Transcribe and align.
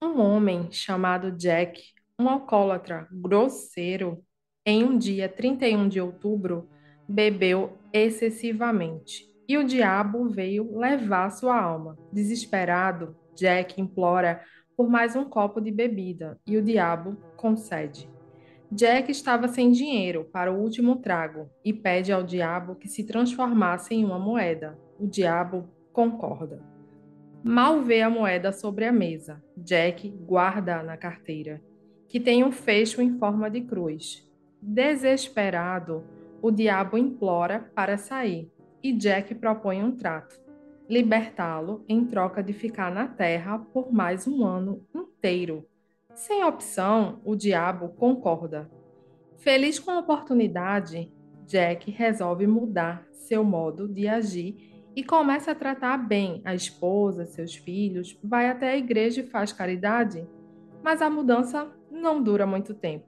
Um 0.00 0.20
homem 0.20 0.70
chamado 0.70 1.32
Jack, 1.32 1.82
um 2.16 2.28
alcoólatra 2.28 3.08
grosseiro, 3.10 4.22
em 4.64 4.84
um 4.84 4.96
dia 4.96 5.28
31 5.28 5.88
de 5.88 6.00
outubro, 6.00 6.68
bebeu 7.08 7.76
excessivamente 7.92 9.28
e 9.48 9.58
o 9.58 9.64
diabo 9.64 10.28
veio 10.28 10.78
levar 10.78 11.30
sua 11.30 11.60
alma. 11.60 11.98
Desesperado, 12.12 13.16
Jack 13.34 13.80
implora 13.80 14.40
por 14.76 14.88
mais 14.88 15.16
um 15.16 15.24
copo 15.24 15.60
de 15.60 15.72
bebida 15.72 16.38
e 16.46 16.56
o 16.56 16.62
diabo 16.62 17.16
concede. 17.36 18.08
Jack 18.70 19.10
estava 19.10 19.48
sem 19.48 19.72
dinheiro 19.72 20.28
para 20.32 20.52
o 20.52 20.60
último 20.60 20.96
trago 20.96 21.50
e 21.64 21.72
pede 21.72 22.12
ao 22.12 22.22
diabo 22.22 22.76
que 22.76 22.86
se 22.86 23.04
transformasse 23.04 23.96
em 23.96 24.04
uma 24.04 24.18
moeda. 24.18 24.78
O 24.96 25.08
diabo 25.08 25.68
concorda. 25.92 26.77
Mal 27.50 27.80
vê 27.80 28.02
a 28.02 28.10
moeda 28.10 28.52
sobre 28.52 28.84
a 28.84 28.92
mesa. 28.92 29.42
Jack 29.56 30.06
guarda-a 30.06 30.82
na 30.82 30.98
carteira, 30.98 31.62
que 32.06 32.20
tem 32.20 32.44
um 32.44 32.52
fecho 32.52 33.00
em 33.00 33.18
forma 33.18 33.48
de 33.48 33.62
cruz. 33.62 34.22
Desesperado, 34.60 36.04
o 36.42 36.50
diabo 36.50 36.98
implora 36.98 37.60
para 37.74 37.96
sair 37.96 38.52
e 38.82 38.92
Jack 38.92 39.34
propõe 39.34 39.82
um 39.82 39.96
trato: 39.96 40.38
libertá-lo 40.90 41.82
em 41.88 42.04
troca 42.04 42.42
de 42.42 42.52
ficar 42.52 42.92
na 42.92 43.08
Terra 43.08 43.58
por 43.72 43.90
mais 43.90 44.28
um 44.28 44.44
ano 44.44 44.86
inteiro. 44.94 45.66
Sem 46.14 46.44
opção, 46.44 47.22
o 47.24 47.34
diabo 47.34 47.88
concorda. 47.94 48.70
Feliz 49.38 49.78
com 49.78 49.90
a 49.90 50.00
oportunidade, 50.00 51.10
Jack 51.46 51.90
resolve 51.90 52.46
mudar 52.46 53.06
seu 53.10 53.42
modo 53.42 53.88
de 53.88 54.06
agir 54.06 54.67
e 54.98 55.04
começa 55.04 55.52
a 55.52 55.54
tratar 55.54 55.96
bem 55.96 56.42
a 56.44 56.56
esposa, 56.56 57.24
seus 57.24 57.54
filhos, 57.54 58.18
vai 58.20 58.50
até 58.50 58.72
a 58.72 58.76
igreja 58.76 59.20
e 59.20 59.26
faz 59.28 59.52
caridade. 59.52 60.26
Mas 60.82 61.00
a 61.00 61.08
mudança 61.08 61.70
não 61.88 62.20
dura 62.20 62.44
muito 62.44 62.74
tempo. 62.74 63.06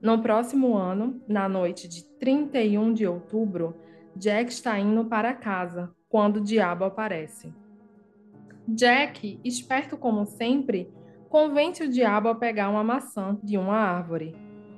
No 0.00 0.22
próximo 0.22 0.76
ano, 0.76 1.20
na 1.26 1.48
noite 1.48 1.88
de 1.88 2.04
31 2.20 2.94
de 2.94 3.04
outubro, 3.04 3.74
Jack 4.14 4.52
está 4.52 4.78
indo 4.78 5.06
para 5.06 5.34
casa 5.34 5.92
quando 6.08 6.36
o 6.36 6.40
diabo 6.40 6.84
aparece. 6.84 7.52
Jack, 8.68 9.40
esperto 9.44 9.96
como 9.96 10.24
sempre, 10.26 10.88
convence 11.28 11.82
o 11.82 11.90
diabo 11.90 12.28
a 12.28 12.36
pegar 12.36 12.68
uma 12.68 12.84
maçã 12.84 13.36
de 13.42 13.58
uma 13.58 13.74
árvore. 13.74 14.36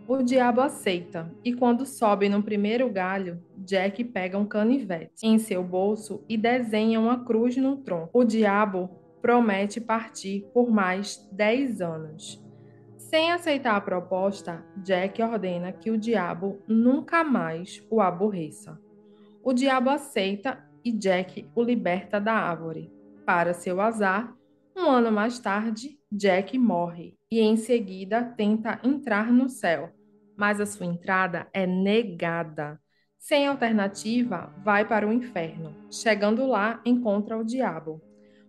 O 0.09 0.23
diabo 0.23 0.61
aceita 0.61 1.29
e, 1.45 1.53
quando 1.53 1.85
sobe 1.85 2.29
no 2.29 2.41
primeiro 2.41 2.89
galho, 2.89 3.43
Jack 3.57 4.05
pega 4.05 4.39
um 4.39 4.47
canivete 4.47 5.27
em 5.27 5.37
seu 5.37 5.65
bolso 5.65 6.23
e 6.29 6.37
desenha 6.37 7.01
uma 7.01 7.25
cruz 7.25 7.57
no 7.57 7.79
tronco. 7.79 8.11
O 8.13 8.23
diabo 8.23 8.89
promete 9.21 9.81
partir 9.81 10.47
por 10.55 10.71
mais 10.71 11.29
10 11.33 11.81
anos. 11.81 12.41
Sem 12.97 13.33
aceitar 13.33 13.75
a 13.75 13.81
proposta, 13.81 14.65
Jack 14.77 15.21
ordena 15.21 15.73
que 15.73 15.91
o 15.91 15.99
diabo 15.99 16.63
nunca 16.69 17.25
mais 17.25 17.85
o 17.91 18.01
aborreça. 18.01 18.81
O 19.43 19.53
diabo 19.53 19.91
aceita 19.91 20.65
e 20.85 20.93
Jack 20.93 21.51
o 21.53 21.65
liberta 21.65 22.21
da 22.21 22.35
árvore. 22.35 22.93
Para 23.25 23.53
seu 23.53 23.81
azar, 23.81 24.37
um 24.77 24.89
ano 24.89 25.11
mais 25.11 25.41
tarde, 25.41 25.99
Jack 26.13 26.57
morre 26.57 27.17
e 27.29 27.41
em 27.41 27.57
seguida 27.57 28.23
tenta 28.23 28.79
entrar 28.85 29.33
no 29.33 29.49
céu, 29.49 29.91
mas 30.37 30.61
a 30.61 30.67
sua 30.67 30.87
entrada 30.87 31.47
é 31.53 31.67
negada. 31.67 32.81
Sem 33.19 33.47
alternativa, 33.47 34.55
vai 34.63 34.87
para 34.87 35.09
o 35.09 35.13
inferno. 35.13 35.75
Chegando 35.91 36.47
lá, 36.47 36.81
encontra 36.85 37.37
o 37.37 37.45
diabo, 37.45 38.01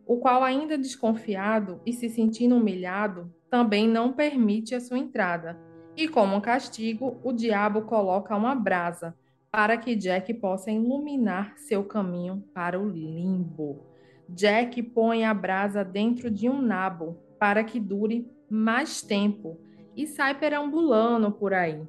o 0.06 0.18
qual, 0.18 0.44
ainda 0.44 0.78
desconfiado 0.78 1.82
e 1.86 1.92
se 1.92 2.10
sentindo 2.10 2.56
humilhado, 2.56 3.34
também 3.50 3.88
não 3.88 4.14
permite 4.14 4.76
a 4.76 4.80
sua 4.80 4.98
entrada. 4.98 5.60
E 5.96 6.08
como 6.08 6.42
castigo, 6.42 7.20
o 7.24 7.34
diabo 7.34 7.82
coloca 7.82 8.36
uma 8.36 8.54
brasa 8.54 9.16
para 9.52 9.78
que 9.78 9.96
Jack 9.96 10.34
possa 10.36 10.70
iluminar 10.70 11.58
seu 11.58 11.84
caminho 11.84 12.44
para 12.54 12.80
o 12.80 12.88
limbo. 12.88 13.84
Jack 14.30 14.84
põe 14.84 15.26
a 15.26 15.34
brasa 15.34 15.84
dentro 15.84 16.30
de 16.30 16.48
um 16.48 16.62
nabo 16.62 17.18
para 17.40 17.64
que 17.64 17.80
dure 17.80 18.30
mais 18.50 19.02
tempo 19.02 19.60
e 19.98 20.06
sai 20.06 20.40
perambulando 20.40 21.32
por 21.32 21.54
aí. 21.54 21.82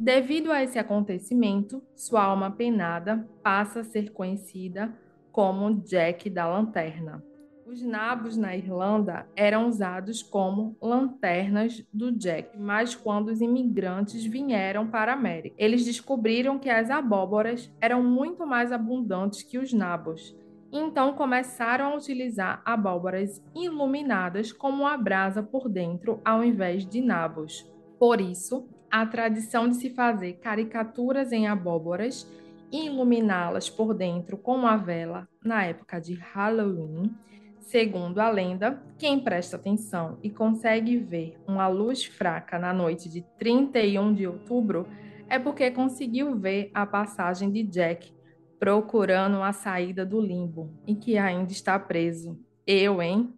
Devido 0.00 0.50
a 0.50 0.62
esse 0.62 0.78
acontecimento, 0.78 1.80
sua 1.94 2.24
alma 2.24 2.50
penada 2.50 3.28
passa 3.42 3.80
a 3.80 3.84
ser 3.84 4.10
conhecida 4.12 4.92
como 5.30 5.82
Jack 5.82 6.28
da 6.30 6.48
Lanterna. 6.48 7.22
Os 7.66 7.82
nabos 7.82 8.36
na 8.36 8.56
Irlanda 8.56 9.26
eram 9.34 9.68
usados 9.68 10.22
como 10.22 10.76
lanternas 10.80 11.84
do 11.92 12.12
Jack, 12.12 12.58
mas 12.58 12.94
quando 12.94 13.28
os 13.28 13.40
imigrantes 13.40 14.24
vieram 14.24 14.86
para 14.86 15.12
a 15.12 15.14
América, 15.14 15.56
eles 15.58 15.84
descobriram 15.84 16.58
que 16.58 16.68
as 16.68 16.90
abóboras 16.90 17.72
eram 17.80 18.02
muito 18.02 18.46
mais 18.46 18.70
abundantes 18.70 19.42
que 19.42 19.58
os 19.58 19.72
nabos. 19.72 20.36
Então 20.76 21.12
começaram 21.12 21.92
a 21.92 21.94
utilizar 21.94 22.60
abóboras 22.64 23.40
iluminadas 23.54 24.52
como 24.52 24.88
a 24.88 24.96
brasa 24.96 25.40
por 25.40 25.68
dentro 25.68 26.20
ao 26.24 26.42
invés 26.42 26.84
de 26.84 27.00
nabos. 27.00 27.64
Por 27.96 28.20
isso, 28.20 28.68
a 28.90 29.06
tradição 29.06 29.68
de 29.68 29.76
se 29.76 29.90
fazer 29.90 30.32
caricaturas 30.34 31.30
em 31.30 31.46
abóboras 31.46 32.28
e 32.72 32.86
iluminá-las 32.86 33.70
por 33.70 33.94
dentro 33.94 34.36
com 34.36 34.66
a 34.66 34.76
vela 34.76 35.28
na 35.44 35.64
época 35.64 36.00
de 36.00 36.14
Halloween. 36.14 37.14
Segundo 37.60 38.18
a 38.18 38.28
lenda, 38.28 38.82
quem 38.98 39.20
presta 39.20 39.54
atenção 39.54 40.18
e 40.24 40.28
consegue 40.28 40.96
ver 40.96 41.38
uma 41.46 41.68
luz 41.68 42.04
fraca 42.04 42.58
na 42.58 42.74
noite 42.74 43.08
de 43.08 43.22
31 43.38 44.12
de 44.12 44.26
outubro 44.26 44.88
é 45.28 45.38
porque 45.38 45.70
conseguiu 45.70 46.36
ver 46.36 46.72
a 46.74 46.84
passagem 46.84 47.48
de 47.48 47.62
Jack 47.62 48.12
procurando 48.58 49.42
a 49.42 49.52
saída 49.52 50.04
do 50.04 50.20
limbo 50.20 50.70
e 50.86 50.94
que 50.94 51.18
ainda 51.18 51.52
está 51.52 51.78
preso. 51.78 52.38
Eu, 52.66 53.02
hein? 53.02 53.32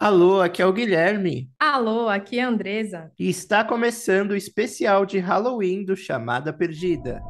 Alô, 0.00 0.40
aqui 0.40 0.62
é 0.62 0.66
o 0.66 0.72
Guilherme. 0.72 1.50
Alô, 1.58 2.08
aqui 2.08 2.38
é 2.38 2.44
a 2.44 2.48
Andresa. 2.48 3.10
E 3.18 3.28
está 3.28 3.64
começando 3.64 4.30
o 4.30 4.36
especial 4.36 5.04
de 5.04 5.18
Halloween 5.18 5.84
do 5.84 5.96
Chamada 5.96 6.52
Perdida. 6.52 7.20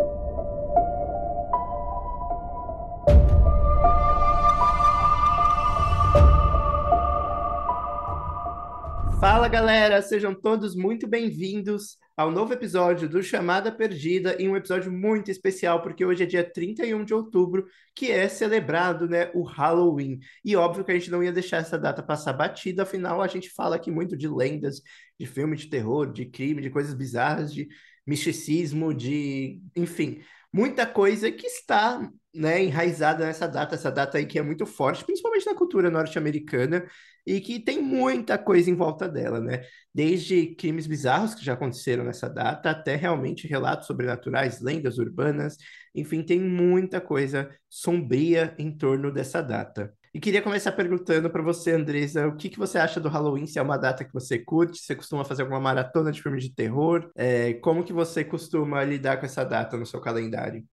Fala 9.18 9.48
galera, 9.48 10.00
sejam 10.00 10.34
todos 10.34 10.76
muito 10.76 11.08
bem-vindos 11.08 11.98
ao 12.18 12.32
novo 12.32 12.52
episódio 12.52 13.08
do 13.08 13.22
Chamada 13.22 13.70
Perdida 13.70 14.34
e 14.42 14.48
um 14.48 14.56
episódio 14.56 14.90
muito 14.90 15.30
especial 15.30 15.80
porque 15.80 16.04
hoje 16.04 16.24
é 16.24 16.26
dia 16.26 16.42
31 16.42 17.04
de 17.04 17.14
outubro, 17.14 17.64
que 17.94 18.10
é 18.10 18.28
celebrado, 18.28 19.08
né, 19.08 19.30
o 19.34 19.44
Halloween. 19.44 20.18
E 20.44 20.56
óbvio 20.56 20.84
que 20.84 20.90
a 20.90 20.94
gente 20.94 21.12
não 21.12 21.22
ia 21.22 21.30
deixar 21.30 21.58
essa 21.58 21.78
data 21.78 22.02
passar 22.02 22.32
batida, 22.32 22.82
afinal 22.82 23.22
a 23.22 23.28
gente 23.28 23.48
fala 23.50 23.76
aqui 23.76 23.88
muito 23.88 24.16
de 24.16 24.26
lendas, 24.26 24.82
de 25.16 25.26
filme 25.26 25.56
de 25.56 25.68
terror, 25.68 26.12
de 26.12 26.26
crime, 26.26 26.60
de 26.60 26.70
coisas 26.70 26.92
bizarras, 26.92 27.54
de 27.54 27.68
misticismo, 28.04 28.92
de, 28.92 29.62
enfim, 29.76 30.20
muita 30.52 30.84
coisa 30.86 31.30
que 31.30 31.46
está 31.46 32.10
né, 32.34 32.62
enraizada 32.62 33.24
nessa 33.26 33.46
data, 33.48 33.74
essa 33.74 33.90
data 33.90 34.18
aí 34.18 34.26
que 34.26 34.38
é 34.38 34.42
muito 34.42 34.66
forte, 34.66 35.04
principalmente 35.04 35.46
na 35.46 35.54
cultura 35.54 35.90
norte-americana, 35.90 36.86
e 37.26 37.40
que 37.40 37.60
tem 37.60 37.82
muita 37.82 38.38
coisa 38.38 38.70
em 38.70 38.74
volta 38.74 39.08
dela, 39.08 39.38
né? 39.38 39.62
Desde 39.94 40.54
crimes 40.54 40.86
bizarros 40.86 41.34
que 41.34 41.44
já 41.44 41.52
aconteceram 41.52 42.04
nessa 42.04 42.28
data, 42.28 42.70
até 42.70 42.96
realmente 42.96 43.46
relatos 43.46 43.86
sobrenaturais, 43.86 44.60
lendas 44.60 44.98
urbanas, 44.98 45.56
enfim, 45.94 46.22
tem 46.22 46.40
muita 46.40 47.00
coisa 47.00 47.50
sombria 47.68 48.54
em 48.58 48.74
torno 48.76 49.12
dessa 49.12 49.42
data. 49.42 49.92
E 50.14 50.20
queria 50.20 50.40
começar 50.40 50.72
perguntando 50.72 51.28
para 51.28 51.42
você, 51.42 51.72
Andresa, 51.72 52.26
o 52.26 52.34
que, 52.34 52.48
que 52.48 52.58
você 52.58 52.78
acha 52.78 52.98
do 52.98 53.10
Halloween? 53.10 53.46
Se 53.46 53.58
é 53.58 53.62
uma 53.62 53.76
data 53.76 54.04
que 54.04 54.12
você 54.12 54.38
curte, 54.38 54.78
você 54.78 54.96
costuma 54.96 55.24
fazer 55.24 55.42
alguma 55.42 55.60
maratona 55.60 56.10
de 56.10 56.22
filmes 56.22 56.44
de 56.44 56.54
terror? 56.54 57.10
É, 57.14 57.54
como 57.54 57.84
que 57.84 57.92
você 57.92 58.24
costuma 58.24 58.82
lidar 58.84 59.18
com 59.18 59.26
essa 59.26 59.44
data 59.44 59.76
no 59.76 59.84
seu 59.84 60.00
calendário? 60.00 60.64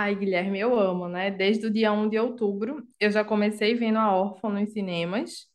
Ai, 0.00 0.14
Guilherme, 0.14 0.60
eu 0.60 0.78
amo, 0.78 1.08
né? 1.08 1.28
Desde 1.28 1.66
o 1.66 1.70
dia 1.72 1.90
1 1.92 2.08
de 2.08 2.16
outubro, 2.16 2.86
eu 3.00 3.10
já 3.10 3.24
comecei 3.24 3.74
vendo 3.74 3.98
A 3.98 4.14
Órfã 4.14 4.48
nos 4.48 4.72
cinemas 4.72 5.48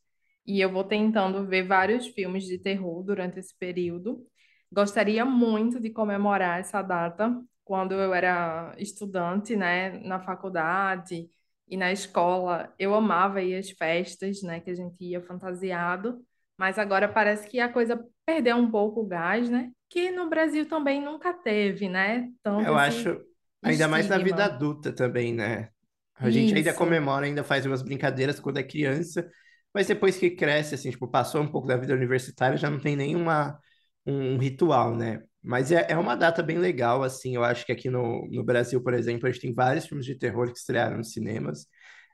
e 0.46 0.60
eu 0.60 0.70
vou 0.70 0.84
tentando 0.84 1.46
ver 1.46 1.62
vários 1.66 2.08
filmes 2.08 2.44
de 2.44 2.58
terror 2.58 3.02
durante 3.02 3.38
esse 3.38 3.56
período. 3.58 4.26
Gostaria 4.70 5.24
muito 5.24 5.80
de 5.80 5.88
comemorar 5.88 6.60
essa 6.60 6.82
data 6.82 7.34
quando 7.64 7.92
eu 7.94 8.12
era 8.12 8.74
estudante, 8.78 9.56
né, 9.56 9.98
na 10.00 10.20
faculdade 10.20 11.26
e 11.66 11.74
na 11.78 11.90
escola. 11.90 12.70
Eu 12.78 12.94
amava 12.94 13.40
ir 13.40 13.54
às 13.56 13.70
festas, 13.70 14.42
né, 14.42 14.60
que 14.60 14.68
a 14.70 14.74
gente 14.74 15.02
ia 15.02 15.22
fantasiado, 15.22 16.22
mas 16.58 16.78
agora 16.78 17.08
parece 17.08 17.48
que 17.48 17.60
a 17.60 17.72
coisa 17.72 17.98
perdeu 18.26 18.56
um 18.56 18.70
pouco 18.70 19.00
o 19.00 19.06
gás, 19.06 19.48
né? 19.48 19.70
que 19.88 20.10
no 20.10 20.28
Brasil 20.28 20.66
também 20.68 21.00
nunca 21.00 21.32
teve, 21.32 21.88
né? 21.88 22.28
Tanto 22.42 22.68
Eu 22.68 22.76
esse 22.76 22.80
acho, 22.80 23.20
ainda 23.64 23.88
mais 23.88 24.08
na 24.08 24.18
vida 24.18 24.44
adulta 24.44 24.92
também, 24.92 25.34
né? 25.34 25.70
A 26.14 26.30
gente 26.30 26.54
ainda 26.54 26.72
Isso, 26.72 26.74
comemora, 26.74 27.26
ainda 27.26 27.44
faz 27.44 27.66
umas 27.66 27.82
brincadeiras 27.82 28.40
quando 28.40 28.58
é 28.58 28.62
criança, 28.62 29.28
mas 29.74 29.88
depois 29.88 30.16
que 30.16 30.30
cresce, 30.30 30.74
assim, 30.74 30.90
tipo, 30.90 31.08
passou 31.08 31.42
um 31.42 31.48
pouco 31.48 31.66
da 31.68 31.76
vida 31.76 31.94
universitária, 31.94 32.56
já 32.56 32.70
não 32.70 32.80
tem 32.80 32.96
nenhuma 32.96 33.58
um 34.06 34.38
ritual, 34.38 34.96
né? 34.96 35.22
Mas 35.42 35.72
é, 35.72 35.86
é 35.90 35.96
uma 35.98 36.16
data 36.16 36.42
bem 36.42 36.58
legal, 36.58 37.02
assim, 37.02 37.34
eu 37.36 37.44
acho 37.44 37.66
que 37.66 37.72
aqui 37.72 37.90
no, 37.90 38.26
no 38.30 38.44
Brasil, 38.44 38.82
por 38.82 38.94
exemplo, 38.94 39.28
a 39.28 39.30
gente 39.32 39.42
tem 39.42 39.54
vários 39.54 39.86
filmes 39.86 40.06
de 40.06 40.16
terror 40.18 40.52
que 40.52 40.58
estrearam 40.58 40.98
nos 40.98 41.12
cinemas, 41.12 41.66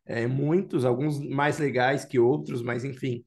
é, 0.06 0.26
muitos, 0.26 0.85
alguns 0.85 1.20
mais 1.29 1.58
legais 1.58 2.05
que 2.05 2.19
outros, 2.19 2.62
mas 2.62 2.85
enfim, 2.85 3.25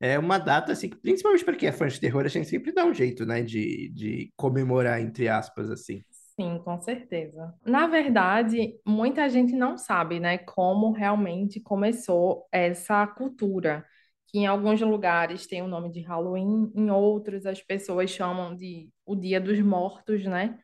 é 0.00 0.18
uma 0.18 0.38
data, 0.38 0.72
assim, 0.72 0.90
principalmente 0.90 1.44
para 1.44 1.56
quem 1.56 1.68
é 1.68 1.72
fã 1.72 1.88
de 1.88 2.00
terror, 2.00 2.24
a 2.24 2.28
gente 2.28 2.48
sempre 2.48 2.72
dá 2.72 2.84
um 2.84 2.94
jeito, 2.94 3.24
né, 3.26 3.42
de, 3.42 3.90
de 3.94 4.32
comemorar, 4.36 5.00
entre 5.00 5.28
aspas, 5.28 5.70
assim. 5.70 6.02
Sim, 6.38 6.58
com 6.58 6.80
certeza. 6.80 7.54
Na 7.64 7.86
verdade, 7.86 8.78
muita 8.86 9.28
gente 9.28 9.54
não 9.54 9.76
sabe, 9.78 10.20
né, 10.20 10.38
como 10.38 10.92
realmente 10.92 11.60
começou 11.60 12.46
essa 12.52 13.06
cultura, 13.06 13.84
que 14.28 14.38
em 14.38 14.46
alguns 14.46 14.80
lugares 14.80 15.46
tem 15.46 15.62
o 15.62 15.68
nome 15.68 15.90
de 15.90 16.00
Halloween, 16.02 16.70
em 16.74 16.90
outros 16.90 17.46
as 17.46 17.62
pessoas 17.62 18.10
chamam 18.10 18.54
de 18.56 18.90
o 19.04 19.14
Dia 19.14 19.40
dos 19.40 19.60
Mortos, 19.60 20.24
né? 20.24 20.58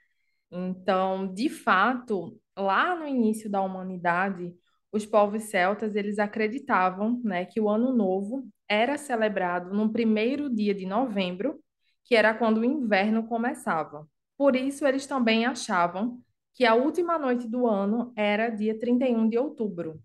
Então, 0.50 1.32
de 1.34 1.48
fato, 1.50 2.38
lá 2.56 2.96
no 2.96 3.06
início 3.06 3.50
da 3.50 3.62
humanidade, 3.62 4.54
os 4.92 5.06
povos 5.06 5.44
celtas, 5.44 5.96
eles 5.96 6.18
acreditavam, 6.18 7.20
né, 7.24 7.44
que 7.46 7.60
o 7.60 7.68
Ano 7.68 7.92
Novo 7.94 8.46
era 8.68 8.98
celebrado 8.98 9.74
no 9.74 9.92
primeiro 9.92 10.50
dia 10.54 10.74
de 10.74 10.86
novembro, 10.86 11.60
que 12.04 12.14
era 12.16 12.34
quando 12.34 12.58
o 12.60 12.64
inverno 12.64 13.26
começava. 13.28 14.06
Por 14.36 14.56
isso, 14.56 14.86
eles 14.86 15.06
também 15.06 15.46
achavam 15.46 16.20
que 16.54 16.64
a 16.64 16.74
última 16.74 17.18
noite 17.18 17.48
do 17.48 17.66
ano 17.66 18.12
era 18.16 18.50
dia 18.50 18.78
31 18.78 19.28
de 19.28 19.38
outubro. 19.38 20.00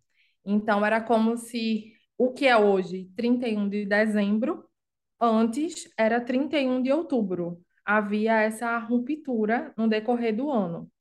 Então, 0.45 0.85
era 0.85 1.01
como 1.01 1.38
se 1.38 1.94
o 2.18 2.31
que 2.33 2.47
é 2.47 2.57
hoje, 2.57 3.09
31 3.15 3.68
de 3.69 3.85
dezembro, 3.85 4.68
Antes 5.19 5.89
era 5.97 6.21
31 6.21 6.81
de 6.81 6.91
outubro. 6.91 7.62
Havia 7.85 8.41
essa 8.41 8.77
ruptura 8.77 9.74
no 9.77 9.88
decorrer 9.88 10.35
do 10.35 10.51
ano. 10.51 10.91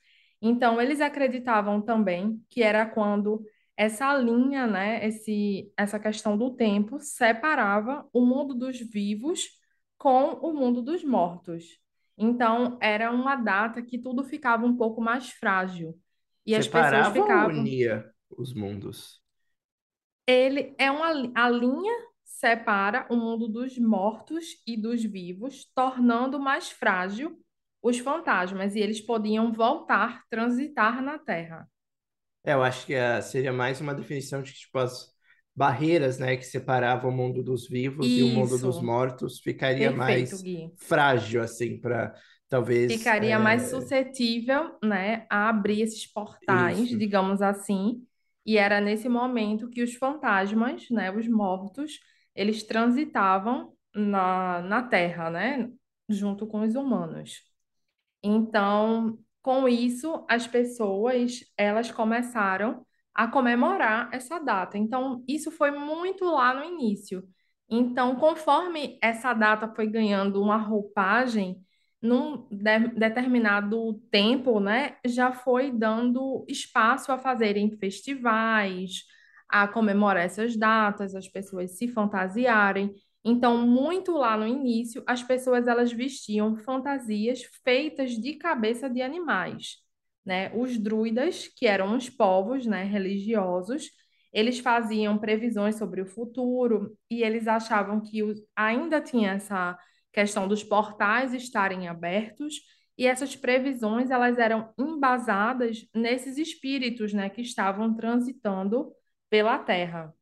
Então, 0.40 0.80
eles 0.80 1.00
acreditavam 1.00 1.82
também 1.82 2.42
que 2.48 2.62
era 2.62 2.86
quando 2.86 3.44
essa 3.76 4.14
linha, 4.16 4.66
né, 4.66 5.06
esse, 5.06 5.72
essa 5.76 5.98
questão 5.98 6.36
do 6.38 6.54
tempo 6.56 6.98
separava 7.00 8.08
o 8.12 8.24
mundo 8.24 8.54
dos 8.54 8.78
vivos 8.80 9.48
com 9.98 10.32
o 10.34 10.54
mundo 10.54 10.82
dos 10.82 11.04
mortos. 11.04 11.78
Então, 12.16 12.78
era 12.80 13.10
uma 13.12 13.36
data 13.36 13.82
que 13.82 13.98
tudo 13.98 14.24
ficava 14.24 14.64
um 14.66 14.76
pouco 14.76 15.00
mais 15.00 15.30
frágil. 15.30 15.98
E 16.46 16.54
as 16.54 16.66
pessoas 16.68 17.08
Separava 17.08 17.18
ou 17.22 17.24
ficavam. 17.24 17.48
unia 17.48 18.12
os 18.30 18.52
mundos? 18.54 19.22
Ele 20.26 20.74
é 20.78 20.90
uma 20.90 21.08
a 21.34 21.48
linha 21.50 21.92
separa 22.24 23.06
o 23.10 23.16
mundo 23.16 23.48
dos 23.48 23.78
mortos 23.78 24.62
e 24.66 24.76
dos 24.76 25.02
vivos, 25.04 25.64
tornando 25.74 26.38
mais 26.38 26.70
frágil 26.70 27.40
os 27.82 27.98
fantasmas 27.98 28.74
e 28.74 28.80
eles 28.80 29.00
podiam 29.00 29.52
voltar, 29.52 30.24
transitar 30.28 31.00
na 31.02 31.18
Terra. 31.18 31.68
É, 32.44 32.52
eu 32.52 32.62
acho 32.62 32.86
que 32.86 32.94
ah, 32.94 33.20
seria 33.20 33.52
mais 33.52 33.80
uma 33.80 33.94
definição 33.94 34.42
de 34.42 34.52
que, 34.52 34.58
tipo, 34.60 34.78
as 34.78 35.12
barreiras, 35.56 36.18
né, 36.18 36.36
que 36.36 36.44
separavam 36.44 37.10
o 37.10 37.14
mundo 37.14 37.42
dos 37.42 37.66
vivos 37.66 38.06
e 38.06 38.22
o 38.22 38.28
mundo 38.28 38.58
dos 38.58 38.76
Isso, 38.76 38.84
mortos 38.84 39.40
ficaria 39.40 39.90
perfeito, 39.90 40.36
mais 40.36 40.42
Gui. 40.42 40.72
frágil, 40.76 41.42
assim, 41.42 41.80
para 41.80 42.14
talvez. 42.48 42.92
Ficaria 42.92 43.38
mais 43.38 43.62
é, 43.62 43.66
suscetível, 43.68 44.78
né, 44.84 45.26
a 45.30 45.48
abrir 45.48 45.80
esses 45.82 46.06
portais, 46.06 46.78
isso. 46.80 46.98
digamos 46.98 47.40
assim, 47.42 48.06
e 48.44 48.58
era 48.58 48.80
nesse 48.80 49.08
momento 49.08 49.68
que 49.68 49.82
os 49.82 49.94
fantasmas, 49.94 50.88
né, 50.90 51.10
os 51.10 51.26
mortos, 51.26 51.98
eles 52.34 52.62
transitavam 52.62 53.72
na, 53.94 54.60
na 54.62 54.82
Terra, 54.82 55.30
né, 55.30 55.70
junto 56.08 56.46
com 56.46 56.60
os 56.60 56.74
humanos. 56.76 57.42
Então, 58.22 59.18
com 59.42 59.68
isso, 59.68 60.24
as 60.28 60.46
pessoas, 60.46 61.40
elas 61.56 61.90
começaram 61.90 62.85
a 63.16 63.28
comemorar 63.28 64.08
essa 64.12 64.38
data. 64.38 64.78
Então, 64.78 65.24
isso 65.28 65.50
foi 65.50 65.70
muito 65.70 66.24
lá 66.26 66.54
no 66.54 66.64
início. 66.64 67.24
Então, 67.68 68.16
conforme 68.16 68.98
essa 69.02 69.32
data 69.34 69.68
foi 69.74 69.86
ganhando 69.88 70.40
uma 70.42 70.56
roupagem, 70.56 71.60
num 72.00 72.46
de- 72.50 72.88
determinado 72.96 73.94
tempo, 74.10 74.60
né, 74.60 74.96
já 75.04 75.32
foi 75.32 75.72
dando 75.72 76.44
espaço 76.48 77.10
a 77.10 77.18
fazerem 77.18 77.70
festivais, 77.78 79.02
a 79.48 79.66
comemorar 79.68 80.24
essas 80.24 80.56
datas, 80.56 81.14
as 81.14 81.28
pessoas 81.28 81.72
se 81.78 81.88
fantasiarem. 81.88 82.94
Então, 83.24 83.66
muito 83.66 84.12
lá 84.12 84.36
no 84.36 84.46
início, 84.46 85.02
as 85.06 85.22
pessoas 85.22 85.66
elas 85.66 85.92
vestiam 85.92 86.56
fantasias 86.56 87.42
feitas 87.64 88.12
de 88.12 88.34
cabeça 88.34 88.88
de 88.88 89.02
animais, 89.02 89.78
né? 90.26 90.50
Os 90.54 90.76
druidas, 90.76 91.48
que 91.56 91.66
eram 91.66 91.96
os 91.96 92.10
povos, 92.10 92.66
né, 92.66 92.82
religiosos, 92.82 93.90
eles 94.32 94.58
faziam 94.58 95.16
previsões 95.16 95.76
sobre 95.76 96.02
o 96.02 96.06
futuro 96.06 96.94
e 97.10 97.22
eles 97.22 97.46
achavam 97.46 98.00
que 98.00 98.20
ainda 98.54 99.00
tinha 99.00 99.32
essa 99.32 99.78
questão 100.12 100.48
dos 100.48 100.62
portais 100.64 101.32
estarem 101.32 101.88
abertos 101.88 102.56
e 102.98 103.06
essas 103.06 103.36
previsões 103.36 104.10
elas 104.10 104.38
eram 104.38 104.72
embasadas 104.78 105.86
nesses 105.94 106.38
espíritos, 106.38 107.12
né, 107.12 107.30
que 107.30 107.40
estavam 107.40 107.94
transitando 107.94 108.92
pela 109.30 109.58
Terra. 109.58 110.12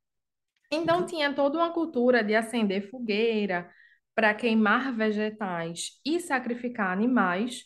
Então 0.71 1.07
tinha 1.07 1.33
toda 1.33 1.59
uma 1.59 1.73
cultura 1.73 2.23
de 2.23 2.35
acender 2.35 2.91
fogueira 2.91 3.71
para 4.15 4.35
queimar 4.35 4.95
vegetais 4.95 6.01
e 6.05 6.21
sacrificar 6.21 6.93
animais 6.93 7.65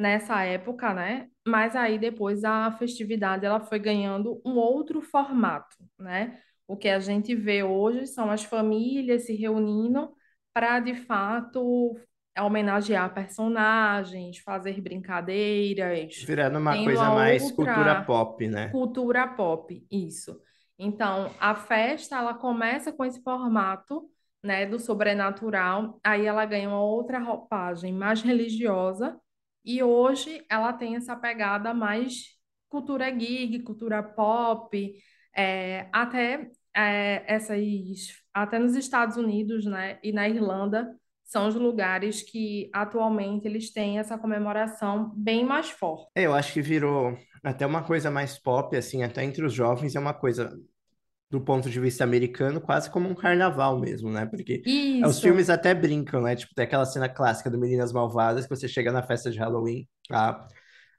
nessa 0.00 0.42
época, 0.44 0.94
né? 0.94 1.28
Mas 1.46 1.76
aí 1.76 1.98
depois 1.98 2.42
a 2.42 2.72
festividade 2.72 3.44
ela 3.44 3.60
foi 3.60 3.78
ganhando 3.78 4.40
um 4.44 4.52
outro 4.52 5.02
formato, 5.02 5.76
né? 5.98 6.40
O 6.66 6.76
que 6.76 6.88
a 6.88 6.98
gente 6.98 7.34
vê 7.34 7.62
hoje 7.62 8.06
são 8.06 8.30
as 8.30 8.42
famílias 8.42 9.26
se 9.26 9.34
reunindo 9.34 10.10
para 10.54 10.80
de 10.80 10.94
fato 10.94 11.96
homenagear 12.38 13.12
personagens, 13.12 14.38
fazer 14.38 14.80
brincadeiras. 14.80 16.16
Virando 16.26 16.58
uma 16.58 16.82
coisa 16.82 17.02
uma 17.02 17.14
mais 17.14 17.42
cultura 17.52 18.02
pop, 18.02 18.48
né? 18.48 18.68
Cultura 18.68 19.28
pop, 19.28 19.86
isso. 19.90 20.40
Então, 20.78 21.30
a 21.38 21.54
festa, 21.54 22.16
ela 22.16 22.32
começa 22.32 22.90
com 22.90 23.04
esse 23.04 23.22
formato, 23.22 24.08
né, 24.42 24.64
do 24.64 24.78
sobrenatural, 24.78 26.00
aí 26.02 26.24
ela 26.24 26.46
ganha 26.46 26.70
uma 26.70 26.80
outra 26.80 27.18
roupagem 27.18 27.92
mais 27.92 28.22
religiosa, 28.22 29.20
e 29.64 29.82
hoje 29.82 30.44
ela 30.48 30.72
tem 30.72 30.96
essa 30.96 31.16
pegada 31.16 31.74
mais 31.74 32.38
cultura 32.68 33.10
geek, 33.10 33.60
cultura 33.60 34.02
pop, 34.02 34.94
é, 35.36 35.88
até 35.92 36.50
é, 36.74 37.24
essas, 37.26 37.58
até 38.32 38.58
nos 38.58 38.74
Estados 38.74 39.16
Unidos, 39.16 39.64
né, 39.64 39.98
e 40.02 40.12
na 40.12 40.28
Irlanda, 40.28 40.94
são 41.24 41.46
os 41.46 41.54
lugares 41.54 42.22
que 42.22 42.68
atualmente 42.72 43.46
eles 43.46 43.72
têm 43.72 43.98
essa 43.98 44.18
comemoração 44.18 45.12
bem 45.16 45.44
mais 45.44 45.70
forte. 45.70 46.10
É, 46.14 46.26
eu 46.26 46.34
acho 46.34 46.52
que 46.52 46.60
virou 46.60 47.16
até 47.42 47.64
uma 47.64 47.84
coisa 47.84 48.10
mais 48.10 48.38
pop, 48.38 48.76
assim, 48.76 49.04
até 49.04 49.24
entre 49.24 49.44
os 49.44 49.52
jovens, 49.52 49.94
é 49.94 50.00
uma 50.00 50.12
coisa 50.14 50.52
do 51.30 51.40
ponto 51.40 51.70
de 51.70 51.78
vista 51.78 52.02
americano, 52.02 52.60
quase 52.60 52.90
como 52.90 53.08
um 53.08 53.14
carnaval 53.14 53.78
mesmo, 53.78 54.10
né? 54.10 54.26
Porque 54.26 54.62
é, 54.66 55.06
os 55.06 55.20
filmes 55.20 55.44
Isso. 55.44 55.52
até 55.52 55.72
brincam, 55.72 56.20
né? 56.20 56.34
Tipo, 56.34 56.54
tem 56.54 56.64
aquela 56.64 56.84
cena 56.84 57.08
clássica 57.08 57.48
do 57.48 57.58
Meninas 57.58 57.92
Malvadas, 57.92 58.46
que 58.46 58.50
você 58.50 58.66
chega 58.66 58.90
na 58.90 59.02
festa 59.02 59.30
de 59.30 59.38
Halloween, 59.38 59.86
a, 60.10 60.48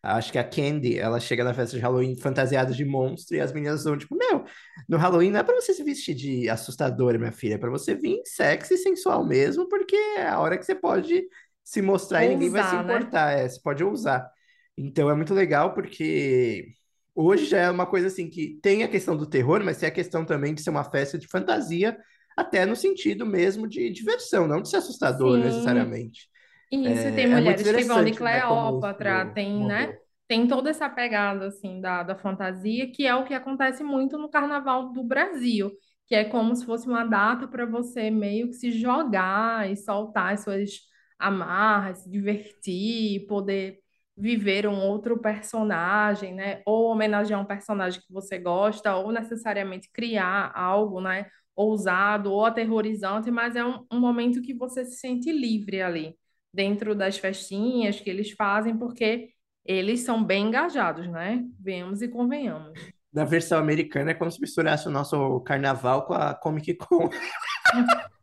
acho 0.02 0.32
que 0.32 0.40
a 0.40 0.44
Candy, 0.44 0.98
ela 0.98 1.20
chega 1.20 1.44
na 1.44 1.54
festa 1.54 1.76
de 1.76 1.84
Halloween 1.84 2.16
fantasiada 2.16 2.74
de 2.74 2.86
monstro, 2.86 3.36
e 3.36 3.42
as 3.42 3.52
meninas 3.52 3.84
vão, 3.84 3.98
tipo, 3.98 4.16
meu, 4.16 4.46
no 4.88 4.98
Halloween 4.98 5.32
não 5.32 5.42
é 5.42 5.44
pra 5.44 5.54
você 5.54 5.74
se 5.74 5.84
vestir 5.84 6.16
de 6.16 6.50
assustadora, 6.50 7.20
minha 7.20 7.34
filha, 7.34 7.56
é 7.56 7.58
pra 7.58 7.70
você 7.70 7.94
vir 7.94 8.22
sexy 8.24 8.76
e 8.76 8.78
sensual 8.78 9.26
mesmo, 9.28 9.68
porque 9.68 9.96
é 9.96 10.28
a 10.28 10.40
hora 10.40 10.58
que 10.58 10.66
você 10.66 10.74
pode 10.74 11.28
se 11.62 11.82
mostrar 11.82 12.24
e 12.24 12.30
ninguém 12.30 12.50
vai 12.50 12.64
se 12.64 12.76
né? 12.76 12.82
importar, 12.82 13.32
é, 13.32 13.50
você 13.50 13.60
pode 13.62 13.84
ousar. 13.84 14.30
Então 14.78 15.10
é 15.10 15.14
muito 15.14 15.34
legal 15.34 15.74
porque 15.74 16.74
Hoje 17.16 17.46
já 17.46 17.60
é 17.60 17.70
uma 17.72 17.86
coisa 17.86 18.08
assim 18.08 18.30
que 18.30 18.60
tem 18.62 18.84
a 18.84 18.88
questão 18.88 19.18
do 19.18 19.26
terror, 19.30 19.64
mas 19.64 19.78
tem 19.78 19.90
a 19.90 19.92
questão 19.92 20.26
também 20.26 20.54
de 20.56 20.62
ser 20.62 20.70
uma 20.70 20.84
festa 20.90 21.18
de 21.18 21.28
fantasia, 21.28 21.98
até 22.38 22.66
no 22.66 22.76
sentido 22.76 23.26
mesmo 23.26 23.68
de 23.68 23.90
diversão, 23.92 24.48
não 24.48 24.62
de 24.62 24.70
ser 24.70 24.78
assustador 24.78 25.38
Sim, 25.38 25.40
necessariamente. 25.40 26.30
isso. 26.72 27.14
Tem 27.14 27.28
É, 27.28 27.36
é 27.36 27.38
muito 27.38 27.64
mulheres 27.64 27.74
que 27.74 27.84
vão 27.84 28.04
de 28.04 28.14
né, 28.14 28.14
Cleópatra, 28.14 29.26
isso 29.26 29.34
tem, 29.34 29.66
né? 29.66 29.96
Tem 30.28 30.48
toda 30.48 30.70
essa 30.72 30.90
pegada, 30.90 31.48
assim, 31.48 31.82
da, 31.82 32.04
da 32.04 32.16
fantasia, 32.18 32.92
que 32.92 33.08
é 33.08 33.16
o 33.16 33.26
que 33.26 33.34
acontece 33.36 33.84
muito 33.84 34.18
no 34.18 34.30
Carnaval 34.30 34.94
do 34.94 35.04
Brasil, 35.04 35.72
que 36.08 36.16
é 36.16 36.26
como 36.26 36.56
se 36.56 36.66
fosse 36.66 36.88
uma 36.88 37.06
data 37.06 37.48
para 37.48 37.66
você 37.66 38.12
meio 38.12 38.48
que 38.50 38.56
se 38.56 38.72
jogar 38.74 39.70
e 39.72 39.78
soltar 39.78 40.34
as 40.36 40.42
suas 40.44 40.72
amar, 41.20 41.96
se 41.96 42.10
divertir, 42.10 43.28
poder 43.28 43.81
viver 44.18 44.68
um 44.68 44.80
outro 44.80 45.18
personagem, 45.20 46.34
né? 46.34 46.62
Ou 46.66 46.92
homenagear 46.92 47.40
um 47.40 47.46
personagem 47.46 48.02
que 48.02 48.12
você 48.12 48.38
gosta, 48.38 48.96
ou 48.96 49.12
necessariamente 49.12 49.90
criar 49.92 50.52
algo, 50.56 51.02
né? 51.02 51.28
Ousado 51.56 52.32
ou 52.32 52.46
aterrorizante, 52.46 53.30
mas 53.32 53.56
é 53.56 53.64
um, 53.64 53.86
um 53.92 54.00
momento 54.00 54.42
que 54.42 54.54
você 54.54 54.86
se 54.86 54.98
sente 54.98 55.32
livre 55.32 55.82
ali, 55.82 56.16
dentro 56.54 56.96
das 56.96 57.18
festinhas 57.18 58.00
que 58.00 58.10
eles 58.10 58.32
fazem, 58.32 58.78
porque 58.78 59.30
eles 59.66 60.02
são 60.02 60.24
bem 60.24 60.48
engajados, 60.48 61.08
né? 61.08 61.44
Venhamos 61.60 62.02
e 62.02 62.08
convenhamos. 62.08 62.80
Na 63.14 63.26
versão 63.26 63.60
americana 63.60 64.12
é 64.12 64.14
como 64.14 64.32
se 64.32 64.40
misturasse 64.40 64.88
o 64.88 64.92
nosso 64.92 65.42
carnaval 65.42 66.06
com 66.06 66.14
a 66.14 66.34
Comic 66.34 66.76
Con. 66.76 67.10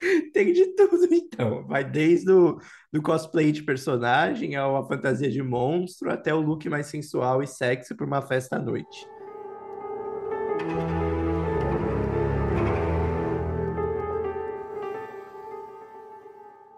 Tem 0.32 0.52
de 0.52 0.74
tudo, 0.74 1.06
então. 1.12 1.66
Vai 1.66 1.84
desde 1.84 2.30
o 2.30 2.58
do 2.92 3.02
cosplay 3.02 3.52
de 3.52 3.62
personagem 3.62 4.56
ao 4.56 4.76
a 4.76 4.86
fantasia 4.86 5.30
de 5.30 5.42
monstro, 5.42 6.10
até 6.10 6.34
o 6.34 6.40
look 6.40 6.68
mais 6.68 6.86
sensual 6.86 7.42
e 7.42 7.46
sexy 7.46 7.94
para 7.94 8.06
uma 8.06 8.22
festa 8.22 8.56
à 8.56 8.58
noite. 8.58 9.06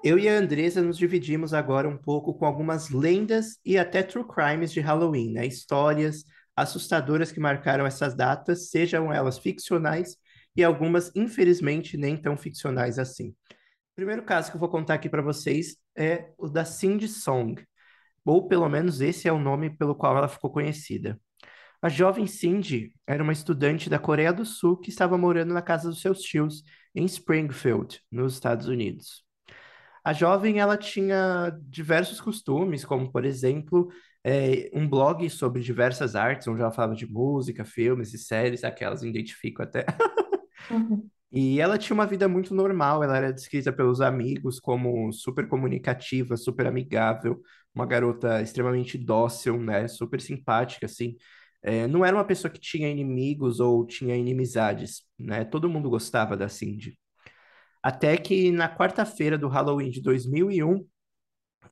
Eu 0.02 0.18
e 0.18 0.28
a 0.28 0.38
Andresa 0.38 0.80
nos 0.80 0.96
dividimos 0.96 1.52
agora 1.52 1.88
um 1.88 1.96
pouco 1.96 2.32
com 2.32 2.46
algumas 2.46 2.88
lendas 2.90 3.58
e 3.64 3.76
até 3.76 4.02
true 4.02 4.24
crimes 4.26 4.72
de 4.72 4.80
Halloween, 4.80 5.32
né? 5.32 5.46
Histórias 5.46 6.24
assustadoras 6.56 7.30
que 7.30 7.40
marcaram 7.40 7.84
essas 7.84 8.14
datas, 8.14 8.70
sejam 8.70 9.12
elas 9.12 9.38
ficcionais 9.38 10.16
e 10.56 10.64
algumas, 10.64 11.10
infelizmente, 11.14 11.96
nem 11.96 12.16
tão 12.16 12.36
ficcionais 12.36 12.98
assim. 12.98 13.30
O 13.30 13.94
primeiro 13.96 14.22
caso 14.22 14.50
que 14.50 14.56
eu 14.56 14.60
vou 14.60 14.68
contar 14.68 14.94
aqui 14.94 15.08
para 15.08 15.22
vocês 15.22 15.76
é 15.96 16.32
o 16.38 16.48
da 16.48 16.64
Cindy 16.64 17.08
Song, 17.08 17.62
ou 18.24 18.46
pelo 18.46 18.68
menos 18.68 19.00
esse 19.00 19.26
é 19.28 19.32
o 19.32 19.38
nome 19.38 19.70
pelo 19.70 19.94
qual 19.94 20.16
ela 20.16 20.28
ficou 20.28 20.50
conhecida. 20.50 21.20
A 21.80 21.88
jovem 21.88 22.26
Cindy 22.26 22.92
era 23.06 23.22
uma 23.22 23.32
estudante 23.32 23.88
da 23.88 23.98
Coreia 23.98 24.32
do 24.32 24.44
Sul 24.44 24.76
que 24.76 24.90
estava 24.90 25.16
morando 25.16 25.54
na 25.54 25.62
casa 25.62 25.88
dos 25.88 26.00
seus 26.00 26.20
tios 26.20 26.64
em 26.92 27.04
Springfield, 27.04 28.00
nos 28.10 28.34
Estados 28.34 28.66
Unidos. 28.66 29.24
A 30.04 30.12
jovem 30.12 30.58
ela 30.58 30.76
tinha 30.76 31.56
diversos 31.62 32.20
costumes, 32.20 32.84
como 32.84 33.12
por 33.12 33.24
exemplo, 33.24 33.88
é, 34.24 34.70
um 34.72 34.88
blog 34.88 35.28
sobre 35.30 35.62
diversas 35.62 36.16
artes, 36.16 36.48
onde 36.48 36.60
ela 36.60 36.72
falava 36.72 36.94
de 36.94 37.06
música, 37.06 37.64
filmes 37.64 38.12
e 38.12 38.18
séries, 38.18 38.64
aquelas 38.64 39.02
identifico 39.02 39.62
até. 39.62 39.86
Uhum. 40.70 41.08
E 41.30 41.60
ela 41.60 41.76
tinha 41.76 41.94
uma 41.94 42.06
vida 42.06 42.26
muito 42.26 42.54
normal, 42.54 43.02
ela 43.04 43.16
era 43.16 43.32
descrita 43.32 43.72
pelos 43.72 44.00
amigos 44.00 44.58
como 44.58 45.12
super 45.12 45.46
comunicativa, 45.46 46.36
super 46.36 46.66
amigável, 46.66 47.42
uma 47.74 47.84
garota 47.86 48.40
extremamente 48.40 48.96
dócil, 48.96 49.60
né, 49.60 49.86
super 49.88 50.20
simpática, 50.20 50.86
assim. 50.86 51.16
É, 51.62 51.86
não 51.86 52.04
era 52.04 52.16
uma 52.16 52.24
pessoa 52.24 52.50
que 52.50 52.60
tinha 52.60 52.88
inimigos 52.88 53.60
ou 53.60 53.84
tinha 53.86 54.16
inimizades, 54.16 55.02
né? 55.18 55.44
Todo 55.44 55.68
mundo 55.68 55.90
gostava 55.90 56.36
da 56.36 56.48
Cindy. 56.48 56.98
Até 57.82 58.16
que 58.16 58.50
na 58.50 58.68
quarta-feira 58.74 59.38
do 59.38 59.48
Halloween 59.48 59.90
de 59.90 60.00
2001, 60.02 60.86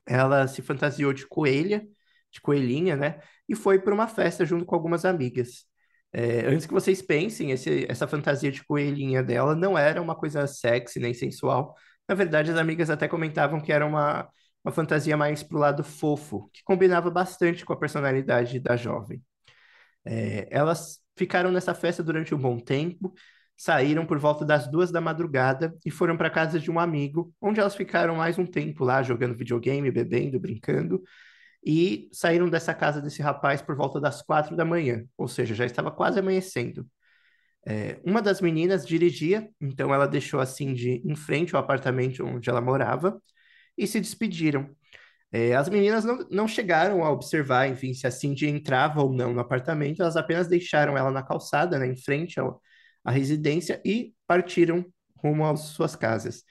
ela 0.07 0.47
se 0.49 0.63
fantasiou 0.63 1.13
de 1.13 1.27
coelha, 1.27 1.87
de 2.31 2.41
coelhinha, 2.41 2.97
né? 2.97 3.21
E 3.49 3.55
foi 3.57 3.81
para 3.81 3.95
uma 3.95 4.09
festa 4.09 4.45
junto 4.45 4.65
com 4.67 4.75
algumas 4.75 5.05
amigas. 5.05 5.67
É, 6.19 6.47
antes 6.47 6.65
que 6.65 6.73
vocês 6.73 7.03
pensem, 7.03 7.51
esse, 7.51 7.85
essa 7.91 8.09
fantasia 8.09 8.51
de 8.51 8.65
coelhinha 8.65 9.23
dela 9.23 9.55
não 9.55 9.77
era 9.77 10.01
uma 10.01 10.15
coisa 10.15 10.47
sexy 10.47 10.99
nem 10.99 11.13
sensual. 11.13 11.75
Na 12.09 12.15
verdade, 12.15 12.51
as 12.51 12.57
amigas 12.57 12.89
até 12.89 13.07
comentavam 13.07 13.61
que 13.61 13.71
era 13.71 13.85
uma, 13.85 14.27
uma 14.65 14.73
fantasia 14.73 15.15
mais 15.15 15.43
pro 15.43 15.59
lado 15.59 15.85
fofo, 15.85 16.49
que 16.55 16.63
combinava 16.65 17.11
bastante 17.11 17.67
com 17.67 17.73
a 17.75 17.77
personalidade 17.77 18.59
da 18.59 18.77
jovem. 18.79 19.23
É, 20.07 20.49
elas 20.51 21.01
ficaram 21.19 21.53
nessa 21.53 21.75
festa 21.75 22.03
durante 22.03 22.35
um 22.35 22.39
bom 22.39 22.59
tempo, 22.59 23.13
saíram 23.55 24.07
por 24.07 24.19
volta 24.19 24.43
das 24.43 24.67
duas 24.67 24.91
da 24.91 25.03
madrugada 25.03 25.77
e 25.85 25.91
foram 25.91 26.17
para 26.17 26.31
casa 26.31 26.59
de 26.59 26.71
um 26.71 26.81
amigo, 26.81 27.31
onde 27.43 27.61
elas 27.61 27.77
ficaram 27.77 28.17
mais 28.17 28.39
um 28.39 28.47
tempo 28.47 28.85
lá 28.85 29.03
jogando 29.03 29.37
videogame, 29.37 29.91
bebendo, 29.91 30.41
brincando 30.41 31.03
e 31.67 32.09
saíram 32.13 32.49
dessa 32.49 32.73
casa 32.73 33.03
desse 33.03 33.21
rapaz 33.21 33.61
por 33.61 33.77
volta 33.77 34.01
das 34.01 34.23
quatro 34.23 34.57
da 34.57 34.65
manhã, 34.65 35.05
ou 35.19 35.27
seja, 35.27 35.55
já 35.55 35.67
estava 35.67 35.91
quase 35.91 36.21
amanhecendo. 36.21 36.87
É, 37.67 38.01
uma 38.05 38.23
das 38.23 38.41
meninas 38.41 38.87
dirigia, 38.87 39.51
então 39.61 39.93
ela 39.93 40.07
deixou 40.07 40.39
a 40.41 40.47
Cindy 40.47 41.03
em 41.05 41.17
frente 41.17 41.57
ao 41.57 41.61
apartamento 41.63 42.25
onde 42.25 42.49
ela 42.49 42.61
morava 42.61 43.21
e 43.77 43.87
se 43.87 44.01
despediram. 44.01 44.71
É, 45.33 45.55
as 45.57 45.69
meninas 45.69 46.05
não, 46.05 46.19
não 46.31 46.49
chegaram 46.49 47.05
a 47.05 47.11
observar, 47.11 47.69
enfim, 47.69 47.93
se 47.93 48.07
a 48.07 48.11
Cindy 48.13 48.47
entrava 48.47 49.03
ou 49.03 49.13
não 49.13 49.35
no 49.35 49.41
apartamento, 49.41 50.03
elas 50.03 50.17
apenas 50.17 50.49
deixaram 50.49 50.97
ela 50.97 51.11
na 51.11 51.23
calçada, 51.23 51.79
né, 51.79 51.87
em 51.89 51.97
frente 51.97 52.39
à 53.05 53.11
residência 53.11 53.81
e 53.85 54.15
partiram 54.27 54.87
rumo 55.17 55.45
às 55.47 55.61
suas 55.61 55.97
casas. 55.97 56.45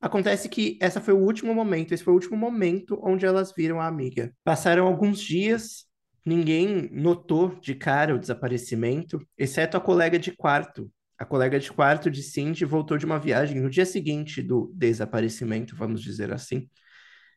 Acontece 0.00 0.48
que 0.48 0.78
essa 0.80 1.00
foi 1.00 1.12
o 1.12 1.18
último 1.18 1.54
momento, 1.54 1.92
esse 1.92 2.02
foi 2.02 2.12
o 2.12 2.16
último 2.16 2.36
momento 2.36 2.98
onde 3.02 3.26
elas 3.26 3.52
viram 3.54 3.80
a 3.80 3.86
amiga. 3.86 4.32
Passaram 4.42 4.86
alguns 4.86 5.20
dias, 5.20 5.84
ninguém 6.24 6.88
notou 6.90 7.54
de 7.60 7.74
cara 7.74 8.14
o 8.14 8.18
desaparecimento, 8.18 9.18
exceto 9.36 9.76
a 9.76 9.80
colega 9.80 10.18
de 10.18 10.32
quarto. 10.32 10.90
A 11.18 11.26
colega 11.26 11.60
de 11.60 11.70
quarto 11.70 12.10
de 12.10 12.22
Cindy 12.22 12.64
voltou 12.64 12.96
de 12.96 13.04
uma 13.04 13.18
viagem 13.18 13.60
no 13.60 13.68
dia 13.68 13.84
seguinte 13.84 14.42
do 14.42 14.72
desaparecimento, 14.74 15.76
vamos 15.76 16.00
dizer 16.00 16.32
assim. 16.32 16.66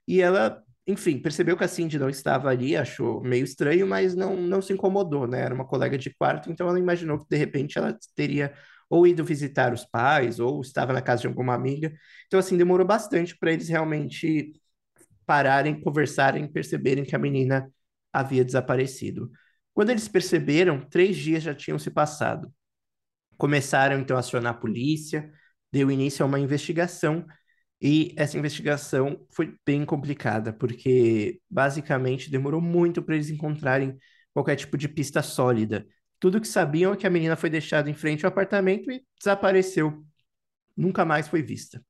E 0.07 0.21
ela, 0.21 0.63
enfim, 0.87 1.19
percebeu 1.19 1.57
que 1.57 1.65
a 1.65 1.67
Cindy 1.67 1.99
não 1.99 2.09
estava 2.09 2.49
ali, 2.49 2.77
achou 2.77 3.21
meio 3.21 3.43
estranho, 3.43 3.85
mas 3.85 4.15
não, 4.15 4.37
não 4.37 4.61
se 4.61 4.71
incomodou, 4.71 5.27
né? 5.27 5.41
Era 5.41 5.53
uma 5.53 5.67
colega 5.67 5.97
de 5.97 6.13
quarto, 6.13 6.49
então 6.49 6.69
ela 6.69 6.79
imaginou 6.79 7.19
que 7.19 7.25
de 7.29 7.35
repente 7.35 7.77
ela 7.77 7.97
teria 8.15 8.53
ou 8.89 9.07
ido 9.07 9.23
visitar 9.23 9.73
os 9.73 9.85
pais, 9.85 10.39
ou 10.39 10.61
estava 10.61 10.93
na 10.93 11.01
casa 11.01 11.21
de 11.21 11.27
alguma 11.27 11.53
amiga. 11.53 11.93
Então, 12.27 12.39
assim, 12.39 12.57
demorou 12.57 12.85
bastante 12.85 13.37
para 13.37 13.51
eles 13.51 13.69
realmente 13.69 14.53
pararem, 15.25 15.79
conversarem, 15.81 16.47
perceberem 16.51 17.05
que 17.05 17.15
a 17.15 17.19
menina 17.19 17.71
havia 18.11 18.45
desaparecido. 18.45 19.31
Quando 19.73 19.89
eles 19.89 20.07
perceberam, 20.07 20.81
três 20.89 21.17
dias 21.17 21.43
já 21.43 21.55
tinham 21.55 21.79
se 21.79 21.89
passado. 21.91 22.53
Começaram 23.37 23.99
então 23.99 24.15
a 24.15 24.19
acionar 24.19 24.53
a 24.53 24.57
polícia, 24.57 25.31
deu 25.71 25.91
início 25.91 26.23
a 26.23 26.27
uma 26.27 26.39
investigação, 26.39 27.25
e 27.81 28.13
essa 28.17 28.37
investigação 28.37 29.25
foi 29.31 29.57
bem 29.65 29.85
complicada, 29.85 30.53
porque 30.53 31.41
basicamente 31.49 32.31
demorou 32.31 32.61
muito 32.61 33.01
para 33.03 33.15
eles 33.15 33.29
encontrarem 33.29 33.97
qualquer 34.33 34.55
tipo 34.55 34.77
de 34.77 34.87
pista 34.87 35.21
sólida. 35.21 35.85
Tudo 36.23 36.39
que 36.39 36.47
sabiam 36.47 36.93
é 36.93 36.95
que 36.95 37.05
a 37.05 37.09
menina 37.09 37.35
foi 37.35 37.49
deixada 37.49 37.89
em 37.89 37.93
frente 37.93 38.25
ao 38.25 38.29
apartamento 38.29 38.89
e 38.89 39.03
desapareceu. 39.19 40.05
Nunca 40.73 41.03
mais 41.03 41.27
foi 41.27 41.43
vista. 41.43 41.83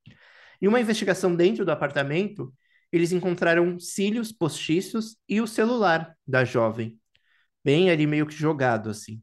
Em 0.60 0.68
uma 0.68 0.82
investigação 0.82 1.36
dentro 1.36 1.64
do 1.64 1.72
apartamento, 1.72 2.52
eles 2.92 3.12
encontraram 3.12 3.80
cílios 3.80 4.32
postiços 4.32 5.18
e 5.30 5.40
o 5.40 5.46
celular 5.46 6.18
da 6.26 6.44
jovem, 6.44 7.00
bem 7.64 7.92
ali 7.92 8.08
meio 8.08 8.26
que 8.26 8.34
jogado 8.34 8.90
assim. 8.90 9.22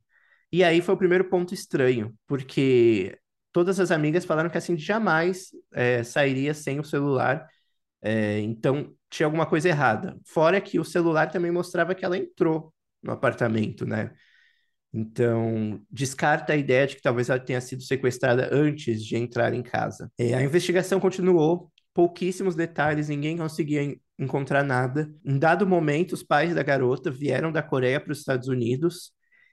E 0.53 0.63
aí 0.63 0.81
foi 0.81 0.95
o 0.95 0.99
primeiro 0.99 1.25
ponto 1.25 1.53
estranho, 1.53 2.17
porque 2.25 3.19
todas 3.51 3.81
as 3.81 3.91
amigas 3.91 4.25
falaram 4.25 4.49
que 4.49 4.59
assim 4.59 4.79
jamais 4.79 5.49
é, 5.73 6.05
sairia 6.05 6.55
sem 6.55 6.79
o 6.79 6.85
celular, 6.85 7.49
é, 8.01 8.39
então 8.43 8.95
tinha 9.11 9.27
alguma 9.27 9.45
coisa 9.45 9.69
errada. 9.71 10.17
Fora 10.25 10.61
que 10.61 10.79
o 10.79 10.85
celular 10.85 11.33
também 11.33 11.51
mostrava 11.51 11.97
que 11.97 12.05
ela 12.05 12.17
entrou 12.17 12.73
no 13.03 13.11
apartamento, 13.11 13.85
né? 13.85 14.13
Então, 14.93 15.81
descarta 15.91 16.53
a 16.53 16.57
ideia 16.57 16.87
de 16.87 16.97
que 16.97 17.03
talvez 17.03 17.29
ela 17.29 17.39
tenha 17.39 17.61
sido 17.61 17.83
sequestrada 17.83 18.49
antes 18.53 19.05
de 19.05 19.17
entrar 19.17 19.55
em 19.55 19.63
casa. 19.63 20.11
É, 20.19 20.35
a 20.35 20.43
investigação 20.43 20.99
continuou, 20.99 21.71
pouquíssimos 21.95 22.57
detalhes, 22.57 23.09
ninguém 23.09 23.37
conseguia 23.37 23.97
encontrar 24.19 24.65
nada. 24.65 25.11
Em 25.25 25.39
dado 25.39 25.67
momento, 25.67 26.13
os 26.13 26.23
pais 26.23 26.55
da 26.55 26.63
garota 26.63 27.11
vieram 27.11 27.53
da 27.53 27.63
Coreia 27.63 28.01
para 28.01 28.13
os 28.13 28.19
Estados 28.19 28.49
Unidos, 28.49 29.13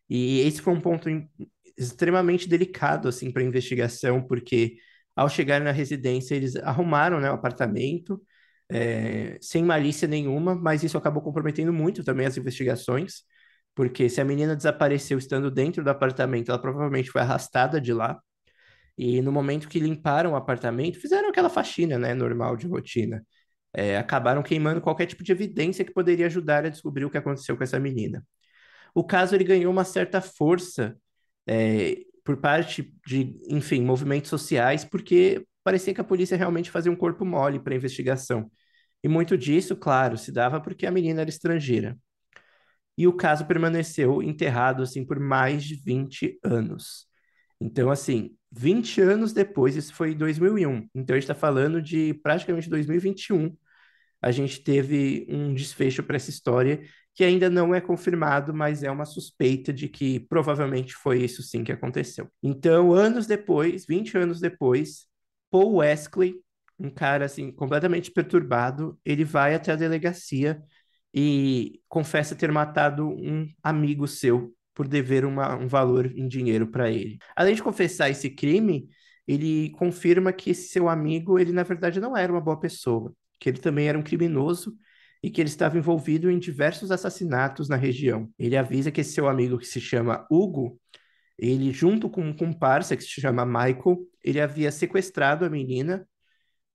e 0.09 0.39
esse 0.39 0.61
foi 0.61 0.73
um 0.73 0.81
ponto 0.81 1.07
extremamente 1.77 2.49
delicado 2.49 3.07
assim 3.07 3.31
para 3.31 3.43
a 3.43 3.45
investigação, 3.45 4.21
porque 4.23 4.77
ao 5.15 5.29
chegar 5.29 5.61
na 5.61 5.71
residência 5.71 6.35
eles 6.35 6.55
arrumaram 6.55 7.19
né, 7.19 7.29
o 7.29 7.33
apartamento 7.33 8.21
é, 8.69 9.37
sem 9.41 9.63
malícia 9.63 10.07
nenhuma, 10.07 10.55
mas 10.55 10.83
isso 10.83 10.97
acabou 10.97 11.21
comprometendo 11.21 11.71
muito 11.71 12.03
também 12.03 12.25
as 12.25 12.37
investigações 12.37 13.23
porque 13.77 14.09
se 14.09 14.19
a 14.19 14.25
menina 14.25 14.55
desapareceu 14.55 15.19
estando 15.19 15.51
dentro 15.51 15.83
do 15.83 15.89
apartamento, 15.91 16.49
ela 16.49 16.59
provavelmente 16.59 17.11
foi 17.11 17.21
arrastada 17.21 17.79
de 17.79 17.93
lá. 17.93 18.19
E 18.97 19.21
no 19.21 19.31
momento 19.31 19.69
que 19.69 19.79
limparam 19.79 20.33
o 20.33 20.35
apartamento, 20.35 20.99
fizeram 20.99 21.29
aquela 21.29 21.47
faxina, 21.49 21.99
né, 21.99 22.15
normal 22.15 22.57
de 22.57 22.65
rotina. 22.67 23.23
É, 23.73 23.97
acabaram 23.97 24.41
queimando 24.41 24.81
qualquer 24.81 25.05
tipo 25.05 25.23
de 25.23 25.31
evidência 25.31 25.85
que 25.85 25.93
poderia 25.93 26.25
ajudar 26.25 26.65
a 26.65 26.69
descobrir 26.69 27.05
o 27.05 27.11
que 27.11 27.19
aconteceu 27.19 27.55
com 27.55 27.63
essa 27.63 27.79
menina. 27.79 28.25
O 28.95 29.03
caso 29.03 29.35
ele 29.35 29.43
ganhou 29.43 29.71
uma 29.71 29.85
certa 29.85 30.21
força 30.21 30.97
é, 31.47 31.97
por 32.25 32.37
parte 32.37 32.91
de, 33.05 33.37
enfim, 33.49 33.83
movimentos 33.83 34.31
sociais, 34.31 34.85
porque 34.85 35.45
parecia 35.63 35.93
que 35.93 36.01
a 36.01 36.03
polícia 36.03 36.37
realmente 36.37 36.71
fazia 36.71 36.91
um 36.91 36.95
corpo 36.95 37.23
mole 37.25 37.59
para 37.59 37.73
a 37.75 37.77
investigação. 37.77 38.51
E 39.03 39.07
muito 39.07 39.37
disso, 39.37 39.75
claro, 39.75 40.17
se 40.17 40.31
dava 40.31 40.59
porque 40.61 40.87
a 40.87 40.91
menina 40.91 41.21
era 41.21 41.29
estrangeira. 41.29 41.95
E 42.97 43.07
o 43.07 43.13
caso 43.13 43.45
permaneceu 43.45 44.23
enterrado 44.23 44.81
assim 44.83 45.05
por 45.05 45.19
mais 45.19 45.63
de 45.63 45.75
20 45.75 46.39
anos. 46.43 47.05
Então, 47.59 47.89
assim, 47.91 48.35
20 48.51 49.01
anos 49.01 49.33
depois, 49.33 49.75
isso 49.75 49.93
foi 49.93 50.11
em 50.11 50.17
2001. 50.17 50.87
Então, 50.95 51.15
a 51.15 51.19
gente 51.19 51.23
está 51.23 51.35
falando 51.35 51.81
de 51.81 52.13
praticamente 52.15 52.69
2021. 52.69 53.55
A 54.21 54.31
gente 54.31 54.61
teve 54.61 55.27
um 55.29 55.53
desfecho 55.53 56.03
para 56.03 56.15
essa 56.15 56.29
história 56.29 56.81
que 57.13 57.23
ainda 57.23 57.49
não 57.49 57.73
é 57.73 57.81
confirmado, 57.81 58.53
mas 58.53 58.83
é 58.83 58.91
uma 58.91 59.05
suspeita 59.05 59.73
de 59.73 59.87
que 59.89 60.19
provavelmente 60.19 60.93
foi 60.93 61.23
isso 61.23 61.41
sim 61.41 61.63
que 61.63 61.71
aconteceu. 61.71 62.29
Então, 62.43 62.93
anos 62.93 63.25
depois, 63.25 63.85
20 63.87 64.17
anos 64.17 64.39
depois, 64.39 65.07
Paul 65.49 65.77
Wesley, 65.77 66.35
um 66.79 66.91
cara 66.91 67.25
assim 67.25 67.51
completamente 67.51 68.11
perturbado, 68.11 68.99
ele 69.03 69.23
vai 69.23 69.55
até 69.55 69.71
a 69.71 69.75
delegacia 69.75 70.61
e 71.19 71.81
confessa 71.89 72.35
ter 72.35 72.51
matado 72.51 73.09
um 73.09 73.49
amigo 73.63 74.07
seu 74.07 74.53
por 74.75 74.87
dever 74.87 75.25
uma, 75.25 75.55
um 75.55 75.67
valor 75.67 76.05
em 76.15 76.27
dinheiro 76.27 76.67
para 76.67 76.91
ele. 76.91 77.17
Além 77.35 77.55
de 77.55 77.63
confessar 77.63 78.07
esse 78.11 78.29
crime, 78.29 78.87
ele 79.27 79.71
confirma 79.71 80.31
que 80.31 80.51
esse 80.51 80.67
seu 80.69 80.87
amigo, 80.87 81.39
ele 81.39 81.51
na 81.51 81.63
verdade 81.63 81.99
não 81.99 82.15
era 82.15 82.31
uma 82.31 82.39
boa 82.39 82.59
pessoa, 82.59 83.11
que 83.39 83.49
ele 83.49 83.57
também 83.57 83.87
era 83.87 83.97
um 83.97 84.03
criminoso 84.03 84.77
e 85.23 85.31
que 85.31 85.41
ele 85.41 85.49
estava 85.49 85.75
envolvido 85.79 86.29
em 86.29 86.37
diversos 86.37 86.91
assassinatos 86.91 87.67
na 87.67 87.75
região. 87.75 88.29
Ele 88.37 88.55
avisa 88.55 88.91
que 88.91 89.01
esse 89.01 89.13
seu 89.13 89.27
amigo 89.27 89.57
que 89.57 89.65
se 89.65 89.81
chama 89.81 90.23
Hugo, 90.29 90.79
ele 91.35 91.71
junto 91.71 92.11
com 92.11 92.21
um 92.21 92.37
comparsa 92.37 92.95
que 92.95 93.01
se 93.01 93.19
chama 93.19 93.43
Michael, 93.43 93.97
ele 94.23 94.39
havia 94.39 94.71
sequestrado 94.71 95.45
a 95.45 95.49
menina 95.49 96.07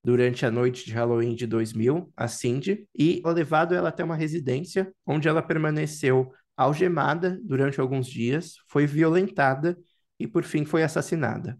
durante 0.05 0.45
a 0.45 0.51
noite 0.51 0.85
de 0.85 0.93
Halloween 0.93 1.35
de 1.35 1.47
2000, 1.47 2.13
a 2.17 2.27
Cindy, 2.27 2.89
e 2.97 3.23
levado 3.25 3.75
ela 3.75 3.91
até 3.91 4.03
uma 4.03 4.17
residência 4.17 4.93
onde 5.07 5.29
ela 5.29 5.43
permaneceu 5.43 6.33
algemada 6.57 7.41
durante 7.43 7.81
alguns 7.81 8.07
dias, 8.07 8.57
foi 8.69 8.87
violentada 8.87 9.79
e, 10.19 10.27
por 10.27 10.45
fim, 10.45 10.65
foi 10.65 10.83
assassinada. 10.83 11.59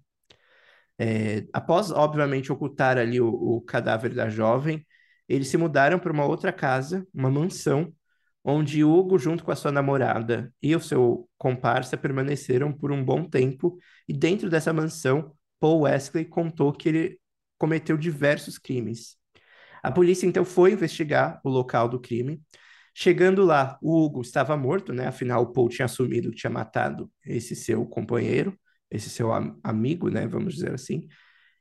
É, 0.99 1.47
após, 1.53 1.91
obviamente, 1.91 2.53
ocultar 2.53 2.99
ali 2.99 3.21
o, 3.21 3.29
o 3.29 3.61
cadáver 3.63 4.15
da 4.15 4.29
jovem, 4.29 4.87
eles 5.29 5.49
se 5.49 5.57
mudaram 5.57 5.99
para 5.99 6.13
uma 6.13 6.25
outra 6.27 6.53
casa, 6.53 7.07
uma 7.15 7.31
mansão, 7.31 7.93
onde 8.45 8.85
Hugo, 8.85 9.19
junto 9.19 9.45
com 9.45 9.53
a 9.53 9.57
sua 9.57 9.73
namorada 9.73 10.53
e 10.61 10.75
o 10.75 10.81
seu 10.81 11.29
comparsa, 11.39 11.97
permaneceram 11.97 12.73
por 12.73 12.93
um 12.93 13.05
bom 13.05 13.25
tempo. 13.25 13.79
E 14.09 14.13
dentro 14.13 14.51
dessa 14.51 14.73
mansão, 14.73 15.33
Paul 15.61 15.83
Wesley 15.83 16.25
contou 16.25 16.73
que 16.73 16.89
ele 16.89 17.21
cometeu 17.63 17.97
diversos 17.97 18.59
crimes. 18.59 19.17
A 19.83 19.93
polícia 19.93 20.27
então 20.27 20.45
foi 20.45 20.73
investigar 20.73 21.41
o 21.45 21.49
local 21.49 21.89
do 21.89 22.01
crime 22.01 22.43
Chegando 22.95 23.43
lá, 23.43 23.79
o 23.81 24.05
Hugo 24.05 24.21
estava 24.21 24.57
morto, 24.57 24.93
né? 24.93 25.07
Afinal, 25.07 25.43
o 25.43 25.53
Paul 25.53 25.69
tinha 25.69 25.87
assumido 25.87 26.31
que 26.31 26.37
tinha 26.37 26.51
matado 26.51 27.11
esse 27.25 27.57
seu 27.57 27.87
companheiro, 27.87 28.59
esse 28.91 29.09
seu 29.09 29.33
am 29.33 29.59
amigo, 29.65 30.11
né? 30.11 30.27
Vamos 30.27 30.55
dizer 30.55 30.75
assim. 30.75 31.09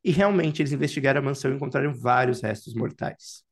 E 0.04 0.12
realmente 0.12 0.62
eles 0.62 0.74
investigaram 0.74 1.22
a 1.22 1.24
mansão 1.24 1.52
e 1.52 1.56
encontraram 1.56 1.94
vários 1.94 2.42
restos 2.42 2.74
mortais 2.74 3.44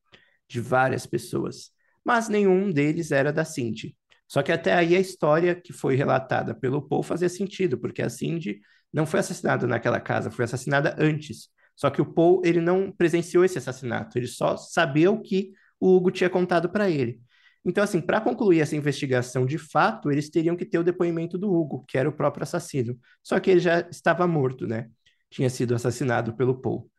de 0.48 0.60
várias 0.60 1.06
pessoas, 1.06 1.72
mas 2.04 2.28
nenhum 2.28 2.72
deles 2.72 3.12
era 3.12 3.32
da 3.32 3.46
Cindy. 3.46 3.96
Só 4.28 4.42
que 4.44 4.52
até 4.52 4.74
aí 4.74 4.96
a 4.96 5.00
história 5.00 5.56
que 5.56 5.72
foi 5.72 5.96
relatada 5.96 6.54
pelo 6.56 6.82
Paul 6.82 7.04
fazia 7.04 7.30
sentido, 7.30 7.78
porque 7.78 8.02
a 8.02 8.10
Cindy 8.10 8.60
não 8.92 9.06
foi 9.06 9.20
assassinada 9.22 9.68
naquela 9.68 10.00
casa, 10.02 10.32
foi 10.32 10.46
assassinada 10.46 10.96
antes. 11.00 11.50
Só 11.80 11.90
que 11.90 12.02
o 12.02 12.06
Paul, 12.14 12.42
ele 12.44 12.60
não 12.60 12.92
presenciou 12.92 13.46
esse 13.46 13.58
assassinato, 13.58 14.18
ele 14.18 14.28
só 14.28 14.58
sabia 14.58 15.10
o 15.10 15.22
que 15.22 15.54
o 15.80 15.96
Hugo 15.96 16.12
tinha 16.12 16.30
contado 16.30 16.70
para 16.70 16.90
ele. 16.90 17.22
Então, 17.64 17.82
assim, 17.82 18.02
para 18.02 18.20
concluir 18.20 18.60
essa 18.60 18.76
investigação 18.76 19.46
de 19.46 19.58
fato, 19.58 20.12
eles 20.12 20.30
teriam 20.30 20.58
que 20.58 20.66
ter 20.66 20.78
o 20.78 20.84
depoimento 20.84 21.38
do 21.38 21.50
Hugo, 21.50 21.86
que 21.88 21.98
era 21.98 22.10
o 22.10 22.12
próprio 22.12 22.44
assassino. 22.44 23.00
Só 23.24 23.40
que 23.40 23.50
ele 23.50 23.62
já 23.62 23.80
estava 23.90 24.28
morto, 24.28 24.68
né? 24.68 24.90
Tinha 25.30 25.50
sido 25.50 25.74
assassinado 25.74 26.36
pelo 26.36 26.60
Paul. 26.60 26.92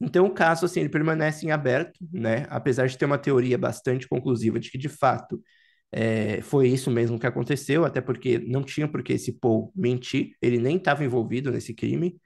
Então, 0.00 0.24
o 0.24 0.30
caso, 0.32 0.64
assim, 0.64 0.80
ele 0.80 0.88
permanece 0.88 1.44
em 1.46 1.50
aberto, 1.50 1.98
né? 2.10 2.46
Apesar 2.48 2.86
de 2.86 2.96
ter 2.96 3.04
uma 3.04 3.18
teoria 3.18 3.58
bastante 3.58 4.08
conclusiva 4.08 4.58
de 4.58 4.70
que, 4.70 4.78
de 4.78 4.88
fato, 4.88 5.42
é, 5.92 6.40
foi 6.40 6.68
isso 6.68 6.90
mesmo 6.90 7.18
que 7.18 7.26
aconteceu, 7.26 7.84
até 7.84 8.00
porque 8.00 8.38
não 8.38 8.62
tinha 8.62 8.88
por 8.88 9.02
que 9.02 9.12
esse 9.12 9.32
Paul 9.38 9.70
mentir, 9.76 10.32
ele 10.40 10.58
nem 10.58 10.78
estava 10.78 11.04
envolvido 11.04 11.50
nesse 11.52 11.74
crime. 11.74 12.16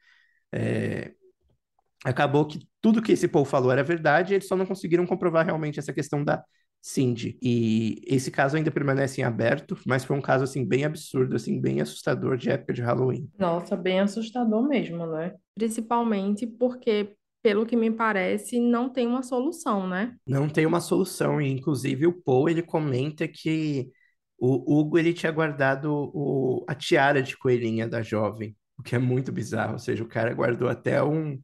É, 0.52 1.12
acabou 2.10 2.46
que 2.46 2.60
tudo 2.80 3.02
que 3.02 3.12
esse 3.12 3.26
Paul 3.26 3.44
falou 3.44 3.72
era 3.72 3.82
verdade, 3.82 4.34
eles 4.34 4.46
só 4.46 4.56
não 4.56 4.64
conseguiram 4.64 5.06
comprovar 5.06 5.44
realmente 5.44 5.78
essa 5.78 5.92
questão 5.92 6.22
da 6.22 6.42
Cindy. 6.80 7.36
E 7.42 8.00
esse 8.06 8.30
caso 8.30 8.56
ainda 8.56 8.70
permanece 8.70 9.20
em 9.20 9.24
aberto, 9.24 9.76
mas 9.84 10.04
foi 10.04 10.16
um 10.16 10.20
caso 10.20 10.44
assim 10.44 10.64
bem 10.64 10.84
absurdo, 10.84 11.34
assim, 11.34 11.60
bem 11.60 11.80
assustador 11.80 12.36
de 12.36 12.48
época 12.48 12.72
de 12.72 12.80
Halloween. 12.80 13.28
Nossa, 13.36 13.76
bem 13.76 13.98
assustador 13.98 14.68
mesmo, 14.68 15.04
né? 15.06 15.34
Principalmente 15.56 16.46
porque, 16.46 17.16
pelo 17.42 17.66
que 17.66 17.74
me 17.74 17.90
parece, 17.90 18.60
não 18.60 18.88
tem 18.88 19.06
uma 19.06 19.24
solução, 19.24 19.88
né? 19.88 20.14
Não 20.24 20.48
tem 20.48 20.64
uma 20.64 20.80
solução, 20.80 21.40
e 21.40 21.50
inclusive 21.50 22.06
o 22.06 22.12
Paul, 22.12 22.48
ele 22.48 22.62
comenta 22.62 23.26
que 23.26 23.90
o 24.38 24.78
Hugo, 24.78 24.96
ele 24.96 25.12
tinha 25.12 25.32
guardado 25.32 25.90
o, 25.92 26.64
a 26.68 26.74
tiara 26.74 27.20
de 27.20 27.36
coelhinha 27.36 27.88
da 27.88 28.00
jovem, 28.00 28.54
o 28.78 28.82
que 28.82 28.94
é 28.94 28.98
muito 28.98 29.32
bizarro, 29.32 29.72
ou 29.72 29.78
seja, 29.78 30.04
o 30.04 30.08
cara 30.08 30.32
guardou 30.34 30.68
até 30.68 31.02
um, 31.02 31.40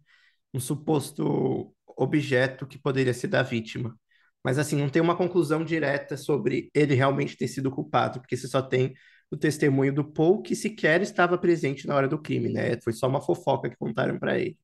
um 0.53 0.61
suposto 0.61 1.75
objeto 1.87 2.67
que 2.67 2.79
poderia 2.79 3.15
ser 3.15 3.29
da 3.29 3.43
vítima. 3.43 3.97
Mas 4.45 4.59
assim, 4.59 4.77
não 4.77 4.89
tem 4.89 5.01
uma 5.01 5.17
conclusão 5.17 5.65
direta 5.65 6.17
sobre 6.17 6.71
ele 6.75 6.95
realmente 6.95 7.37
ter 7.37 7.49
sido 7.49 7.71
culpado, 7.71 8.21
porque 8.21 8.37
você 8.37 8.49
só 8.49 8.61
tem 8.61 8.95
o 9.31 9.37
testemunho 9.37 9.95
do 9.95 10.05
Paul, 10.05 10.43
que 10.43 10.55
sequer 10.55 11.01
estava 11.01 11.39
presente 11.39 11.87
na 11.87 11.95
hora 11.95 12.09
do 12.09 12.19
crime, 12.19 12.51
né? 12.51 12.79
Foi 12.83 12.93
só 12.93 13.09
uma 13.09 13.21
fofoca 13.21 13.71
que 13.71 13.77
contaram 13.77 14.19
para 14.19 14.39
ele. 14.39 14.59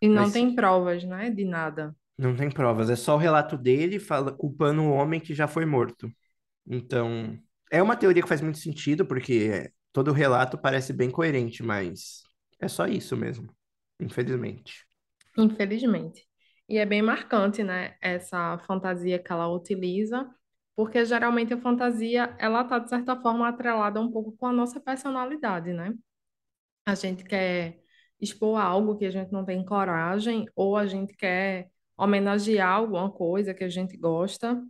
E 0.00 0.08
não 0.08 0.22
Mas... 0.22 0.32
tem 0.32 0.54
provas, 0.54 1.04
né, 1.04 1.30
de 1.30 1.44
nada. 1.44 1.94
Não 2.16 2.34
tem 2.34 2.50
provas, 2.50 2.88
é 2.88 2.96
só 2.96 3.14
o 3.14 3.18
relato 3.18 3.58
dele 3.58 3.98
fala, 3.98 4.32
culpando 4.32 4.82
o 4.82 4.90
homem 4.90 5.20
que 5.20 5.34
já 5.34 5.46
foi 5.46 5.66
morto. 5.66 6.10
Então, 6.66 7.38
é 7.70 7.82
uma 7.82 7.96
teoria 7.96 8.22
que 8.22 8.28
faz 8.28 8.40
muito 8.40 8.58
sentido, 8.58 9.04
porque 9.04 9.70
todo 9.92 10.08
o 10.08 10.14
relato 10.14 10.56
parece 10.56 10.94
bem 10.94 11.10
coerente, 11.10 11.62
mas 11.62 12.22
é 12.58 12.68
só 12.68 12.86
isso 12.86 13.14
mesmo, 13.16 13.54
infelizmente. 14.00 14.85
Infelizmente. 15.38 16.26
E 16.68 16.78
é 16.78 16.86
bem 16.86 17.02
marcante, 17.02 17.62
né, 17.62 17.96
essa 18.00 18.58
fantasia 18.66 19.18
que 19.18 19.30
ela 19.30 19.48
utiliza, 19.48 20.28
porque 20.74 21.04
geralmente 21.04 21.54
a 21.54 21.60
fantasia, 21.60 22.34
ela 22.38 22.64
tá, 22.64 22.78
de 22.78 22.88
certa 22.88 23.16
forma, 23.16 23.48
atrelada 23.48 24.00
um 24.00 24.10
pouco 24.10 24.32
com 24.36 24.46
a 24.46 24.52
nossa 24.52 24.80
personalidade, 24.80 25.72
né? 25.72 25.94
A 26.86 26.94
gente 26.94 27.24
quer 27.24 27.78
expor 28.20 28.60
algo 28.60 28.96
que 28.96 29.06
a 29.06 29.10
gente 29.10 29.32
não 29.32 29.44
tem 29.44 29.64
coragem, 29.64 30.46
ou 30.56 30.76
a 30.76 30.86
gente 30.86 31.14
quer 31.16 31.68
homenagear 31.96 32.74
alguma 32.76 33.10
coisa 33.10 33.54
que 33.54 33.64
a 33.64 33.68
gente 33.68 33.96
gosta. 33.96 34.62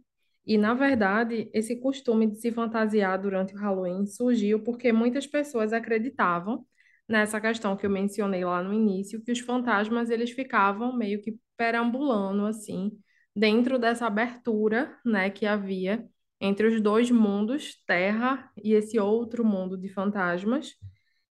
E, 0.46 0.56
na 0.58 0.74
verdade, 0.74 1.50
esse 1.52 1.76
costume 1.80 2.26
de 2.28 2.36
se 2.40 2.52
fantasiar 2.52 3.20
durante 3.20 3.54
o 3.54 3.58
Halloween 3.58 4.06
surgiu 4.06 4.62
porque 4.62 4.92
muitas 4.92 5.26
pessoas 5.26 5.72
acreditavam 5.72 6.64
nessa 7.08 7.40
questão 7.40 7.76
que 7.76 7.86
eu 7.86 7.90
mencionei 7.90 8.44
lá 8.44 8.62
no 8.62 8.72
início, 8.72 9.22
que 9.22 9.32
os 9.32 9.40
fantasmas 9.40 10.10
eles 10.10 10.30
ficavam 10.30 10.96
meio 10.96 11.20
que 11.22 11.38
perambulando 11.56 12.46
assim, 12.46 12.92
dentro 13.34 13.78
dessa 13.78 14.06
abertura, 14.06 14.98
né, 15.04 15.30
que 15.30 15.46
havia 15.46 16.06
entre 16.40 16.66
os 16.66 16.80
dois 16.82 17.10
mundos, 17.10 17.82
Terra 17.86 18.50
e 18.62 18.74
esse 18.74 18.98
outro 18.98 19.44
mundo 19.44 19.76
de 19.78 19.88
fantasmas. 19.88 20.74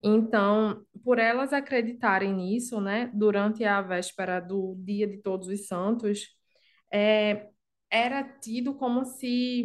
Então, 0.02 0.84
por 1.02 1.18
elas 1.18 1.52
acreditarem 1.52 2.34
nisso, 2.34 2.80
né, 2.80 3.10
durante 3.14 3.64
a 3.64 3.80
véspera 3.82 4.40
do 4.40 4.76
Dia 4.78 5.06
de 5.06 5.18
Todos 5.18 5.48
os 5.48 5.66
Santos, 5.66 6.28
é, 6.92 7.48
era 7.90 8.22
tido 8.22 8.74
como 8.74 9.04
se 9.04 9.64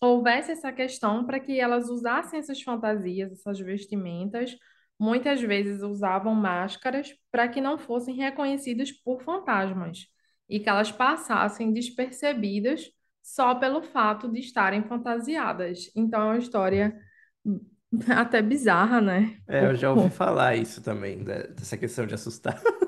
houvesse 0.00 0.52
essa 0.52 0.72
questão 0.72 1.24
para 1.26 1.40
que 1.40 1.58
elas 1.58 1.88
usassem 1.88 2.38
essas 2.38 2.62
fantasias, 2.62 3.32
essas 3.32 3.58
vestimentas, 3.58 4.56
muitas 4.98 5.40
vezes 5.40 5.82
usavam 5.82 6.34
máscaras 6.34 7.14
para 7.30 7.48
que 7.48 7.60
não 7.60 7.78
fossem 7.78 8.14
reconhecidas 8.16 8.90
por 8.92 9.22
fantasmas 9.22 10.06
e 10.48 10.60
que 10.60 10.68
elas 10.68 10.90
passassem 10.92 11.72
despercebidas 11.72 12.90
só 13.22 13.54
pelo 13.54 13.82
fato 13.82 14.30
de 14.30 14.40
estarem 14.40 14.84
fantasiadas. 14.84 15.90
Então 15.96 16.22
é 16.22 16.24
uma 16.26 16.38
história 16.38 16.98
até 18.16 18.42
bizarra, 18.42 19.00
né? 19.00 19.38
É, 19.48 19.66
eu 19.66 19.76
já 19.76 19.90
ouvi 19.90 20.10
falar 20.10 20.56
isso 20.56 20.82
também, 20.82 21.22
dessa 21.22 21.76
questão 21.76 22.06
de 22.06 22.14
assustar. 22.14 22.60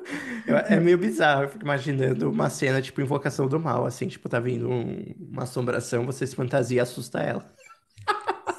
É 0.69 0.81
meio 0.81 0.97
bizarro, 0.97 1.43
eu 1.43 1.49
fico 1.51 1.63
imaginando 1.65 2.31
uma 2.31 2.49
cena 2.49 2.81
tipo 2.81 3.01
Invocação 3.03 3.47
do 3.47 3.61
Mal, 3.61 3.85
assim, 3.85 4.09
tipo, 4.09 4.29
tá 4.31 4.41
vindo 4.41 4.69
um- 4.71 5.15
uma 5.21 5.43
assombração, 5.43 6.07
você 6.07 6.27
se 6.27 6.35
fantasia 6.35 6.79
e 6.79 6.81
assusta 6.81 7.21
ela. 7.21 7.55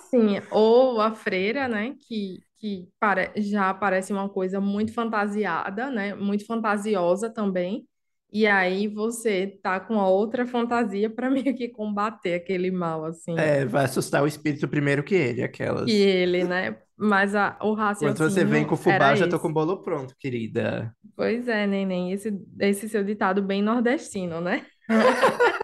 Sim, 0.09 0.39
ou 0.49 0.99
a 1.01 1.13
freira, 1.13 1.67
né, 1.67 1.95
que, 1.95 2.43
que 2.59 2.89
já 3.37 3.73
parece 3.73 4.13
uma 4.13 4.29
coisa 4.29 4.59
muito 4.61 4.93
fantasiada, 4.93 5.89
né? 5.91 6.13
Muito 6.15 6.45
fantasiosa 6.45 7.29
também. 7.33 7.87
E 8.31 8.45
aí 8.47 8.87
você 8.87 9.47
tá 9.63 9.79
com 9.79 9.99
a 9.99 10.07
outra 10.09 10.45
fantasia 10.45 11.09
para 11.09 11.29
meio 11.31 11.55
que 11.55 11.69
combater 11.69 12.35
aquele 12.35 12.71
mal, 12.71 13.05
assim, 13.05 13.35
É, 13.37 13.65
vai 13.65 13.85
assustar 13.85 14.23
o 14.23 14.27
espírito 14.27 14.67
primeiro 14.67 15.03
que 15.03 15.15
ele, 15.15 15.41
que 15.85 15.91
aquelas. 15.91 15.91
ele, 15.93 16.43
né? 16.43 16.77
Mas 16.97 17.35
a- 17.35 17.57
o 17.61 17.73
Quando 17.97 18.17
você 18.17 18.43
vem 18.45 18.65
com 18.65 18.73
raciocínio 18.73 18.75
o 18.75 18.77
fubá, 18.77 19.13
já 19.15 19.27
tô 19.27 19.39
com 19.39 19.49
o 19.49 19.53
bolo 19.53 19.81
pronto, 19.83 20.15
querida. 20.17 20.95
Pois 21.15 21.47
é, 21.47 21.67
neném, 21.67 22.11
esse, 22.13 22.29
esse 22.59 22.87
seu 22.89 23.03
ditado 23.03 23.41
bem 23.43 23.61
nordestino, 23.61 24.39
né? 24.41 24.65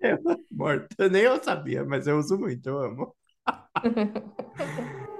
Eu, 0.00 0.18
morta. 0.50 1.08
Nem 1.08 1.22
eu 1.22 1.42
sabia, 1.42 1.84
mas 1.84 2.06
eu 2.06 2.18
uso 2.18 2.38
muito, 2.38 2.68
eu 2.68 2.78
amo. 2.78 3.16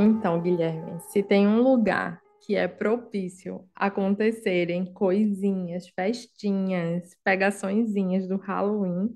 Então, 0.00 0.40
Guilherme, 0.40 1.00
se 1.00 1.22
tem 1.24 1.46
um 1.46 1.60
lugar 1.60 2.20
que 2.40 2.54
é 2.54 2.68
propício 2.68 3.68
a 3.74 3.86
acontecerem 3.86 4.92
coisinhas, 4.92 5.88
festinhas, 5.88 7.16
pegaçõezinhas 7.24 8.28
do 8.28 8.36
Halloween, 8.36 9.10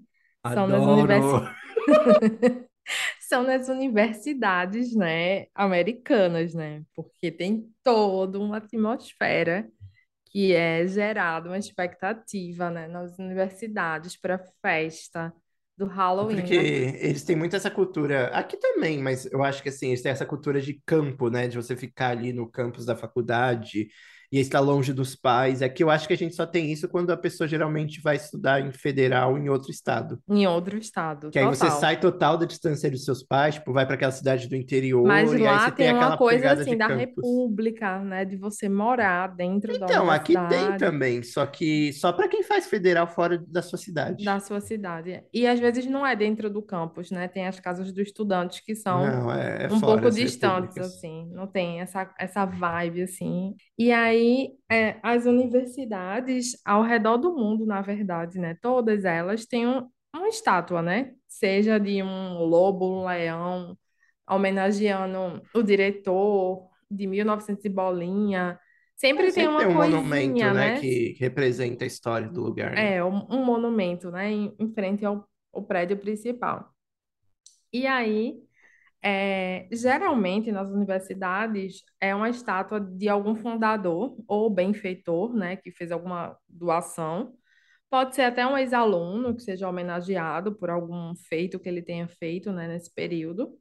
são 0.52 0.66
nas 0.66 0.84
universi- 0.84 1.34
Adoro. 1.34 1.54
são 3.20 3.42
nas 3.44 3.68
universidades, 3.68 4.94
né, 4.94 5.46
americanas, 5.54 6.52
né? 6.52 6.82
Porque 6.94 7.30
tem 7.30 7.70
toda 7.82 8.38
uma 8.40 8.56
atmosfera 8.56 9.70
que 10.26 10.52
é 10.52 10.86
gerada, 10.86 11.48
uma 11.48 11.58
expectativa, 11.58 12.70
né, 12.70 12.88
nas 12.88 13.18
universidades 13.18 14.16
para 14.20 14.38
festa 14.60 15.32
do 15.76 15.86
Halloween, 15.86 16.36
Porque 16.36 16.54
né? 16.54 16.68
eles 17.00 17.24
têm 17.24 17.36
muito 17.36 17.56
essa 17.56 17.70
cultura, 17.70 18.28
aqui 18.28 18.56
também, 18.56 18.98
mas 18.98 19.26
eu 19.26 19.42
acho 19.42 19.62
que 19.62 19.68
assim, 19.68 19.88
eles 19.88 20.00
têm 20.02 20.12
essa 20.12 20.24
cultura 20.24 20.60
de 20.60 20.80
campo, 20.86 21.28
né? 21.28 21.46
De 21.48 21.56
você 21.56 21.76
ficar 21.76 22.10
ali 22.10 22.32
no 22.32 22.48
campus 22.50 22.86
da 22.86 22.96
faculdade 22.96 23.88
e 24.32 24.40
estar 24.40 24.60
longe 24.60 24.94
dos 24.94 25.14
pais. 25.14 25.60
Aqui 25.60 25.84
eu 25.84 25.90
acho 25.90 26.08
que 26.08 26.14
a 26.14 26.16
gente 26.16 26.34
só 26.34 26.46
tem 26.46 26.72
isso 26.72 26.88
quando 26.88 27.10
a 27.10 27.16
pessoa 27.16 27.46
geralmente 27.46 28.00
vai 28.00 28.16
estudar 28.16 28.60
em 28.60 28.72
federal 28.72 29.36
em 29.36 29.50
outro 29.50 29.70
estado. 29.70 30.18
Em 30.28 30.46
outro 30.46 30.78
estado, 30.78 31.30
Que 31.30 31.38
aí 31.38 31.44
você 31.44 31.64
total. 31.66 31.80
sai 31.80 32.00
total 32.00 32.38
da 32.38 32.46
distância 32.46 32.90
dos 32.90 33.04
seus 33.04 33.22
pais, 33.22 33.56
tipo, 33.56 33.72
vai 33.72 33.84
para 33.84 33.94
aquela 33.96 34.10
cidade 34.12 34.48
do 34.48 34.56
Mas 34.56 34.62
interior 34.64 35.06
e 35.06 35.36
aí 35.36 35.38
lá 35.42 35.58
você 35.66 35.72
tem 35.72 35.86
tem 35.86 35.94
uma 35.94 36.16
coisa 36.16 36.52
assim 36.52 36.76
da 36.76 36.88
campus. 36.88 37.00
República, 37.02 37.98
né? 37.98 38.24
De 38.24 38.36
você 38.36 38.68
morar 38.68 39.26
dentro 39.28 39.78
da 39.78 39.84
Então, 39.86 40.10
aqui 40.10 40.34
tem 40.48 40.76
também, 40.78 41.22
só 41.22 41.44
que 41.44 41.92
só 41.92 42.10
para 42.12 42.26
quem 42.26 42.42
faz 42.42 42.66
federal 42.66 43.06
fora 43.06 43.36
da 43.46 43.60
sua 43.60 43.78
cidade. 43.78 44.24
da 44.24 44.40
sua 44.40 44.60
cidade. 44.60 45.22
E 45.32 45.46
às 45.46 45.60
vezes 45.60 45.84
não 45.86 46.06
é 46.06 46.16
dentro 46.16 46.48
do 46.48 46.62
campus, 46.62 47.10
né? 47.10 47.28
Tem 47.28 47.46
as 47.46 47.60
casas 47.60 47.92
dos 47.92 48.06
estudantes 48.06 48.60
que 48.60 48.74
são 48.74 49.04
Não, 49.04 49.32
é, 49.32 49.64
é 49.64 49.72
um 49.72 49.80
pouco 49.80 50.10
distantes, 50.10 50.78
assim. 50.78 51.28
Não 51.32 51.46
tem 51.46 51.80
essa, 51.80 52.10
essa 52.18 52.46
vibe, 52.46 53.02
assim. 53.02 53.54
E 53.78 53.92
aí, 53.92 54.21
é, 54.70 54.98
as 55.02 55.26
universidades 55.26 56.56
ao 56.64 56.82
redor 56.82 57.16
do 57.16 57.34
mundo, 57.34 57.66
na 57.66 57.80
verdade, 57.80 58.38
né? 58.38 58.56
Todas 58.60 59.04
elas 59.04 59.46
têm 59.46 59.66
um, 59.66 59.88
uma 60.14 60.28
estátua, 60.28 60.82
né? 60.82 61.12
Seja 61.28 61.78
de 61.78 62.02
um 62.02 62.38
lobo, 62.44 63.00
um 63.00 63.06
leão, 63.06 63.76
homenageando 64.28 65.42
o 65.54 65.62
diretor 65.62 66.68
de 66.90 67.06
1900 67.06 67.64
e 67.64 67.68
bolinha. 67.68 68.58
Sempre 68.96 69.24
tem 69.24 69.32
sempre 69.32 69.58
tem 69.58 69.66
uma 69.66 69.72
um 69.72 69.74
monumento, 69.74 70.08
coisinha, 70.08 70.54
né, 70.54 70.74
né? 70.74 70.80
que, 70.80 71.14
que 71.14 71.20
representa 71.20 71.84
a 71.84 71.86
história 71.86 72.28
do 72.28 72.42
lugar, 72.42 72.72
né? 72.72 72.96
É, 72.96 73.04
um, 73.04 73.26
um 73.30 73.44
monumento, 73.44 74.10
né? 74.10 74.30
Em, 74.30 74.54
em 74.58 74.72
frente 74.72 75.04
ao, 75.04 75.26
ao 75.52 75.62
prédio 75.62 75.96
principal. 75.96 76.72
E 77.72 77.86
aí, 77.86 78.36
é, 79.02 79.68
geralmente 79.72 80.52
nas 80.52 80.70
universidades 80.70 81.82
é 82.00 82.14
uma 82.14 82.30
estátua 82.30 82.80
de 82.80 83.08
algum 83.08 83.34
fundador 83.34 84.16
ou 84.28 84.48
benfeitor, 84.48 85.34
né? 85.34 85.56
Que 85.56 85.70
fez 85.72 85.90
alguma 85.90 86.36
doação. 86.48 87.34
Pode 87.90 88.14
ser 88.14 88.22
até 88.22 88.46
um 88.46 88.56
ex-aluno 88.56 89.34
que 89.36 89.42
seja 89.42 89.68
homenageado 89.68 90.54
por 90.56 90.70
algum 90.70 91.14
feito 91.28 91.58
que 91.60 91.68
ele 91.68 91.82
tenha 91.82 92.08
feito, 92.08 92.52
né, 92.52 92.66
nesse 92.66 92.92
período. 92.94 93.58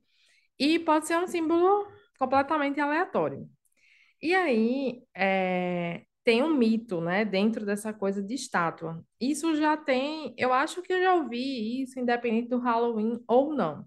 E 0.60 0.80
pode 0.80 1.08
ser 1.08 1.18
um 1.18 1.28
símbolo 1.28 1.88
completamente 2.20 2.80
aleatório. 2.80 3.50
E 4.22 4.34
aí, 4.36 5.04
é, 5.16 6.04
tem 6.24 6.44
um 6.44 6.54
mito, 6.54 7.02
né, 7.02 7.26
dentro 7.26 7.66
dessa 7.66 7.94
coisa 7.94 8.22
de 8.24 8.36
estátua. 8.36 9.04
Isso 9.20 9.56
já 9.56 9.76
tem, 9.78 10.34
eu 10.38 10.54
acho 10.54 10.82
que 10.82 10.94
eu 10.94 11.02
já 11.02 11.16
ouvi 11.16 11.82
isso, 11.84 12.00
independente 12.00 12.50
do 12.50 12.60
Halloween 12.60 13.20
ou 13.28 13.54
não. 13.54 13.86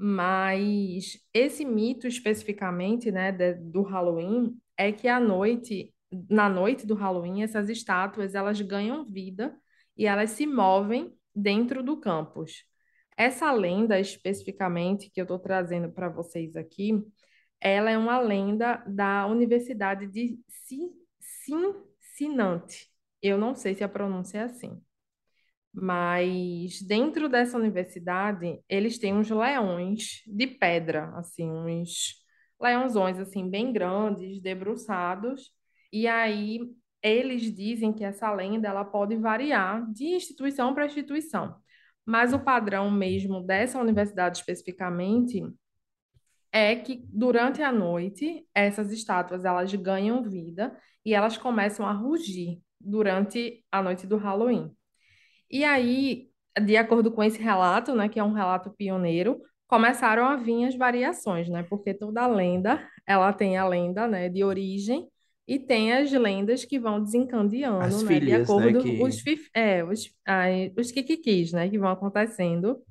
Mas 0.00 1.18
esse 1.34 1.64
mito 1.64 2.06
especificamente, 2.06 3.10
né, 3.10 3.32
de- 3.32 3.54
do 3.54 3.82
Halloween, 3.82 4.56
é 4.76 4.92
que 4.92 5.08
à 5.08 5.18
noite, 5.18 5.92
na 6.30 6.48
noite 6.48 6.86
do 6.86 6.94
Halloween, 6.94 7.42
essas 7.42 7.68
estátuas, 7.68 8.34
elas 8.34 8.60
ganham 8.60 9.04
vida 9.04 9.56
e 9.96 10.06
elas 10.06 10.30
se 10.30 10.46
movem 10.46 11.12
dentro 11.34 11.82
do 11.82 11.98
campus. 11.98 12.64
Essa 13.16 13.50
lenda 13.52 13.98
especificamente 13.98 15.10
que 15.10 15.20
eu 15.20 15.24
estou 15.24 15.38
trazendo 15.38 15.90
para 15.90 16.08
vocês 16.08 16.54
aqui, 16.56 17.02
ela 17.60 17.90
é 17.90 17.98
uma 17.98 18.20
lenda 18.20 18.76
da 18.86 19.26
Universidade 19.26 20.06
de 20.06 20.38
Ci- 20.48 20.92
Cincinnati. 21.20 22.88
Eu 23.20 23.36
não 23.38 23.54
sei 23.54 23.74
se 23.74 23.82
a 23.82 23.88
pronúncia 23.88 24.38
é 24.38 24.42
assim. 24.44 24.80
Mas 25.80 26.82
dentro 26.82 27.28
dessa 27.28 27.56
universidade, 27.56 28.60
eles 28.68 28.98
têm 28.98 29.14
uns 29.14 29.30
leões 29.30 30.22
de 30.26 30.46
pedra, 30.46 31.12
assim, 31.16 31.48
uns 31.50 32.16
leãozões 32.60 33.18
assim 33.18 33.48
bem 33.48 33.72
grandes, 33.72 34.40
debruçados. 34.40 35.52
E 35.92 36.06
aí 36.08 36.60
eles 37.02 37.42
dizem 37.54 37.92
que 37.92 38.02
essa 38.04 38.32
lenda 38.32 38.68
ela 38.68 38.84
pode 38.84 39.16
variar 39.16 39.88
de 39.92 40.06
instituição 40.06 40.74
para 40.74 40.86
instituição. 40.86 41.56
Mas 42.04 42.32
o 42.32 42.40
padrão 42.40 42.90
mesmo 42.90 43.40
dessa 43.40 43.80
universidade 43.80 44.38
especificamente 44.38 45.42
é 46.50 46.74
que 46.74 47.04
durante 47.08 47.62
a 47.62 47.70
noite 47.70 48.46
essas 48.54 48.90
estátuas 48.90 49.44
elas 49.44 49.72
ganham 49.74 50.22
vida 50.22 50.76
e 51.04 51.14
elas 51.14 51.36
começam 51.38 51.86
a 51.86 51.92
rugir 51.92 52.60
durante 52.80 53.64
a 53.70 53.82
noite 53.82 54.06
do 54.06 54.16
Halloween. 54.16 54.74
E 55.50 55.64
aí, 55.64 56.28
de 56.64 56.76
acordo 56.76 57.10
com 57.12 57.22
esse 57.22 57.40
relato, 57.40 57.94
né, 57.94 58.08
que 58.08 58.18
é 58.18 58.24
um 58.24 58.32
relato 58.32 58.70
pioneiro, 58.76 59.40
começaram 59.66 60.24
a 60.26 60.36
vir 60.36 60.64
as 60.64 60.74
variações, 60.76 61.48
né? 61.48 61.62
Porque 61.62 61.94
toda 61.94 62.26
lenda, 62.26 62.86
ela 63.06 63.32
tem 63.32 63.56
a 63.58 63.66
lenda, 63.66 64.06
né, 64.06 64.28
de 64.28 64.42
origem 64.44 65.06
e 65.46 65.58
tem 65.58 65.92
as 65.92 66.10
lendas 66.12 66.64
que 66.64 66.78
vão 66.78 67.02
desencadeando, 67.02 67.84
As 67.86 68.02
né, 68.02 68.20
de 68.20 68.20
filhas, 68.20 68.48
né, 68.56 68.72
acordo 68.72 68.80
os 69.02 69.14
que... 69.16 69.22
fif- 69.22 69.50
é, 69.54 69.84
os 69.84 70.10
ai, 70.26 70.72
os 70.76 70.90
kikikis, 70.90 71.52
né, 71.52 71.68
que 71.68 71.78
vão 71.78 71.90
acontecendo 71.90 72.82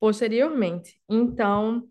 posteriormente. 0.00 1.00
Então, 1.08 1.84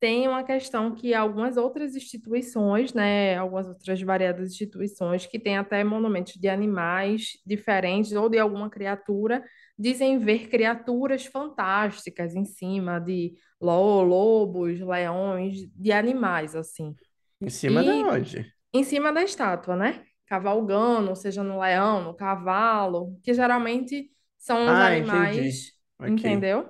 tem 0.00 0.26
uma 0.26 0.42
questão 0.42 0.94
que 0.94 1.12
algumas 1.14 1.56
outras 1.56 1.94
instituições, 1.94 2.94
né, 2.94 3.36
algumas 3.36 3.68
outras 3.68 4.00
variadas 4.02 4.50
instituições 4.52 5.26
que 5.26 5.38
têm 5.38 5.58
até 5.58 5.84
monumentos 5.84 6.34
de 6.34 6.48
animais 6.48 7.32
diferentes 7.46 8.12
ou 8.12 8.28
de 8.28 8.38
alguma 8.38 8.70
criatura, 8.70 9.44
dizem 9.80 10.18
ver 10.18 10.48
criaturas 10.48 11.26
fantásticas 11.26 12.34
em 12.36 12.44
cima 12.44 13.00
de 13.00 13.34
lo- 13.60 14.02
lobos, 14.02 14.80
leões, 14.80 15.66
de 15.74 15.92
animais 15.92 16.54
assim. 16.56 16.96
Em 17.40 17.50
cima 17.50 17.84
da 17.84 17.98
E 17.98 18.10
onde? 18.10 18.50
em 18.72 18.84
cima 18.84 19.12
da 19.12 19.22
estátua, 19.22 19.76
né? 19.76 20.04
Cavalgando, 20.26 21.16
seja 21.16 21.42
no 21.44 21.60
leão, 21.60 22.04
no 22.04 22.14
cavalo, 22.14 23.18
que 23.22 23.34
geralmente 23.34 24.10
são 24.38 24.70
os 24.70 24.78
Ah, 24.78 24.96
entendi. 24.96 25.50
animais, 25.50 25.72
Ok. 25.98 26.22
entendeu? 26.22 26.68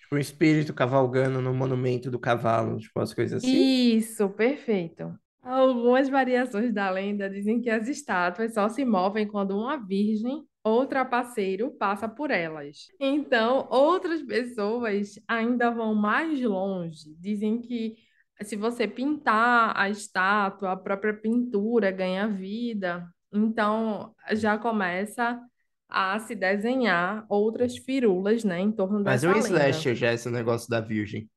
Tipo, 0.00 0.16
um 0.16 0.18
espírito 0.18 0.74
cavalgando 0.74 1.40
no 1.42 1.54
monumento 1.54 2.10
do 2.10 2.18
cavalo, 2.20 2.78
tipo, 2.78 3.00
as 3.00 3.14
coisas 3.14 3.44
assim. 3.44 3.72
Isso, 3.96 4.28
perfeito. 4.30 5.18
Algumas 5.42 6.08
variações 6.08 6.72
da 6.74 6.90
lenda 6.90 7.28
dizem 7.30 7.60
que 7.60 7.70
as 7.70 7.88
estátuas 7.88 8.54
só 8.54 8.68
se 8.68 8.84
movem 8.84 9.26
quando 9.26 9.56
uma 9.58 9.76
virgem 9.78 10.46
ou 10.62 10.86
trapaceiro 10.86 11.70
passa 11.72 12.08
por 12.08 12.30
elas. 12.30 12.88
Então, 12.98 13.66
outras 13.70 14.22
pessoas 14.22 15.18
ainda 15.26 15.70
vão 15.70 15.94
mais 15.94 16.40
longe. 16.42 17.14
Dizem 17.18 17.60
que 17.60 17.96
se 18.42 18.56
você 18.56 18.86
pintar 18.86 19.76
a 19.76 19.88
estátua, 19.88 20.72
a 20.72 20.76
própria 20.76 21.14
pintura 21.14 21.90
ganha 21.90 22.28
vida. 22.28 23.06
Então, 23.32 24.14
já 24.32 24.58
começa 24.58 25.40
a 25.88 26.18
se 26.20 26.34
desenhar 26.34 27.26
outras 27.28 27.76
firulas, 27.76 28.44
né, 28.44 28.60
em 28.60 28.70
torno 28.70 29.02
Mas 29.02 29.24
é 29.24 29.28
um 29.28 29.32
dessa 29.34 29.48
lenda. 29.52 29.68
slasher 29.70 29.94
já, 29.94 30.12
esse 30.12 30.30
negócio 30.30 30.68
da 30.70 30.80
virgem. 30.80 31.28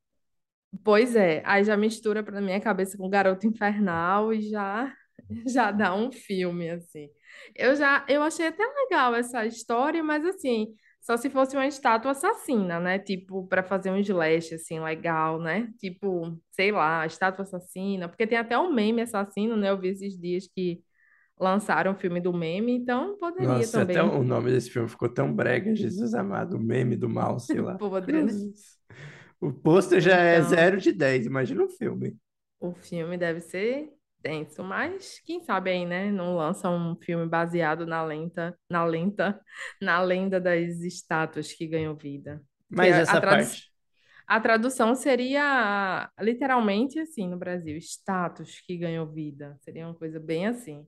Pois 0.83 1.15
é, 1.15 1.41
aí 1.45 1.63
já 1.63 1.77
mistura 1.77 2.23
pra 2.23 2.41
minha 2.41 2.59
cabeça 2.59 2.97
com 2.97 3.09
Garota 3.09 3.45
Infernal 3.47 4.33
e 4.33 4.41
já 4.49 4.91
já 5.47 5.71
dá 5.71 5.93
um 5.95 6.11
filme 6.11 6.69
assim. 6.69 7.09
Eu 7.55 7.75
já 7.75 8.05
eu 8.09 8.21
achei 8.23 8.47
até 8.47 8.63
legal 8.65 9.15
essa 9.15 9.45
história, 9.45 10.03
mas 10.03 10.25
assim, 10.25 10.75
Só 11.01 11.17
se 11.17 11.29
fosse 11.29 11.55
uma 11.55 11.67
estátua 11.67 12.11
assassina, 12.11 12.79
né? 12.79 12.97
Tipo, 12.99 13.45
para 13.47 13.61
fazer 13.63 13.91
um 13.91 13.97
slash, 13.97 14.55
assim, 14.55 14.79
legal, 14.79 15.39
né? 15.39 15.71
Tipo, 15.79 16.39
sei 16.51 16.71
lá, 16.71 17.05
estátua 17.05 17.43
assassina. 17.43 18.07
Porque 18.09 18.25
tem 18.27 18.37
até 18.37 18.57
um 18.57 18.71
meme 18.73 19.01
assassino, 19.01 19.55
né? 19.57 19.69
Eu 19.69 19.79
vi 19.79 19.89
esses 19.89 20.17
dias 20.19 20.47
que 20.47 20.81
lançaram 21.39 21.93
o 21.93 21.95
filme 21.95 22.21
do 22.21 22.33
meme, 22.33 22.73
então 22.75 23.17
poderia 23.19 23.47
Nossa, 23.47 23.81
até 23.83 24.01
também. 24.01 24.03
o 24.03 24.23
nome 24.23 24.51
desse 24.51 24.69
filme 24.71 24.87
ficou 24.87 25.09
tão 25.09 25.33
brega, 25.33 25.75
Jesus 25.75 26.13
amado, 26.13 26.55
o 26.57 26.59
meme 26.59 26.95
do 26.95 27.09
mal, 27.09 27.39
sei 27.39 27.61
lá. 27.61 27.75
Podre, 27.89 28.23
né? 28.23 28.33
O 29.39 29.51
pôster 29.53 30.01
já 30.01 30.17
é 30.17 30.41
Então, 30.41 30.41
zero 30.41 30.79
de 30.79 30.91
10, 30.91 31.25
imagina 31.25 31.63
o 31.63 31.69
filme. 31.69 32.17
o 32.59 32.73
filme 32.73 33.17
deve 33.17 33.41
ser 33.41 33.93
tenso, 34.23 34.63
mas 34.63 35.19
quem 35.25 35.43
sabe 35.43 35.71
aí, 35.71 35.85
né? 35.85 36.11
Não 36.11 36.35
lança 36.37 36.69
um 36.69 36.95
filme 36.97 37.27
baseado 37.27 37.85
na 37.87 38.03
lenta, 38.05 38.57
na 38.69 38.85
lenta, 38.85 39.41
na 39.81 40.01
lenda 40.01 40.41
das 40.41 40.81
estátuas 40.81 41.53
que 41.53 41.67
ganham 41.67 41.95
vida. 41.97 42.41
Que 42.75 42.85
Mas 42.85 42.87
a, 42.87 42.99
a 43.01 43.17
essa 43.17 43.21
tradu- 43.21 43.51
parte, 43.51 43.71
A 44.27 44.39
tradução 44.41 44.95
seria 44.95 46.09
literalmente 46.21 46.99
assim 46.99 47.27
no 47.29 47.37
Brasil, 47.37 47.77
status 47.79 48.61
que 48.61 48.77
ganhou 48.77 49.07
vida. 49.07 49.57
Seria 49.61 49.87
uma 49.87 49.95
coisa 49.95 50.19
bem 50.19 50.47
assim. 50.47 50.87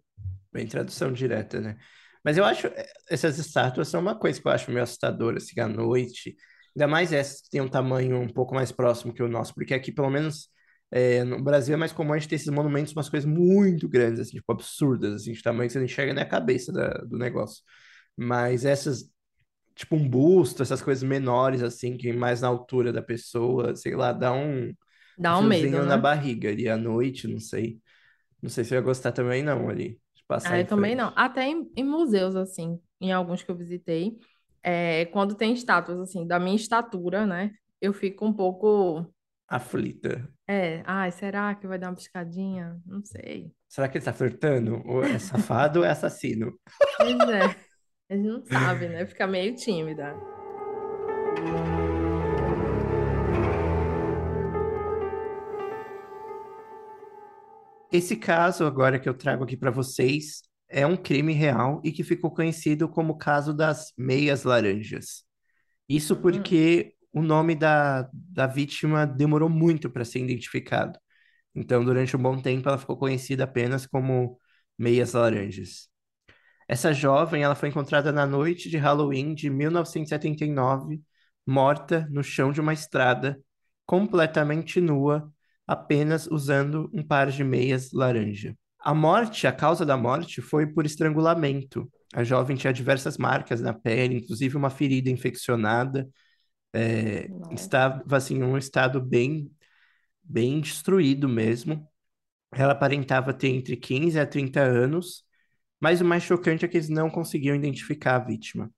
bem 0.52 0.67
tradução 0.67 1.12
direta, 1.12 1.60
né? 1.62 1.78
Mas 2.24 2.38
eu 2.38 2.45
acho, 2.45 2.67
eh, 2.67 2.88
essas 3.10 3.38
estátuas 3.38 3.88
são 3.88 4.02
uma 4.02 4.17
coisa 4.17 4.41
que 4.41 4.48
eu 4.48 4.52
acho 4.52 4.71
meio 4.71 4.84
assustadora, 4.84 5.38
assim, 5.38 5.60
à 5.60 5.67
noite. 5.67 6.36
Ainda 6.76 6.88
mais 6.88 7.13
essas 7.13 7.41
que 7.41 7.50
têm 7.50 7.62
um 7.62 7.67
tamanho 7.69 8.19
um 8.19 8.28
pouco 8.30 8.56
mais 8.56 8.71
próximo 8.71 9.13
que 9.13 9.24
o 9.24 9.28
nosso, 9.28 9.54
porque 9.54 9.74
aqui, 9.74 9.91
pelo 9.91 10.10
menos, 10.10 10.50
eh, 10.91 11.24
no 11.24 11.41
Brasil 11.43 11.74
é 11.76 11.78
mais 11.78 11.91
comum 11.93 12.13
a 12.13 12.17
gente 12.19 12.30
ter 12.30 12.36
esses 12.36 12.50
monumentos, 12.50 12.93
umas 12.93 13.10
coisas 13.10 13.30
muito 13.30 13.88
grandes, 13.89 14.19
assim, 14.21 14.38
tipo, 14.38 14.52
absurdas, 14.52 15.15
assim, 15.15 15.34
de 15.34 15.41
tamanho 15.43 15.67
que 15.69 15.74
você 15.74 15.80
não 15.80 15.86
enxerga 15.86 16.13
nem 16.13 16.24
a 16.24 16.28
cabeça 16.30 16.71
da- 16.74 16.89
do 17.08 17.17
negócio. 17.17 17.63
Mas 18.17 18.65
essas, 18.65 19.10
tipo, 19.76 19.95
um 19.95 20.08
busto, 20.10 20.63
essas 20.63 20.82
coisas 20.82 21.04
menores, 21.04 21.63
assim, 21.63 21.98
que 21.98 22.13
mais 22.13 22.41
na 22.41 22.48
altura 22.50 22.93
da 22.93 23.02
pessoa, 23.02 23.76
sei 23.76 23.95
lá, 23.95 24.13
dá 24.13 24.34
um, 24.34 24.74
Dá 25.17 25.38
um 25.38 25.43
medo, 25.43 25.84
na 25.86 25.98
né? 25.98 25.98
barriga 25.98 26.50
ali 26.50 26.69
à 26.69 26.78
noite, 26.78 27.28
não 27.28 27.39
sei. 27.39 27.80
Não 28.41 28.50
sei 28.50 28.63
se 28.65 28.74
eu 28.76 28.78
ia 28.80 28.84
gostar 28.84 29.12
também, 29.13 29.43
não, 29.43 29.69
ali, 29.69 30.02
de 30.15 30.24
passar 30.28 30.39
Ah, 30.43 30.60
eu 30.60 30.67
também 30.67 30.95
não. 30.95 31.12
Até 31.15 31.48
em, 31.48 31.71
em 31.76 31.84
museus, 31.84 32.36
assim, 32.36 32.80
em 33.02 33.12
alguns 33.12 33.41
que 33.43 33.50
eu 33.52 33.56
visitei, 33.58 34.17
é, 34.63 35.06
quando 35.08 35.36
tem 35.36 35.54
estátuas, 35.54 36.00
assim, 36.00 36.26
da 36.28 36.39
minha 36.39 36.56
estatura, 36.56 37.26
né? 37.26 37.52
Eu 37.82 37.93
fico 37.93 38.26
um 38.26 38.34
pouco. 38.34 39.12
Aflita. 39.48 40.13
É, 40.47 40.84
ai, 40.86 41.12
será 41.12 41.55
que 41.55 41.65
vai 41.67 41.79
dar 41.79 41.89
uma 41.89 41.95
piscadinha? 41.95 42.79
Não 42.86 43.03
sei. 43.03 43.51
Será 43.67 43.89
que 43.89 43.97
ele 43.97 44.05
tá 44.05 44.13
flertando? 44.13 44.81
Ou 44.86 45.03
é 45.03 45.17
safado 45.17 45.79
ou 45.79 45.86
é 45.86 45.89
assassino? 45.89 46.53
Pois 46.97 47.29
é, 47.29 47.41
a 48.10 48.15
gente 48.15 48.27
não 48.27 48.45
sabe, 48.45 48.88
né? 48.89 49.05
Fica 49.05 49.27
meio 49.27 49.55
tímida. 49.55 50.15
Esse 57.91 58.15
caso 58.15 58.65
agora 58.65 58.99
que 58.99 59.08
eu 59.08 59.13
trago 59.13 59.43
aqui 59.43 59.55
para 59.55 59.71
vocês 59.71 60.41
é 60.69 60.86
um 60.86 60.97
crime 60.97 61.34
real 61.34 61.81
e 61.84 61.91
que 61.91 62.03
ficou 62.03 62.31
conhecido 62.31 62.89
como 62.89 63.13
o 63.13 63.17
caso 63.17 63.53
das 63.53 63.93
meias 63.97 64.43
laranjas. 64.43 65.23
Isso 65.89 66.15
Hum, 66.15 66.21
porque 66.21 66.94
o 67.15 67.21
nome 67.21 67.56
da, 67.56 68.10
da 68.13 68.45
vítima 68.45 69.08
demorou 69.08 69.47
muito 69.47 69.89
para 69.89 70.04
ser 70.04 70.19
identificado. 70.19 70.99
Então, 71.56 71.84
durante 71.84 72.15
um 72.17 72.21
bom 72.21 72.41
tempo, 72.41 72.67
ela 72.67 72.78
ficou 72.78 72.97
conhecida 72.97 73.45
apenas 73.45 73.88
como 73.88 74.38
meias 74.78 75.13
laranjas. 75.13 75.88
Essa 76.67 76.91
jovem, 76.93 77.41
ela 77.41 77.56
foi 77.56 77.69
encontrada 77.69 78.12
na 78.12 78.25
noite 78.25 78.69
de 78.69 78.78
Halloween 78.78 79.34
de 79.34 79.49
1979, 79.49 81.01
morta 81.47 82.06
no 82.12 82.21
chão 82.21 82.51
de 82.51 82.60
uma 82.60 82.73
estrada, 82.73 83.39
completamente 83.86 84.82
nua, 84.82 85.32
apenas 85.65 86.28
usando 86.28 86.89
um 86.93 87.01
par 87.01 87.32
de 87.32 87.45
meias 87.45 87.93
laranja. 87.93 88.58
A 88.78 88.93
morte, 88.93 89.47
a 89.47 89.54
causa 89.54 89.86
da 89.86 89.95
morte 89.95 90.41
foi 90.41 90.67
por 90.67 90.86
estrangulamento. 90.86 91.89
A 92.13 92.25
jovem 92.25 92.58
tinha 92.58 92.73
diversas 92.73 93.17
marcas 93.17 93.62
na 93.62 93.73
pele, 93.73 94.17
inclusive 94.17 94.58
uma 94.58 94.69
ferida 94.69 95.10
infeccionada, 95.10 96.10
é, 96.76 97.30
estava 97.52 98.18
assim, 98.18 98.36
em 98.38 98.44
um 98.44 98.58
estado 98.58 99.02
bem, 99.02 99.52
bem 100.24 100.62
destruído 100.62 101.30
mesmo. 101.30 101.88
Ela 102.54 102.74
aparentava 102.74 103.34
ter 103.34 103.50
entre 103.50 103.78
15 103.78 104.20
a 104.20 104.28
30 104.28 104.62
anos 104.62 105.26
mas 105.80 106.02
o 106.02 106.06
mais 106.06 106.24
chocante 106.24 106.66
é 106.66 106.68
que 106.68 106.78
eles 106.78 106.90
não 106.90 107.10
conseguiam 107.10 107.56
identificar 107.56 108.16
a 108.16 108.20
vítima. 108.20 108.72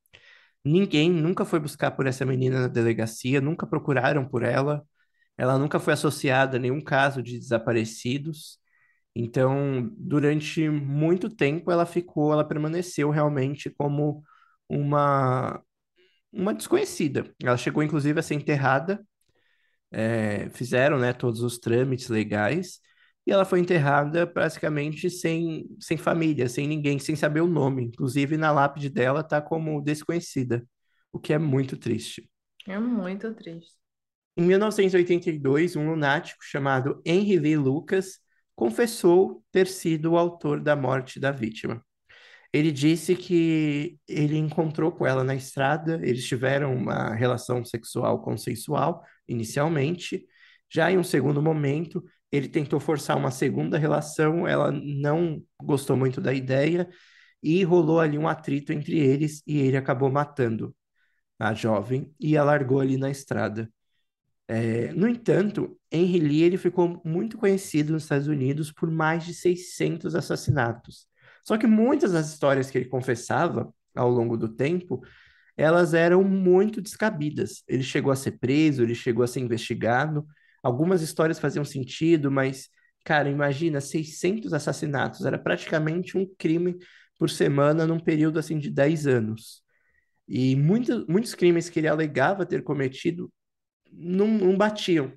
Ninguém 0.63 1.09
nunca 1.11 1.45
foi 1.45 1.59
buscar 1.59 1.91
por 1.91 2.07
essa 2.07 2.25
menina 2.25 2.61
na 2.61 2.67
delegacia, 2.67 3.39
nunca 3.41 3.67
procuraram 3.67 4.27
por 4.27 4.43
ela. 4.43 4.85
Ela 5.37 5.57
nunca 5.57 5.79
foi 5.79 5.93
associada 5.93 6.57
a 6.57 6.59
nenhum 6.59 6.81
caso 6.81 7.23
de 7.23 7.39
desaparecidos. 7.39 8.59
Então, 9.15 9.89
durante 9.97 10.69
muito 10.69 11.29
tempo, 11.29 11.71
ela 11.71 11.85
ficou, 11.85 12.33
ela 12.33 12.47
permaneceu 12.47 13.09
realmente 13.09 13.69
como 13.69 14.23
uma, 14.69 15.61
uma 16.37 16.53
desconhecida. 16.53 17.33
Ela 17.43 17.57
chegou, 17.57 17.83
inclusive, 17.83 18.19
a 18.19 18.23
ser 18.23 18.35
enterrada 18.35 19.03
é, 19.91 20.49
fizeram, 20.49 20.99
né, 20.99 21.13
todos 21.13 21.41
os 21.41 21.57
trâmites 21.57 22.09
legais, 22.09 22.79
e 23.25 23.31
ela 23.31 23.45
foi 23.45 23.59
enterrada 23.59 24.25
praticamente 24.25 25.09
sem, 25.09 25.65
sem 25.79 25.97
família, 25.97 26.47
sem 26.47 26.67
ninguém, 26.67 26.97
sem 26.97 27.15
saber 27.15 27.41
o 27.41 27.47
nome. 27.47 27.83
Inclusive, 27.85 28.37
na 28.37 28.51
lápide 28.51 28.89
dela 28.89 29.23
tá 29.23 29.41
como 29.41 29.81
desconhecida, 29.81 30.65
o 31.11 31.19
que 31.19 31.33
é 31.33 31.37
muito 31.37 31.77
triste. 31.77 32.29
É 32.65 32.79
muito 32.79 33.33
triste. 33.33 33.73
Em 34.35 34.43
1982, 34.43 35.75
um 35.75 35.89
lunático 35.89 36.43
chamado 36.43 37.01
Henry 37.03 37.39
Lee 37.39 37.57
Lucas 37.57 38.19
confessou 38.55 39.43
ter 39.51 39.67
sido 39.67 40.11
o 40.11 40.17
autor 40.17 40.61
da 40.61 40.75
morte 40.75 41.19
da 41.19 41.31
vítima. 41.31 41.83
Ele 42.53 42.71
disse 42.71 43.15
que 43.15 43.99
ele 44.07 44.37
encontrou 44.37 44.91
com 44.91 45.05
ela 45.05 45.23
na 45.23 45.35
estrada, 45.35 45.99
eles 46.03 46.25
tiveram 46.25 46.75
uma 46.75 47.13
relação 47.13 47.63
sexual 47.65 48.21
consensual 48.21 49.03
inicialmente. 49.27 50.25
Já 50.69 50.91
em 50.91 50.97
um 50.97 51.03
segundo 51.03 51.41
momento, 51.41 52.03
ele 52.31 52.47
tentou 52.47 52.79
forçar 52.79 53.17
uma 53.17 53.31
segunda 53.31 53.77
relação, 53.77 54.47
ela 54.47 54.71
não 54.71 55.41
gostou 55.61 55.95
muito 55.97 56.19
da 56.21 56.33
ideia 56.33 56.89
e 57.41 57.63
rolou 57.63 57.99
ali 57.99 58.17
um 58.17 58.27
atrito 58.27 58.73
entre 58.73 58.97
eles 58.99 59.41
e 59.45 59.59
ele 59.59 59.77
acabou 59.77 60.11
matando 60.11 60.75
a 61.39 61.53
jovem 61.53 62.13
e 62.19 62.37
a 62.37 62.43
largou 62.43 62.79
ali 62.79 62.97
na 62.97 63.09
estrada. 63.09 63.71
É, 64.47 64.93
no 64.93 65.07
entanto, 65.07 65.77
Henry 65.91 66.19
Lee 66.19 66.43
ele 66.43 66.57
ficou 66.57 67.01
muito 67.03 67.37
conhecido 67.37 67.93
nos 67.93 68.03
Estados 68.03 68.27
Unidos 68.27 68.71
por 68.71 68.89
mais 68.89 69.25
de 69.25 69.33
600 69.33 70.15
assassinatos. 70.15 71.07
Só 71.47 71.57
que 71.57 71.65
muitas 71.65 72.11
das 72.11 72.29
histórias 72.29 72.69
que 72.69 72.77
ele 72.77 72.89
confessava 72.89 73.73
ao 73.95 74.09
longo 74.09 74.35
do 74.35 74.49
tempo, 74.49 75.01
elas 75.55 75.93
eram 75.93 76.21
muito 76.21 76.81
descabidas. 76.81 77.63
Ele 77.69 77.83
chegou 77.83 78.11
a 78.11 78.17
ser 78.17 78.33
preso, 78.33 78.83
ele 78.83 78.93
chegou 78.93 79.23
a 79.23 79.27
ser 79.27 79.39
investigado. 79.39 80.27
Algumas 80.61 81.01
histórias 81.01 81.39
faziam 81.39 81.63
sentido, 81.63 82.29
mas, 82.29 82.67
cara, 83.05 83.29
imagina, 83.29 83.79
600 83.79 84.51
assassinatos. 84.51 85.25
Era 85.25 85.39
praticamente 85.39 86.17
um 86.17 86.27
crime 86.37 86.75
por 87.17 87.29
semana 87.29 87.87
num 87.87 87.99
período 87.99 88.39
assim 88.39 88.59
de 88.59 88.69
10 88.69 89.07
anos. 89.07 89.63
E 90.27 90.53
muitos, 90.53 91.07
muitos 91.07 91.33
crimes 91.33 91.69
que 91.69 91.79
ele 91.79 91.87
alegava 91.87 92.45
ter 92.45 92.61
cometido 92.61 93.31
não, 93.89 94.27
não 94.27 94.57
batiam. 94.57 95.13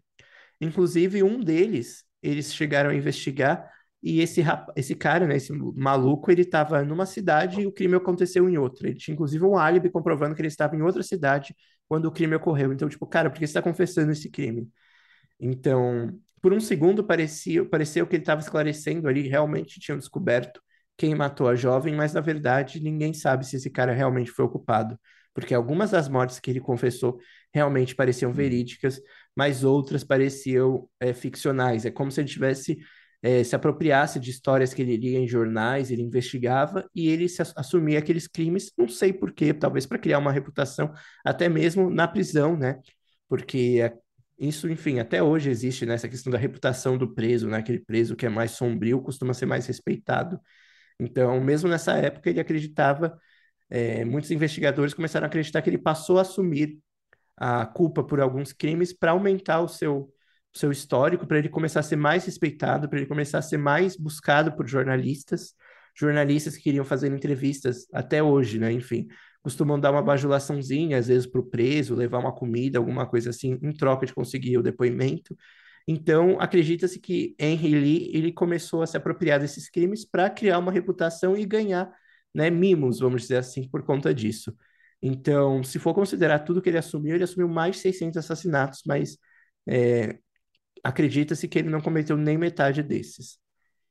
Inclusive, 0.61 1.25
um 1.25 1.41
deles, 1.41 2.05
eles 2.23 2.55
chegaram 2.55 2.91
a 2.91 2.95
investigar 2.95 3.69
e 4.03 4.21
esse, 4.21 4.41
rap- 4.41 4.73
esse 4.77 4.95
cara, 4.95 5.27
né, 5.27 5.37
esse 5.37 5.53
maluco, 5.53 6.31
ele 6.31 6.43
estava 6.43 6.83
numa 6.85 7.07
cidade 7.07 7.61
e 7.61 7.67
o 7.67 7.73
crime 7.73 7.97
aconteceu 7.97 8.49
em 8.49 8.57
outra. 8.59 8.89
Ele 8.89 8.97
tinha, 8.99 9.15
inclusive, 9.15 9.45
um 9.45 9.57
álibi 9.59 9.91
comprovando 9.91 10.35
que 10.35 10.41
ele 10.41 10.49
estava 10.49 10.75
em 10.77 10.83
outra 10.83 11.03
cidade 11.03 11.55
quando 11.89 12.07
o 12.07 12.13
crime 12.13 12.35
ocorreu. 12.37 12.73
Então, 12.73 12.89
tipo, 12.89 13.07
cara, 13.07 13.29
por 13.31 13.39
que 13.39 13.47
você 13.47 13.51
está 13.51 13.63
confessando 13.63 14.13
esse 14.13 14.31
crime? 14.31 14.69
Então, 15.39 16.19
por 16.43 16.53
um 16.53 16.61
segundo, 16.61 17.05
parecia, 17.05 17.65
pareceu 17.65 18.07
que 18.07 18.17
ele 18.17 18.23
estava 18.23 18.41
esclarecendo 18.41 19.09
ali, 19.09 19.29
realmente 19.29 19.81
tinham 19.81 19.99
descoberto 19.99 20.61
quem 20.97 21.15
matou 21.15 21.49
a 21.49 21.55
jovem, 21.57 21.95
mas 21.95 22.13
na 22.13 22.21
verdade 22.21 22.79
ninguém 22.81 23.15
sabe 23.15 23.47
se 23.47 23.57
esse 23.57 23.71
cara 23.71 23.93
realmente 23.93 24.31
foi 24.31 24.45
o 24.45 24.49
culpado, 24.51 24.99
porque 25.35 25.55
algumas 25.55 25.91
das 25.93 26.09
mortes 26.09 26.39
que 26.39 26.51
ele 26.51 26.61
confessou 26.61 27.19
realmente 27.55 27.95
pareciam 27.95 28.33
verídicas, 28.33 29.01
mas 29.35 29.65
outras 29.65 30.05
pareciam 30.05 30.89
é, 31.01 31.13
ficcionais. 31.15 31.87
É 31.87 31.91
como 31.91 32.11
se 32.11 32.21
ele 32.21 32.29
tivesse 32.29 32.79
é, 33.23 33.45
se 33.45 33.55
apropriasse 33.55 34.19
de 34.21 34.31
histórias 34.31 34.73
que 34.75 34.83
ele 34.83 34.97
lia 34.97 35.19
em 35.19 35.29
jornais, 35.29 35.91
ele 35.91 36.03
investigava 36.03 36.89
e 36.95 37.09
ele 37.09 37.29
se 37.29 37.43
ass- 37.43 37.53
assumia 37.57 37.99
aqueles 37.99 38.27
crimes, 38.27 38.73
não 38.79 38.89
sei 38.89 39.13
por 39.13 39.33
quê, 39.33 39.53
talvez 39.55 39.87
para 39.87 39.99
criar 39.99 40.19
uma 40.19 40.33
reputação, 40.33 40.93
até 41.25 41.49
mesmo 41.49 41.91
na 41.91 42.09
prisão, 42.09 42.57
né? 42.57 42.81
Porque 43.29 43.81
é 43.83 43.95
isso, 44.39 44.69
enfim, 44.71 44.99
até 44.99 45.23
hoje 45.23 45.51
existe 45.51 45.85
nessa 45.87 46.09
questão 46.09 46.33
da 46.33 46.39
reputação 46.39 46.97
do 46.97 47.13
preso, 47.15 47.49
né? 47.49 47.59
Aquele 47.59 47.79
preso 47.81 48.17
que 48.17 48.25
é 48.27 48.29
mais 48.29 48.53
sombrio 48.53 49.01
costuma 49.03 49.35
ser 49.35 49.47
mais 49.47 49.67
respeitado. 49.67 50.41
Então, 50.99 51.41
mesmo 51.41 51.69
nessa 51.69 51.95
época, 51.97 52.31
ele 52.31 52.41
acreditava 52.41 53.19
é, 53.71 54.05
muitos 54.05 54.31
investigadores 54.31 54.95
começaram 54.95 55.25
a 55.27 55.29
acreditar 55.29 55.63
que 55.63 55.71
ele 55.71 55.79
passou 55.79 56.19
a 56.19 56.23
assumir 56.23 56.79
a 57.37 57.67
culpa 57.67 58.05
por 58.05 58.21
alguns 58.21 58.53
crimes 58.53 58.93
para 58.93 59.13
aumentar 59.13 59.61
o 59.61 59.69
seu, 59.69 60.13
seu 60.53 60.71
histórico, 60.73 61.27
para 61.27 61.39
ele 61.39 61.49
começar 61.49 61.81
a 61.81 61.83
ser 61.83 61.97
mais 61.97 62.25
respeitado, 62.25 62.89
para 62.89 62.99
ele 62.99 63.07
começar 63.09 63.39
a 63.39 63.43
ser 63.43 63.59
mais 63.59 63.97
buscado 63.97 64.55
por 64.57 64.67
jornalistas, 64.67 65.55
jornalistas 65.97 66.57
que 66.57 66.65
queriam 66.65 66.85
fazer 66.85 67.13
entrevistas 67.13 67.87
até 67.93 68.23
hoje, 68.23 68.59
né? 68.59 68.73
Enfim, 68.73 69.07
costumam 69.43 69.79
dar 69.79 69.93
uma 69.93 70.03
bajulaçãozinha, 70.03 70.99
às 70.99 71.09
vezes, 71.09 71.27
para 71.27 71.41
o 71.41 71.47
preso, 71.47 71.95
levar 71.95 72.19
uma 72.19 72.35
comida, 72.35 72.79
alguma 72.79 73.07
coisa 73.07 73.31
assim, 73.31 73.59
em 73.63 73.73
troca 73.73 74.07
de 74.07 74.15
conseguir 74.15 74.59
o 74.59 74.63
depoimento. 74.63 75.37
Então, 75.87 76.39
acredita-se 76.41 77.01
que 77.01 77.35
Henry 77.39 77.75
Lee 77.75 78.11
ele 78.15 78.33
começou 78.33 78.83
a 78.83 78.87
se 78.87 78.97
apropriar 78.97 79.41
desses 79.41 79.69
crimes 79.69 80.05
para 80.05 80.31
criar 80.31 80.59
uma 80.59 80.73
reputação 80.73 81.37
e 81.37 81.45
ganhar 81.45 81.93
né, 82.35 82.51
mimos, 82.51 83.01
vamos 83.01 83.23
dizer 83.23 83.37
assim, 83.39 83.69
por 83.69 83.83
conta 83.83 84.15
disso. 84.15 84.55
Então, 85.03 85.65
se 85.65 85.79
for 85.79 85.95
considerar 85.95 86.41
tudo 86.41 86.61
que 86.63 86.69
ele 86.69 86.79
assumiu, 86.79 87.15
ele 87.15 87.25
assumiu 87.25 87.49
mais 87.49 87.77
de 87.77 87.83
600 87.83 88.19
assassinatos, 88.19 88.83
mas 88.87 89.17
é, 89.67 90.19
acredita-se 90.83 91.49
que 91.49 91.59
ele 91.59 91.71
não 91.71 91.81
cometeu 91.81 92.17
nem 92.17 92.39
metade 92.39 92.83
desses. 92.83 93.39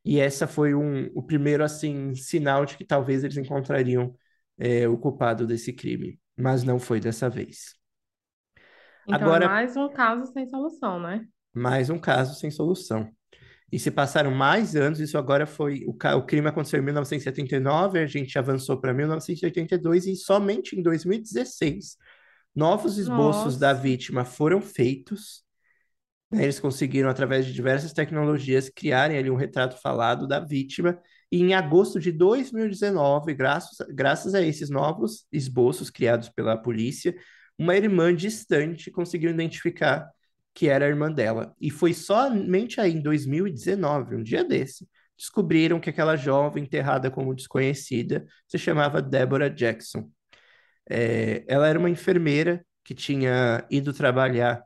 E 0.03 0.19
essa 0.19 0.47
foi 0.47 0.73
um, 0.73 1.09
o 1.13 1.21
primeiro 1.21 1.63
assim 1.63 2.15
sinal 2.15 2.65
de 2.65 2.77
que 2.77 2.85
talvez 2.85 3.23
eles 3.23 3.37
encontrariam 3.37 4.15
é, 4.57 4.87
o 4.87 4.97
culpado 4.97 5.45
desse 5.45 5.73
crime, 5.73 6.19
mas 6.37 6.63
não 6.63 6.79
foi 6.79 6.99
dessa 6.99 7.29
vez. 7.29 7.75
Então, 9.07 9.21
Agora, 9.21 9.45
é 9.45 9.47
mais 9.47 9.75
um 9.75 9.89
caso 9.89 10.31
sem 10.31 10.47
solução, 10.47 10.99
né? 10.99 11.25
Mais 11.53 11.89
um 11.89 11.97
caso 11.97 12.39
sem 12.39 12.51
solução. 12.51 13.09
E 13.71 13.77
se 13.77 13.91
passaram 13.91 14.31
mais 14.31 14.75
anos, 14.75 14.99
isso 14.99 15.17
agora 15.17 15.45
foi. 15.45 15.83
O, 15.85 15.91
o 15.91 16.25
crime 16.25 16.47
aconteceu 16.47 16.79
em 16.79 16.83
1979, 16.83 17.99
a 17.99 18.07
gente 18.07 18.37
avançou 18.37 18.79
para 18.79 18.93
1982 18.93 20.07
e 20.07 20.15
somente 20.15 20.77
em 20.77 20.81
2016 20.81 21.97
novos 22.55 22.97
esboços 22.97 23.53
Nossa. 23.53 23.59
da 23.59 23.73
vítima 23.73 24.25
foram 24.25 24.61
feitos. 24.61 25.43
Né? 26.31 26.43
Eles 26.43 26.59
conseguiram, 26.59 27.09
através 27.09 27.45
de 27.45 27.53
diversas 27.53 27.93
tecnologias, 27.93 28.69
criarem 28.69 29.17
ali 29.17 29.29
um 29.29 29.35
retrato 29.35 29.79
falado 29.81 30.27
da 30.27 30.39
vítima. 30.39 30.99
E 31.31 31.41
em 31.41 31.53
agosto 31.53 31.99
de 31.99 32.11
2019, 32.11 33.33
graças, 33.33 33.77
graças 33.89 34.33
a 34.35 34.41
esses 34.41 34.69
novos 34.69 35.25
esboços 35.31 35.89
criados 35.89 36.29
pela 36.29 36.57
polícia, 36.57 37.15
uma 37.57 37.75
irmã 37.75 38.15
distante 38.15 38.91
conseguiu 38.91 39.31
identificar 39.31 40.09
que 40.53 40.67
era 40.67 40.85
a 40.85 40.89
irmã 40.89 41.11
dela. 41.11 41.55
E 41.59 41.69
foi 41.69 41.93
somente 41.93 42.81
aí 42.81 42.93
em 42.93 43.01
2019, 43.01 44.15
um 44.15 44.23
dia 44.23 44.43
desse, 44.43 44.87
descobriram 45.17 45.79
que 45.79 45.89
aquela 45.89 46.15
jovem 46.15 46.63
enterrada 46.63 47.11
como 47.11 47.35
desconhecida 47.35 48.25
se 48.47 48.57
chamava 48.57 49.01
Deborah 49.01 49.49
Jackson. 49.49 50.09
É, 50.89 51.43
ela 51.47 51.67
era 51.67 51.77
uma 51.77 51.89
enfermeira 51.89 52.65
que 52.83 52.95
tinha 52.95 53.65
ido 53.69 53.93
trabalhar 53.93 54.63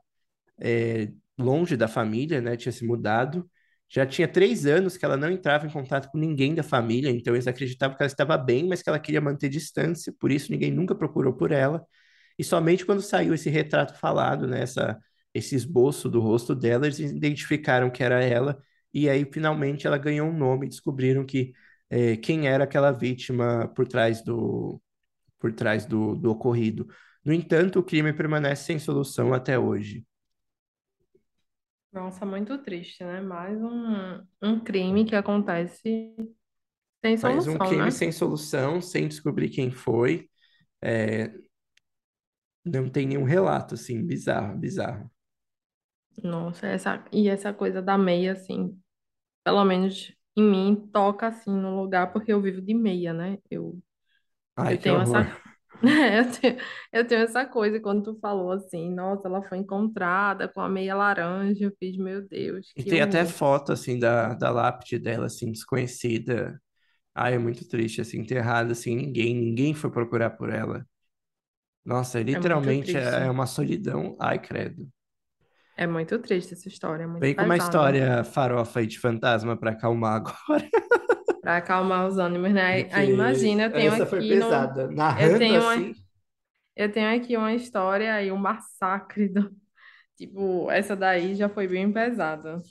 é, 0.58 1.08
longe 1.38 1.76
da 1.76 1.88
família, 1.88 2.40
né? 2.40 2.56
Tinha 2.56 2.72
se 2.72 2.84
mudado. 2.86 3.48
Já 3.88 4.06
tinha 4.06 4.26
três 4.26 4.66
anos 4.66 4.96
que 4.96 5.04
ela 5.04 5.16
não 5.16 5.30
entrava 5.30 5.66
em 5.66 5.70
contato 5.70 6.10
com 6.10 6.18
ninguém 6.18 6.54
da 6.54 6.62
família, 6.62 7.10
então 7.10 7.34
eles 7.34 7.46
acreditavam 7.46 7.96
que 7.96 8.02
ela 8.02 8.10
estava 8.10 8.36
bem, 8.36 8.66
mas 8.66 8.82
que 8.82 8.88
ela 8.88 8.98
queria 8.98 9.20
manter 9.20 9.48
distância, 9.48 10.12
por 10.18 10.32
isso 10.32 10.50
ninguém 10.50 10.70
nunca 10.72 10.94
procurou 10.94 11.32
por 11.34 11.52
ela. 11.52 11.84
E 12.38 12.42
somente 12.44 12.84
quando 12.84 13.02
saiu 13.02 13.34
esse 13.34 13.50
retrato 13.50 13.98
falado, 13.98 14.46
né, 14.48 14.62
essa, 14.62 14.98
esse 15.32 15.54
esboço 15.54 16.08
do 16.08 16.20
rosto 16.20 16.54
dela, 16.54 16.86
eles 16.86 16.98
identificaram 16.98 17.90
que 17.90 18.02
era 18.02 18.22
ela, 18.22 18.58
e 18.92 19.08
aí 19.08 19.24
finalmente 19.30 19.86
ela 19.86 19.98
ganhou 19.98 20.28
um 20.28 20.36
nome, 20.36 20.68
descobriram 20.68 21.24
que 21.24 21.52
é, 21.90 22.16
quem 22.16 22.48
era 22.48 22.64
aquela 22.64 22.90
vítima 22.90 23.68
por 23.76 23.86
trás 23.86 24.22
do, 24.22 24.80
por 25.38 25.52
trás 25.52 25.86
do, 25.86 26.14
do 26.16 26.30
ocorrido. 26.30 26.88
No 27.24 27.32
entanto, 27.32 27.78
o 27.78 27.82
crime 27.82 28.12
permanece 28.12 28.64
sem 28.64 28.78
solução 28.78 29.32
até 29.34 29.58
hoje. 29.58 30.04
Nossa, 31.94 32.26
muito 32.26 32.58
triste, 32.62 33.04
né? 33.04 33.20
Mais 33.22 33.56
um, 33.62 34.20
um 34.42 34.60
crime 34.64 35.06
que 35.06 35.16
acontece 35.16 36.14
sem 37.04 37.16
Mais 37.22 37.46
um 37.46 37.58
solução, 37.58 37.58
crime 37.58 37.90
né? 37.90 37.92
sem 37.92 38.12
solução, 38.12 38.80
sem 38.82 39.08
descobrir 39.08 39.48
quem 39.50 39.70
foi. 39.70 40.28
É, 40.82 41.32
não 42.64 42.88
tem 42.90 43.06
nenhum 43.06 43.24
relato, 43.24 43.74
assim, 43.74 44.04
bizarro, 44.04 44.56
bizarro. 44.58 45.10
Nossa, 46.22 46.66
essa, 46.68 47.04
e 47.12 47.28
essa 47.28 47.52
coisa 47.52 47.82
da 47.82 47.98
meia, 47.98 48.32
assim, 48.32 48.78
pelo 49.44 49.64
menos 49.64 50.14
em 50.36 50.44
mim, 50.44 50.90
toca 50.92 51.28
assim 51.28 51.50
no 51.52 51.76
lugar, 51.82 52.12
porque 52.12 52.32
eu 52.32 52.42
vivo 52.42 52.62
de 52.62 52.74
meia, 52.74 53.12
né? 53.14 53.38
Eu, 53.50 53.80
Ai, 54.56 54.76
eu 54.76 54.80
tenho 54.80 55.00
essa, 55.00 55.20
horror. 55.20 55.40
eu 56.18 56.40
tenho, 56.40 56.58
eu 56.92 57.06
tenho 57.06 57.22
essa 57.22 57.44
coisa, 57.46 57.80
quando 57.80 58.02
tu 58.14 58.18
falou 58.20 58.52
assim, 58.52 58.90
nossa, 58.94 59.28
ela 59.28 59.42
foi 59.48 59.58
encontrada 59.58 60.48
com 60.48 60.60
a 60.60 60.68
meia 60.68 60.94
laranja, 60.94 61.64
eu 61.64 61.72
fiz, 61.78 61.96
meu 61.96 62.26
Deus, 62.26 62.72
E 62.76 62.82
que 62.82 62.84
tem 62.84 63.00
até 63.00 63.24
horror. 63.24 63.24
foto, 63.24 63.72
assim, 63.72 63.98
da, 63.98 64.34
da 64.34 64.50
lápide 64.50 64.98
dela, 64.98 65.26
assim, 65.26 65.52
desconhecida. 65.52 66.60
Ai, 67.14 67.34
é 67.34 67.38
muito 67.38 67.68
triste, 67.68 68.00
assim, 68.00 68.20
enterrada, 68.20 68.72
assim, 68.72 68.96
ninguém, 68.96 69.34
ninguém 69.34 69.74
foi 69.74 69.90
procurar 69.90 70.30
por 70.32 70.50
ela. 70.50 70.86
Nossa, 71.84 72.20
É 72.30 72.38
muito 72.38 72.62
literalmente 72.68 72.96
é 72.98 73.24
é 73.26 73.30
uma 73.30 73.46
solidão. 73.46 74.16
Ai, 74.20 74.38
credo. 74.40 74.88
É 75.76 75.86
muito 75.86 76.18
triste 76.20 76.54
essa 76.54 76.66
história, 76.68 77.04
é 77.04 77.06
muito 77.06 77.30
Vem 77.30 77.34
com 77.34 77.44
uma 77.44 77.56
pesada. 77.56 77.96
história 77.96 78.22
farofa 78.24 78.80
aí 78.80 78.86
de 78.86 78.98
fantasma 78.98 79.56
pra 79.56 79.70
acalmar 79.72 80.16
agora. 80.16 80.68
Para 81.44 81.58
acalmar 81.58 82.08
os 82.08 82.16
ânimos, 82.16 82.52
né? 82.54 82.88
Aí, 82.90 83.12
imagina, 83.12 83.64
eu 83.64 83.72
tenho 83.72 83.92
essa 83.92 84.06
foi 84.06 84.18
aqui 84.20 84.34
no, 84.34 84.44
pesada. 84.46 84.82
eu 84.82 84.92
Narrando 84.92 85.38
tenho 85.38 85.60
uma, 85.60 85.74
assim. 85.74 85.94
eu 86.74 86.90
tenho 86.90 87.14
aqui 87.14 87.36
uma 87.36 87.52
história 87.52 88.14
aí, 88.14 88.32
um 88.32 88.36
massacre 88.38 89.28
do, 89.28 89.50
tipo, 90.16 90.70
essa 90.70 90.96
daí 90.96 91.34
já 91.34 91.48
foi 91.48 91.68
bem 91.68 91.92
pesada. 91.92 92.62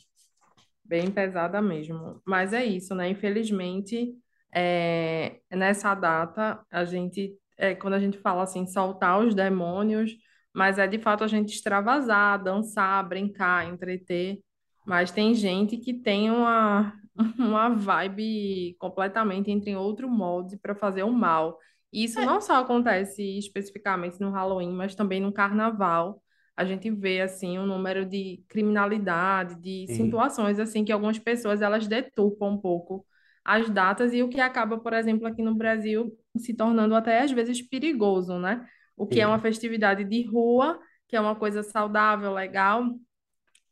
Bem 0.83 1.11
pesada 1.11 1.61
mesmo. 1.61 2.19
Mas 2.25 2.51
é 2.51 2.65
isso, 2.65 2.95
né? 2.95 3.07
Infelizmente, 3.09 4.11
é, 4.51 5.39
nessa 5.51 5.93
data, 5.93 6.65
a 6.71 6.83
gente, 6.83 7.37
é, 7.55 7.75
quando 7.75 7.93
a 7.93 7.99
gente 7.99 8.17
fala 8.17 8.41
assim, 8.41 8.65
soltar 8.65 9.19
os 9.19 9.35
demônios, 9.35 10.11
mas 10.51 10.79
é 10.79 10.87
de 10.87 10.97
fato 10.99 11.23
a 11.23 11.27
gente 11.27 11.53
extravasar, 11.53 12.41
dançar, 12.43 13.07
brincar, 13.07 13.67
entreter. 13.67 14.39
Mas 14.85 15.11
tem 15.11 15.33
gente 15.33 15.77
que 15.77 15.93
tem 15.93 16.29
uma, 16.31 16.93
uma 17.37 17.69
vibe 17.69 18.75
completamente 18.79 19.51
entre 19.51 19.71
em 19.71 19.75
outro 19.75 20.09
molde 20.09 20.57
para 20.57 20.75
fazer 20.75 21.03
o 21.03 21.11
mal. 21.11 21.57
E 21.91 22.03
isso 22.03 22.21
É, 22.21 22.23
não 22.23 22.41
só 22.41 22.55
acontece 22.55 23.21
especificamente 23.37 24.19
no 24.19 24.31
Halloween, 24.31 24.71
mas 24.71 24.95
também 24.95 25.21
no 25.21 25.31
Carnaval 25.33 26.21
a 26.55 26.65
gente 26.65 26.89
vê 26.91 27.21
assim 27.21 27.57
um 27.57 27.65
número 27.65 28.05
de 28.05 28.43
criminalidade, 28.47 29.55
de 29.59 29.87
sim, 29.87 29.89
situações 29.89 30.59
assim 30.59 30.85
que 30.85 30.91
algumas 30.91 31.17
pessoas 31.19 31.61
elas 31.61 31.87
deturpam 31.87 32.51
um 32.53 32.57
pouco 32.61 33.05
as 33.43 33.69
datas 33.69 34.13
e 34.13 34.23
o 34.23 34.29
que 34.29 34.39
acaba, 34.39 34.79
por 34.79 34.93
exemplo, 34.93 35.27
aqui 35.27 35.41
no 35.41 35.55
Brasil 35.55 36.11
se 36.37 36.53
tornando 36.53 36.95
até 36.95 37.21
às 37.21 37.31
vezes 37.31 37.61
perigoso, 37.61 38.37
né? 38.39 38.65
O 38.95 39.07
que 39.07 39.19
é 39.19 39.27
uma 39.27 39.39
festividade 39.39 40.03
de 40.05 40.23
rua, 40.25 40.79
que 41.07 41.15
é 41.15 41.19
uma 41.21 41.35
coisa 41.35 41.63
saudável, 41.63 42.33
legal, 42.33 42.85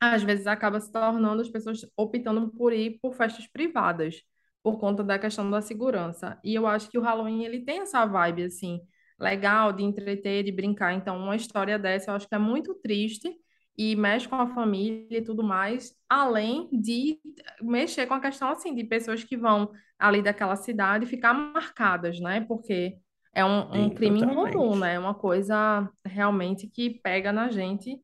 às 0.01 0.23
vezes 0.23 0.47
acaba 0.47 0.79
se 0.79 0.91
tornando 0.91 1.41
as 1.41 1.49
pessoas 1.49 1.81
optando 1.95 2.49
por 2.51 2.73
ir 2.73 2.97
por 2.99 3.13
festas 3.13 3.47
privadas, 3.47 4.21
por 4.63 4.79
conta 4.79 5.03
da 5.03 5.19
questão 5.19 5.49
da 5.49 5.61
segurança. 5.61 6.39
E 6.43 6.55
eu 6.55 6.65
acho 6.67 6.89
que 6.89 6.97
o 6.97 7.01
Halloween 7.01 7.43
ele 7.43 7.63
tem 7.63 7.81
essa 7.81 8.03
vibe 8.05 8.43
assim, 8.45 8.81
legal 9.19 9.71
de 9.71 9.83
entreter, 9.83 10.43
de 10.43 10.51
brincar. 10.51 10.93
Então, 10.93 11.17
uma 11.17 11.35
história 11.35 11.77
dessa 11.77 12.09
eu 12.11 12.15
acho 12.15 12.27
que 12.27 12.33
é 12.35 12.39
muito 12.39 12.73
triste 12.75 13.31
e 13.77 13.95
mexe 13.95 14.27
com 14.27 14.35
a 14.35 14.47
família 14.47 15.19
e 15.19 15.21
tudo 15.23 15.43
mais, 15.43 15.93
além 16.09 16.67
de 16.71 17.19
mexer 17.61 18.07
com 18.07 18.15
a 18.15 18.19
questão 18.19 18.49
assim 18.49 18.73
de 18.75 18.83
pessoas 18.83 19.23
que 19.23 19.37
vão 19.37 19.71
ali 19.99 20.21
daquela 20.21 20.55
cidade 20.55 21.05
ficar 21.05 21.33
marcadas, 21.33 22.19
né? 22.19 22.41
Porque 22.41 22.97
é 23.33 23.45
um, 23.45 23.85
um 23.85 23.89
Sim, 23.89 23.95
crime 23.95 24.19
incomum, 24.19 24.43
totalmente. 24.45 24.79
né? 24.79 24.95
É 24.95 24.99
uma 24.99 25.13
coisa 25.13 25.89
realmente 26.03 26.67
que 26.67 26.89
pega 27.01 27.31
na 27.31 27.49
gente 27.49 28.01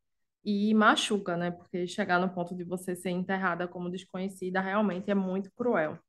e 0.47 0.73
machuca, 0.75 1.37
né? 1.37 1.51
Porque 1.51 1.87
chegar 1.87 2.19
no 2.19 2.29
ponto 2.33 2.55
de 2.55 2.63
você 2.65 2.95
ser 2.95 3.11
enterrada 3.11 3.67
como 3.67 3.89
desconhecida 3.91 4.61
realmente 4.61 5.11
é 5.11 5.15
muito 5.15 5.51
cruel. 5.53 5.99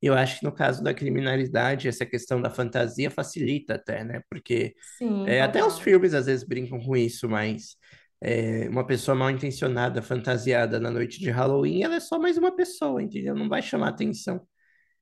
Eu 0.00 0.14
acho 0.14 0.38
que 0.40 0.44
no 0.44 0.52
caso 0.52 0.82
da 0.82 0.92
criminalidade, 0.94 1.88
essa 1.88 2.04
questão 2.06 2.40
da 2.40 2.50
fantasia 2.50 3.10
facilita 3.10 3.74
até, 3.74 4.04
né? 4.04 4.20
Porque 4.30 4.74
Sim, 4.98 5.36
é, 5.36 5.40
até 5.42 5.64
os 5.64 5.78
filmes 5.78 6.12
às 6.14 6.26
vezes 6.26 6.46
brincam 6.46 6.78
com 6.80 6.96
isso, 6.96 7.28
mas 7.28 7.76
é, 8.20 8.68
uma 8.68 8.86
pessoa 8.86 9.14
mal 9.14 9.30
intencionada, 9.30 10.02
fantasiada 10.02 10.78
na 10.80 10.90
noite 10.90 11.18
de 11.20 11.30
Halloween, 11.30 11.82
ela 11.82 11.96
é 11.96 12.00
só 12.00 12.18
mais 12.18 12.36
uma 12.36 12.54
pessoa, 12.54 13.02
entendeu? 13.02 13.34
Não 13.34 13.48
vai 13.48 13.62
chamar 13.62 13.88
atenção. 13.88 14.46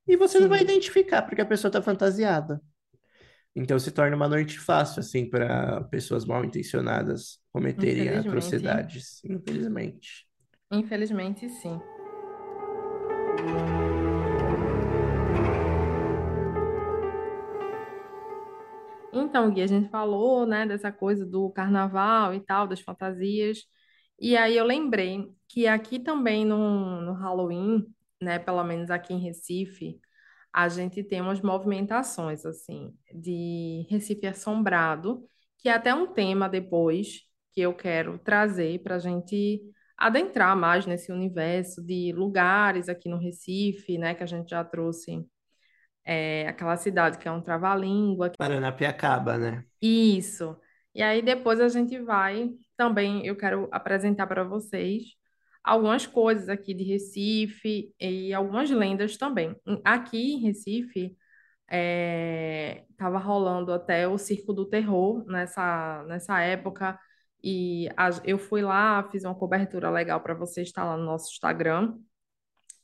E 0.09 0.17
você 0.17 0.41
não 0.41 0.49
vai 0.49 0.61
Sim, 0.61 0.63
identificar 0.63 1.23
porque 1.23 1.43
a 1.43 1.47
pessoa 1.47 1.71
está 1.71 1.83
fantasiada. 1.83 2.61
Então 3.55 3.79
se 3.79 3.91
torna 3.91 4.17
uma 4.17 4.29
noite 4.29 4.59
fácil, 4.59 5.01
assim, 5.01 5.29
para 5.29 5.85
pessoas 5.85 6.25
mal 6.25 6.45
intencionadas 6.45 7.39
cometerem 7.53 8.09
atrocidades, 8.09 9.23
infelizmente. 9.25 10.27
infelizmente 10.71 11.49
sim. 11.51 11.79
Então, 19.13 19.53
Gui, 19.53 19.61
a 19.61 19.67
gente 19.67 19.91
falou, 19.91 20.47
né, 20.47 20.67
dessa 20.67 20.91
coisa 20.91 21.27
do 21.27 21.51
carnaval 21.51 22.35
e 22.35 22.41
tal, 22.41 22.67
das 22.67 22.81
fantasias. 22.81 23.67
E 24.19 24.37
aí 24.37 24.57
eu 24.57 24.65
lembrei 24.65 25.31
que 25.47 25.67
aqui 25.67 25.99
também 25.99 26.47
no, 26.47 27.03
no 27.03 27.13
Halloween, 27.13 27.87
né, 28.21 28.39
pelo 28.39 28.65
menos 28.65 28.91
aqui 28.91 29.13
em 29.13 29.19
Recife, 29.19 30.01
a 30.53 30.69
gente 30.69 31.03
tem 31.03 31.21
umas 31.21 31.41
movimentações, 31.41 32.45
assim, 32.45 32.93
de 33.13 33.87
Recife 33.89 34.27
Assombrado, 34.27 35.25
que 35.59 35.69
é 35.69 35.73
até 35.73 35.95
um 35.95 36.13
tema 36.13 36.49
depois 36.49 37.21
que 37.53 37.61
eu 37.61 37.75
quero 37.75 38.19
trazer 38.19 38.83
para 38.83 38.97
a 38.97 38.99
gente 38.99 39.63
adentrar 39.97 40.57
mais 40.57 40.85
nesse 40.85 41.13
universo 41.13 41.83
de 41.83 42.13
lugares 42.13 42.89
aqui 42.89 43.09
no 43.09 43.19
Recife, 43.19 43.97
né, 43.99 44.15
que 44.15 44.23
a 44.23 44.27
gente 44.27 44.51
já 44.51 44.65
trouxe 44.65 45.25
é, 46.05 46.49
aquela 46.49 46.77
cidade 46.77 47.19
que 47.19 47.29
é 47.29 47.31
um 47.31 47.41
trava-língua. 47.41 48.33
Paranapiacaba, 48.37 49.39
né? 49.39 49.65
Isso. 49.81 50.57
E 50.95 51.03
aí 51.03 51.23
depois 51.23 51.61
a 51.61 51.69
gente 51.69 51.99
vai 52.01 52.51
também, 52.77 53.25
eu 53.25 53.37
quero 53.37 53.69
apresentar 53.71 54.27
para 54.27 54.45
vocês 54.45 55.15
algumas 55.65 56.07
coisas 56.07 56.49
aqui 56.49 56.75
de 56.75 56.85
Recife 56.85 57.95
e 58.01 58.33
algumas 58.35 58.71
lendas 58.71 59.17
também. 59.17 59.57
Aqui 59.85 60.33
em 60.35 60.41
Recife 60.41 61.17
estava 62.91 63.19
rolando 63.19 63.73
até 63.73 64.07
o 64.09 64.19
Circo 64.19 64.53
do 64.53 64.67
Terror 64.67 65.25
nessa, 65.27 66.05
nessa 66.09 66.41
época 66.41 66.99
e 67.43 67.89
a- 67.97 68.11
eu 68.25 68.39
fui 68.39 68.63
lá, 68.63 69.03
fiz 69.11 69.25
uma 69.25 69.35
cobertura 69.35 69.91
legal 69.91 70.21
para 70.21 70.35
você 70.35 70.63
estar 70.63 70.85
lá 70.85 70.97
no 70.97 71.05
nosso 71.05 71.31
Instagram. 71.33 71.97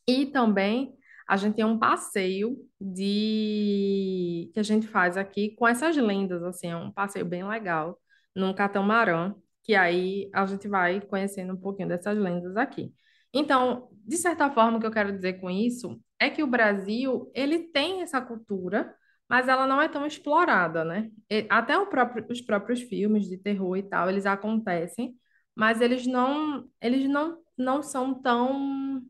E 0.06 0.26
também 0.26 0.94
a 1.28 1.36
gente 1.36 1.56
tem 1.56 1.64
um 1.64 1.78
passeio 1.78 2.56
de 2.80 4.50
que 4.54 4.60
a 4.60 4.62
gente 4.62 4.86
faz 4.88 5.16
aqui 5.16 5.54
com 5.56 5.66
essas 5.68 5.96
lendas, 5.96 6.42
assim, 6.42 6.68
é 6.68 6.76
um 6.76 6.90
passeio 6.90 7.24
bem 7.26 7.46
legal, 7.46 7.98
num 8.34 8.54
catamarã, 8.54 9.34
que 9.68 9.76
aí 9.76 10.30
a 10.34 10.46
gente 10.46 10.68
vai 10.68 11.02
conhecendo 11.02 11.54
um 11.54 11.58
pouquinho 11.58 11.88
dessas 11.90 12.18
lendas 12.18 12.56
aqui. 12.56 12.94
Então, 13.34 13.90
de 14.06 14.16
certa 14.18 14.50
forma, 14.50 14.78
o 14.78 14.80
que 14.80 14.86
eu 14.88 14.92
quero 14.92 15.12
dizer 15.12 15.34
com 15.40 15.50
isso 15.50 16.00
é 16.20 16.30
que 16.30 16.42
o 16.42 16.48
Brasil, 16.48 17.30
ele 17.34 17.60
tem 17.70 18.02
essa 18.02 18.20
cultura, 18.22 18.94
mas 19.28 19.48
ela 19.48 19.66
não 19.68 19.82
é 19.82 19.88
tão 19.88 20.06
explorada, 20.06 20.84
né? 20.84 21.10
Até 21.50 21.78
o 21.78 21.86
próprio- 21.88 22.26
os 22.30 22.42
próprios 22.42 22.82
filmes 22.82 23.28
de 23.28 23.38
terror 23.38 23.76
e 23.76 23.84
tal, 23.84 24.10
eles 24.10 24.26
acontecem, 24.26 25.14
mas 25.56 25.82
eles 25.82 26.06
não, 26.06 26.66
eles 26.82 27.08
não, 27.08 27.38
não 27.58 27.82
são 27.82 28.14
tão 28.22 29.02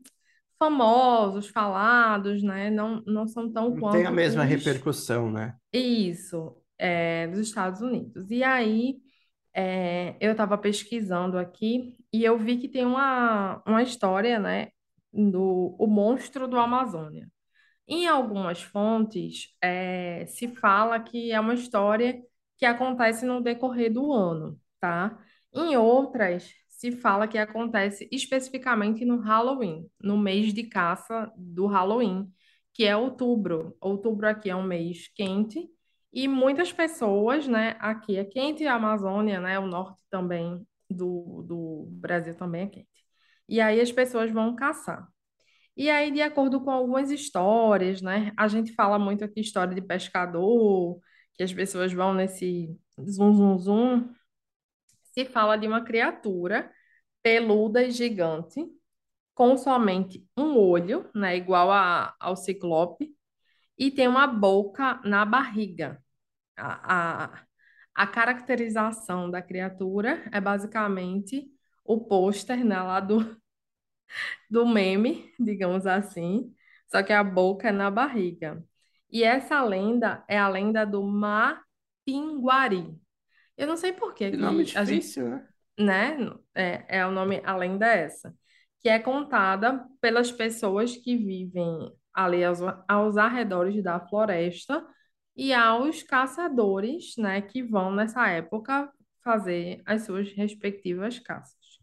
famosos, 0.59 1.47
falados, 1.49 2.43
né? 2.43 2.69
Não, 2.71 3.01
não 3.07 3.27
são 3.27 3.51
tão 3.51 3.75
Não 3.75 3.81
tem 3.89 4.05
a 4.05 4.11
quanto 4.11 4.11
mesma 4.11 4.43
os. 4.43 4.49
repercussão, 4.49 5.31
né? 5.31 5.55
Isso, 5.73 6.55
é, 6.77 7.27
dos 7.27 7.39
Estados 7.41 7.81
Unidos. 7.81 8.31
E 8.31 8.43
aí, 8.43 8.97
é, 9.53 10.15
eu 10.19 10.31
estava 10.31 10.57
pesquisando 10.57 11.37
aqui 11.37 11.97
e 12.13 12.23
eu 12.23 12.37
vi 12.37 12.57
que 12.57 12.67
tem 12.69 12.85
uma, 12.85 13.61
uma 13.65 13.83
história, 13.83 14.39
né? 14.39 14.69
Do 15.11 15.75
o 15.79 15.87
monstro 15.87 16.47
do 16.47 16.57
Amazônia. 16.59 17.29
Em 17.87 18.07
algumas 18.07 18.61
fontes, 18.61 19.49
eh, 19.61 20.25
se 20.27 20.47
fala 20.49 20.99
que 20.99 21.31
é 21.31 21.39
uma 21.39 21.55
história 21.55 22.21
que 22.57 22.65
acontece 22.65 23.25
no 23.25 23.41
decorrer 23.41 23.91
do 23.91 24.13
ano, 24.13 24.59
tá? 24.79 25.17
Em 25.53 25.75
outras, 25.77 26.53
se 26.67 26.91
fala 26.91 27.27
que 27.27 27.37
acontece 27.37 28.07
especificamente 28.11 29.03
no 29.05 29.17
Halloween, 29.19 29.89
no 29.99 30.17
mês 30.17 30.53
de 30.53 30.63
caça 30.63 31.31
do 31.35 31.65
Halloween, 31.67 32.31
que 32.73 32.85
é 32.85 32.95
outubro. 32.95 33.75
Outubro 33.81 34.27
aqui 34.27 34.49
é 34.49 34.55
um 34.55 34.63
mês 34.63 35.07
quente 35.15 35.67
e 36.11 36.27
muitas 36.27 36.71
pessoas, 36.73 37.47
né? 37.47 37.75
Aqui 37.79 38.17
é 38.17 38.25
quente, 38.25 38.65
a 38.65 38.75
Amazônia, 38.75 39.39
né? 39.39 39.59
O 39.59 39.67
norte 39.67 40.01
também 40.09 40.65
do, 40.89 41.43
do 41.47 41.87
Brasil 41.91 42.35
também 42.35 42.63
é 42.63 42.67
quente. 42.67 42.87
E 43.47 43.61
aí 43.61 43.79
as 43.79 43.91
pessoas 43.91 44.31
vão 44.31 44.55
caçar. 44.55 45.07
E 45.77 45.89
aí, 45.89 46.11
de 46.11 46.21
acordo 46.21 46.61
com 46.61 46.71
algumas 46.71 47.11
histórias, 47.11 48.01
né? 48.01 48.33
A 48.37 48.47
gente 48.47 48.73
fala 48.73 48.99
muito 48.99 49.23
aqui 49.23 49.39
história 49.41 49.73
de 49.73 49.81
pescador, 49.81 50.99
que 51.35 51.43
as 51.43 51.53
pessoas 51.53 51.93
vão 51.93 52.13
nesse 52.13 52.77
zum, 52.99 53.33
zum, 53.33 53.57
zum. 53.59 54.09
Se 55.13 55.25
fala 55.25 55.57
de 55.57 55.67
uma 55.67 55.83
criatura 55.83 56.71
peluda 57.23 57.83
e 57.83 57.91
gigante, 57.91 58.65
com 59.33 59.57
somente 59.57 60.25
um 60.37 60.57
olho, 60.57 61.09
né? 61.15 61.37
Igual 61.37 61.71
a, 61.71 62.15
ao 62.19 62.35
ciclope, 62.35 63.15
e 63.79 63.89
tem 63.89 64.09
uma 64.09 64.27
boca 64.27 64.99
na 65.05 65.23
barriga. 65.23 66.03
A, 66.57 67.23
a, 67.25 67.43
a 67.95 68.07
caracterização 68.07 69.31
da 69.31 69.41
criatura 69.41 70.27
é 70.33 70.41
basicamente 70.41 71.49
o 71.85 72.05
pôster, 72.05 72.63
né, 72.65 72.79
lá 72.81 72.99
do, 72.99 73.39
do 74.51 74.67
meme, 74.67 75.33
digamos 75.39 75.87
assim, 75.87 76.53
só 76.91 77.01
que 77.01 77.13
a 77.13 77.23
boca 77.23 77.69
é 77.69 77.71
na 77.71 77.89
barriga. 77.89 78.61
E 79.09 79.23
essa 79.23 79.63
lenda 79.63 80.23
é 80.27 80.37
a 80.37 80.49
lenda 80.49 80.85
do 80.85 81.01
Mapinguari. 81.01 82.93
Eu 83.57 83.65
não 83.65 83.77
sei 83.77 83.93
por 83.93 84.13
que 84.13 84.29
Que 84.29 84.37
nome 84.37 84.65
que 84.65 84.77
a 84.77 84.83
gente, 84.83 85.01
difícil, 85.01 85.29
né? 85.29 85.47
né, 85.79 86.17
é, 86.53 86.99
é 86.99 87.05
o 87.05 87.11
nome, 87.11 87.41
a 87.45 87.55
lenda 87.55 87.87
é 87.87 88.03
essa, 88.03 88.35
que 88.81 88.89
é 88.89 88.99
contada 88.99 89.85
pelas 90.01 90.31
pessoas 90.31 90.95
que 90.95 91.15
vivem 91.15 91.91
ali 92.13 92.43
aos, 92.43 92.59
aos 92.87 93.17
arredores 93.17 93.83
da 93.83 93.99
floresta 93.99 94.85
e 95.35 95.53
aos 95.53 96.03
caçadores, 96.03 97.13
né, 97.17 97.41
que 97.41 97.63
vão 97.63 97.91
nessa 97.93 98.27
época 98.29 98.91
fazer 99.23 99.81
as 99.85 100.03
suas 100.03 100.31
respectivas 100.33 101.19
caças. 101.19 101.79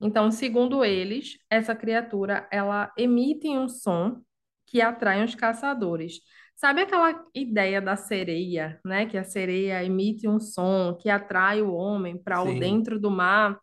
Então, 0.00 0.30
segundo 0.30 0.84
eles, 0.84 1.36
essa 1.50 1.74
criatura 1.74 2.48
ela 2.50 2.90
emite 2.96 3.48
um 3.48 3.68
som 3.68 4.22
que 4.66 4.80
atrai 4.80 5.22
os 5.24 5.34
caçadores. 5.34 6.20
Sabe 6.56 6.82
aquela 6.82 7.24
ideia 7.34 7.80
da 7.80 7.96
sereia, 7.96 8.78
né? 8.84 9.06
Que 9.06 9.18
a 9.18 9.24
sereia 9.24 9.84
emite 9.84 10.28
um 10.28 10.38
som 10.38 10.96
que 11.00 11.10
atrai 11.10 11.60
o 11.62 11.72
homem 11.72 12.16
para 12.22 12.42
o 12.42 12.58
dentro 12.58 12.98
do 13.00 13.10
mar. 13.10 13.58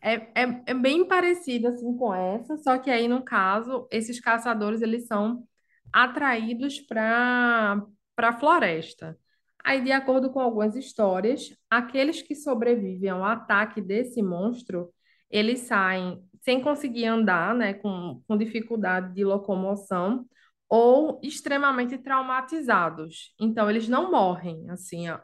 É, 0.00 0.14
é, 0.42 0.62
é 0.66 0.74
bem 0.74 1.06
parecido 1.06 1.68
assim 1.68 1.96
com 1.96 2.12
essa, 2.12 2.56
só 2.58 2.76
que 2.76 2.90
aí 2.90 3.06
no 3.06 3.24
caso, 3.24 3.86
esses 3.90 4.20
caçadores 4.20 4.82
eles 4.82 5.06
são 5.06 5.46
atraídos 5.92 6.80
para 6.80 7.84
a 8.16 8.32
floresta. 8.32 9.18
Aí, 9.64 9.80
de 9.82 9.92
acordo 9.92 10.30
com 10.30 10.40
algumas 10.40 10.74
histórias, 10.74 11.56
aqueles 11.70 12.20
que 12.20 12.34
sobrevivem 12.34 13.10
ao 13.10 13.24
ataque 13.24 13.80
desse 13.80 14.22
monstro, 14.22 14.92
eles 15.30 15.60
saem 15.60 16.20
sem 16.40 16.60
conseguir 16.60 17.06
andar, 17.06 17.54
né, 17.54 17.74
com, 17.74 18.20
com 18.26 18.36
dificuldade 18.36 19.14
de 19.14 19.24
locomoção 19.24 20.26
ou 20.68 21.20
extremamente 21.22 21.96
traumatizados. 21.98 23.34
Então, 23.38 23.70
eles 23.70 23.88
não 23.88 24.10
morrem, 24.10 24.68
assim, 24.70 25.08
ó. 25.08 25.18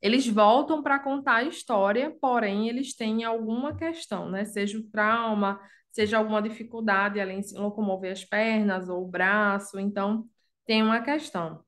Eles 0.00 0.28
voltam 0.28 0.82
para 0.82 0.98
contar 0.98 1.36
a 1.36 1.44
história, 1.44 2.14
porém 2.20 2.68
eles 2.68 2.94
têm 2.94 3.24
alguma 3.24 3.74
questão, 3.74 4.28
né? 4.30 4.44
Seja 4.44 4.78
o 4.78 4.82
trauma, 4.90 5.58
seja 5.94 6.18
alguma 6.18 6.42
dificuldade 6.42 7.20
ali 7.20 7.34
em 7.34 7.42
se 7.42 7.56
locomover 7.56 8.10
as 8.10 8.24
pernas 8.24 8.88
ou 8.88 9.04
o 9.04 9.08
braço, 9.08 9.78
então 9.78 10.26
tem 10.66 10.82
uma 10.82 11.00
questão. 11.00 11.62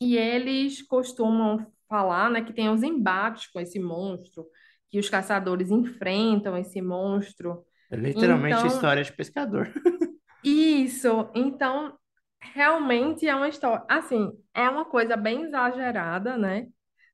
E 0.00 0.16
eles 0.16 0.80
costumam 0.80 1.66
falar, 1.86 2.30
né, 2.30 2.42
que 2.42 2.54
tem 2.54 2.70
os 2.70 2.82
embates 2.82 3.46
com 3.48 3.60
esse 3.60 3.78
monstro, 3.78 4.46
que 4.88 4.98
os 4.98 5.10
caçadores 5.10 5.70
enfrentam 5.70 6.56
esse 6.56 6.80
monstro. 6.80 7.62
É 7.90 7.96
literalmente 7.96 8.56
Então, 8.56 8.66
história 8.66 9.04
de 9.04 9.12
pescador. 9.12 9.70
isso, 10.42 11.28
então 11.34 11.94
realmente 12.40 13.28
é 13.28 13.34
uma 13.34 13.48
história, 13.48 13.84
assim, 13.86 14.32
é 14.54 14.66
uma 14.66 14.86
coisa 14.86 15.14
bem 15.14 15.42
exagerada, 15.42 16.38
né? 16.38 16.68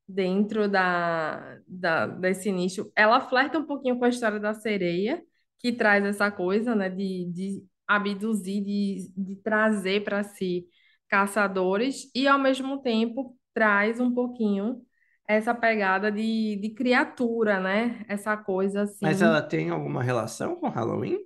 dentro 0.09 0.69
da, 0.69 1.59
da, 1.67 2.07
desse 2.07 2.53
nicho. 2.53 2.93
Ela 2.95 3.21
flerta 3.21 3.59
um 3.59 3.67
pouquinho 3.67 3.99
com 3.99 4.05
a 4.05 4.09
história 4.09 4.39
da 4.39 4.55
sereia, 4.55 5.21
que 5.59 5.73
traz 5.73 6.05
essa 6.05 6.31
coisa, 6.31 6.75
né, 6.75 6.89
de, 6.91 7.27
de 7.33 7.65
abduzir, 7.87 8.63
de, 8.65 9.11
de 9.17 9.37
trazer 9.37 10.05
para 10.05 10.23
si 10.23 10.67
caçadores, 11.09 12.11
e 12.15 12.27
ao 12.27 12.39
mesmo 12.39 12.83
tempo 12.83 13.37
traz 13.55 14.01
um 14.01 14.13
pouquinho 14.13 14.83
essa 15.29 15.55
pegada 15.55 16.11
de, 16.11 16.57
de 16.61 16.71
criatura, 16.75 17.61
né? 17.61 18.05
Essa 18.09 18.37
coisa 18.37 18.83
Mas 19.01 19.23
assim. 19.23 19.23
ela 19.23 19.41
tem 19.43 19.71
alguma 19.71 20.03
relação 20.03 20.57
com 20.57 20.69
Halloween? 20.69 21.19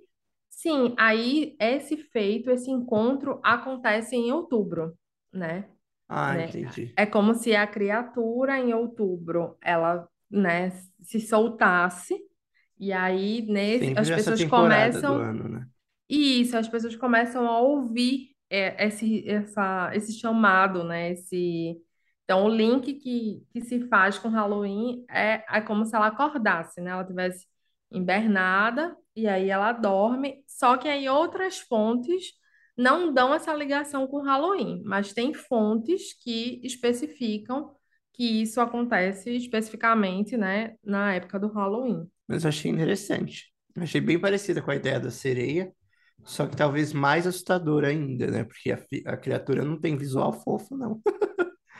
Sim, 0.49 0.93
aí 0.97 1.55
esse 1.59 1.97
feito, 1.97 2.51
esse 2.51 2.69
encontro 2.69 3.39
acontece 3.43 4.15
em 4.15 4.31
outubro, 4.31 4.95
né? 5.33 5.67
Ah, 6.07 6.35
né? 6.35 6.47
entendi. 6.47 6.93
É 6.95 7.05
como 7.05 7.33
se 7.33 7.55
a 7.55 7.65
criatura 7.67 8.59
em 8.59 8.73
outubro 8.73 9.57
ela, 9.61 10.07
né, 10.29 10.71
se 11.01 11.19
soltasse 11.21 12.15
e 12.81 12.91
aí 12.91 13.43
nesse 13.43 13.93
as 13.97 14.09
pessoas 14.09 14.39
temporada 14.39 14.99
do 14.99 15.07
começam 15.07 15.21
ano, 15.21 15.49
né? 15.49 15.67
isso, 16.09 16.57
as 16.57 16.67
pessoas 16.67 16.95
começam 16.97 17.47
a 17.47 17.59
ouvir 17.61 18.31
é, 18.49 18.87
esse 18.87 19.29
essa 19.29 19.91
esse 19.95 20.13
chamado, 20.19 20.83
né, 20.83 21.11
esse 21.11 21.77
Então, 22.25 22.45
o 22.45 22.49
link 22.49 22.93
que, 22.95 23.45
que 23.51 23.61
se 23.61 23.87
faz 23.89 24.17
com 24.19 24.29
Halloween 24.29 25.05
é, 25.09 25.43
é 25.57 25.61
como 25.61 25.85
se 25.85 25.95
ela 25.95 26.07
acordasse, 26.07 26.81
né? 26.81 26.91
Ela 26.91 27.05
tivesse 27.05 27.47
hibernada 27.91 28.97
e 29.15 29.27
aí 29.27 29.49
ela 29.49 29.73
dorme. 29.73 30.43
Só 30.47 30.77
que 30.77 30.87
aí 30.87 31.09
outras 31.09 31.59
fontes 31.59 32.33
não 32.77 33.13
dão 33.13 33.33
essa 33.33 33.53
ligação 33.53 34.07
com 34.07 34.21
Halloween, 34.23 34.81
mas 34.85 35.13
tem 35.13 35.33
fontes 35.33 36.13
que 36.23 36.61
especificam 36.63 37.75
que 38.13 38.41
isso 38.43 38.61
acontece 38.61 39.31
especificamente, 39.35 40.37
né, 40.37 40.75
na 40.83 41.13
época 41.15 41.39
do 41.39 41.47
Halloween. 41.47 42.09
Mas 42.31 42.43
eu 42.43 42.49
achei 42.49 42.71
interessante. 42.71 43.51
Eu 43.75 43.83
achei 43.83 44.01
bem 44.01 44.19
parecida 44.19 44.61
com 44.61 44.71
a 44.71 44.75
ideia 44.75 44.99
da 44.99 45.11
sereia, 45.11 45.73
só 46.25 46.47
que 46.47 46.55
talvez 46.55 46.93
mais 46.93 47.27
assustadora 47.27 47.89
ainda, 47.89 48.27
né? 48.29 48.43
Porque 48.43 48.71
a, 48.71 48.79
a 49.13 49.17
criatura 49.17 49.63
não 49.65 49.79
tem 49.79 49.97
visual 49.97 50.33
fofo, 50.33 50.75
não. 50.77 51.01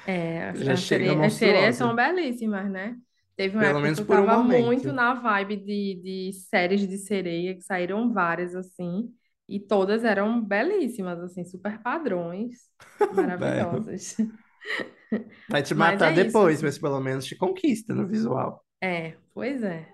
É, 0.06 0.49
as, 0.49 0.62
Já 0.66 0.76
as 0.76 0.82
chega 0.88 1.14
sere- 1.22 1.22
as 1.22 1.34
sereias 1.34 1.76
são 1.76 1.95
belíssimas, 1.95 2.70
né? 2.72 2.97
Teve 3.36 3.56
uma 3.58 3.66
Pelo 3.66 3.70
época 3.70 3.80
menos 3.80 3.99
que 3.99 4.02
eu 4.02 4.06
por 4.06 4.20
um 4.20 4.28
tava 4.28 4.38
muito 4.43 4.91
na 4.91 5.14
vibe 5.14 5.58
de, 5.58 6.02
de 6.32 6.34
séries 6.34 6.88
de 6.88 6.97
sereia, 6.97 7.56
que 7.56 7.62
saíram 7.62 8.12
várias, 8.14 8.56
assim, 8.56 9.14
e 9.47 9.60
todas 9.60 10.04
eram 10.04 10.43
belíssimas, 10.43 11.20
assim, 11.20 11.43
super 11.45 11.82
padrões, 11.82 12.70
maravilhosas. 13.10 14.16
vai 15.47 15.62
te 15.64 15.76
Mas 15.76 16.02
matar 16.02 16.10
é 16.10 16.14
isso, 16.16 16.47
depois, 16.52 16.62
assim. 16.62 16.64
mas 16.64 16.78
pelo 16.80 16.99
menos 16.99 17.26
te 17.26 17.36
conquista 17.36 17.93
no 17.93 18.08
visual. 18.08 18.66
É, 18.80 19.18
pois 19.34 19.64
é. 19.64 19.91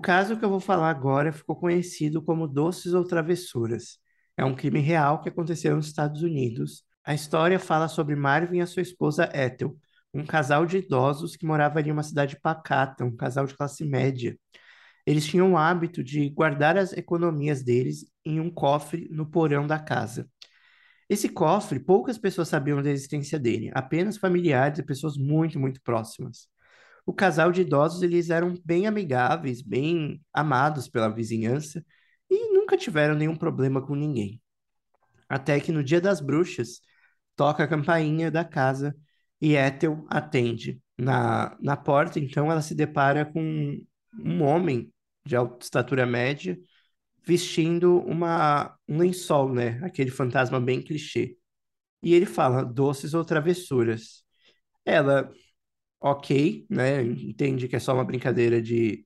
Caso 0.00 0.36
que 0.36 0.44
eu 0.44 0.50
vou 0.50 0.60
falar 0.60 0.90
agora 0.90 1.32
ficou 1.32 1.56
conhecido 1.56 2.22
como 2.22 2.48
Doces 2.48 2.94
ou 2.94 3.04
Travessuras. 3.04 3.98
É 4.36 4.44
um 4.44 4.54
crime 4.54 4.80
real 4.80 5.20
que 5.20 5.28
aconteceu 5.28 5.74
nos 5.76 5.86
Estados 5.86 6.22
Unidos. 6.22 6.84
A 7.04 7.14
história 7.14 7.58
fala 7.58 7.88
sobre 7.88 8.14
Marvin 8.14 8.58
e 8.58 8.60
a 8.60 8.66
sua 8.66 8.82
esposa 8.82 9.30
Ethel, 9.34 9.76
um 10.12 10.24
casal 10.24 10.66
de 10.66 10.78
idosos 10.78 11.36
que 11.36 11.46
morava 11.46 11.80
em 11.80 11.90
uma 11.90 12.02
cidade 12.02 12.38
pacata, 12.40 13.04
um 13.04 13.16
casal 13.16 13.46
de 13.46 13.56
classe 13.56 13.84
média. 13.84 14.38
Eles 15.06 15.26
tinham 15.26 15.52
o 15.52 15.56
hábito 15.56 16.04
de 16.04 16.28
guardar 16.30 16.76
as 16.76 16.92
economias 16.92 17.62
deles 17.62 18.04
em 18.24 18.40
um 18.40 18.50
cofre 18.50 19.08
no 19.10 19.26
porão 19.26 19.66
da 19.66 19.78
casa. 19.78 20.28
Esse 21.08 21.28
cofre, 21.28 21.80
poucas 21.80 22.18
pessoas 22.18 22.48
sabiam 22.48 22.82
da 22.82 22.90
existência 22.90 23.38
dele, 23.38 23.70
apenas 23.74 24.18
familiares 24.18 24.78
e 24.78 24.82
pessoas 24.82 25.16
muito, 25.16 25.58
muito 25.58 25.80
próximas. 25.82 26.48
O 27.08 27.12
casal 27.14 27.50
de 27.50 27.62
idosos, 27.62 28.02
eles 28.02 28.28
eram 28.28 28.54
bem 28.62 28.86
amigáveis, 28.86 29.62
bem 29.62 30.20
amados 30.30 30.88
pela 30.90 31.08
vizinhança 31.08 31.82
e 32.28 32.52
nunca 32.52 32.76
tiveram 32.76 33.14
nenhum 33.14 33.34
problema 33.34 33.80
com 33.80 33.94
ninguém. 33.94 34.42
Até 35.26 35.58
que 35.58 35.72
no 35.72 35.82
dia 35.82 36.02
das 36.02 36.20
bruxas, 36.20 36.82
toca 37.34 37.64
a 37.64 37.66
campainha 37.66 38.30
da 38.30 38.44
casa 38.44 38.94
e 39.40 39.56
Ethel 39.56 40.06
atende. 40.10 40.82
Na, 40.98 41.56
na 41.62 41.78
porta, 41.78 42.20
então, 42.20 42.52
ela 42.52 42.60
se 42.60 42.74
depara 42.74 43.24
com 43.24 43.82
um 44.12 44.42
homem 44.42 44.92
de 45.24 45.34
alta 45.34 45.64
estatura 45.64 46.04
média 46.04 46.58
vestindo 47.24 48.00
uma, 48.00 48.76
um 48.86 48.98
lençol, 48.98 49.54
né? 49.54 49.80
Aquele 49.82 50.10
fantasma 50.10 50.60
bem 50.60 50.82
clichê. 50.82 51.38
E 52.02 52.12
ele 52.12 52.26
fala, 52.26 52.62
doces 52.62 53.14
ou 53.14 53.24
travessuras. 53.24 54.22
Ela, 54.84 55.32
ok, 56.00 56.66
né? 56.70 57.02
Entende 57.02 57.68
que 57.68 57.76
é 57.76 57.78
só 57.78 57.94
uma 57.94 58.04
brincadeira 58.04 58.60
de, 58.62 59.04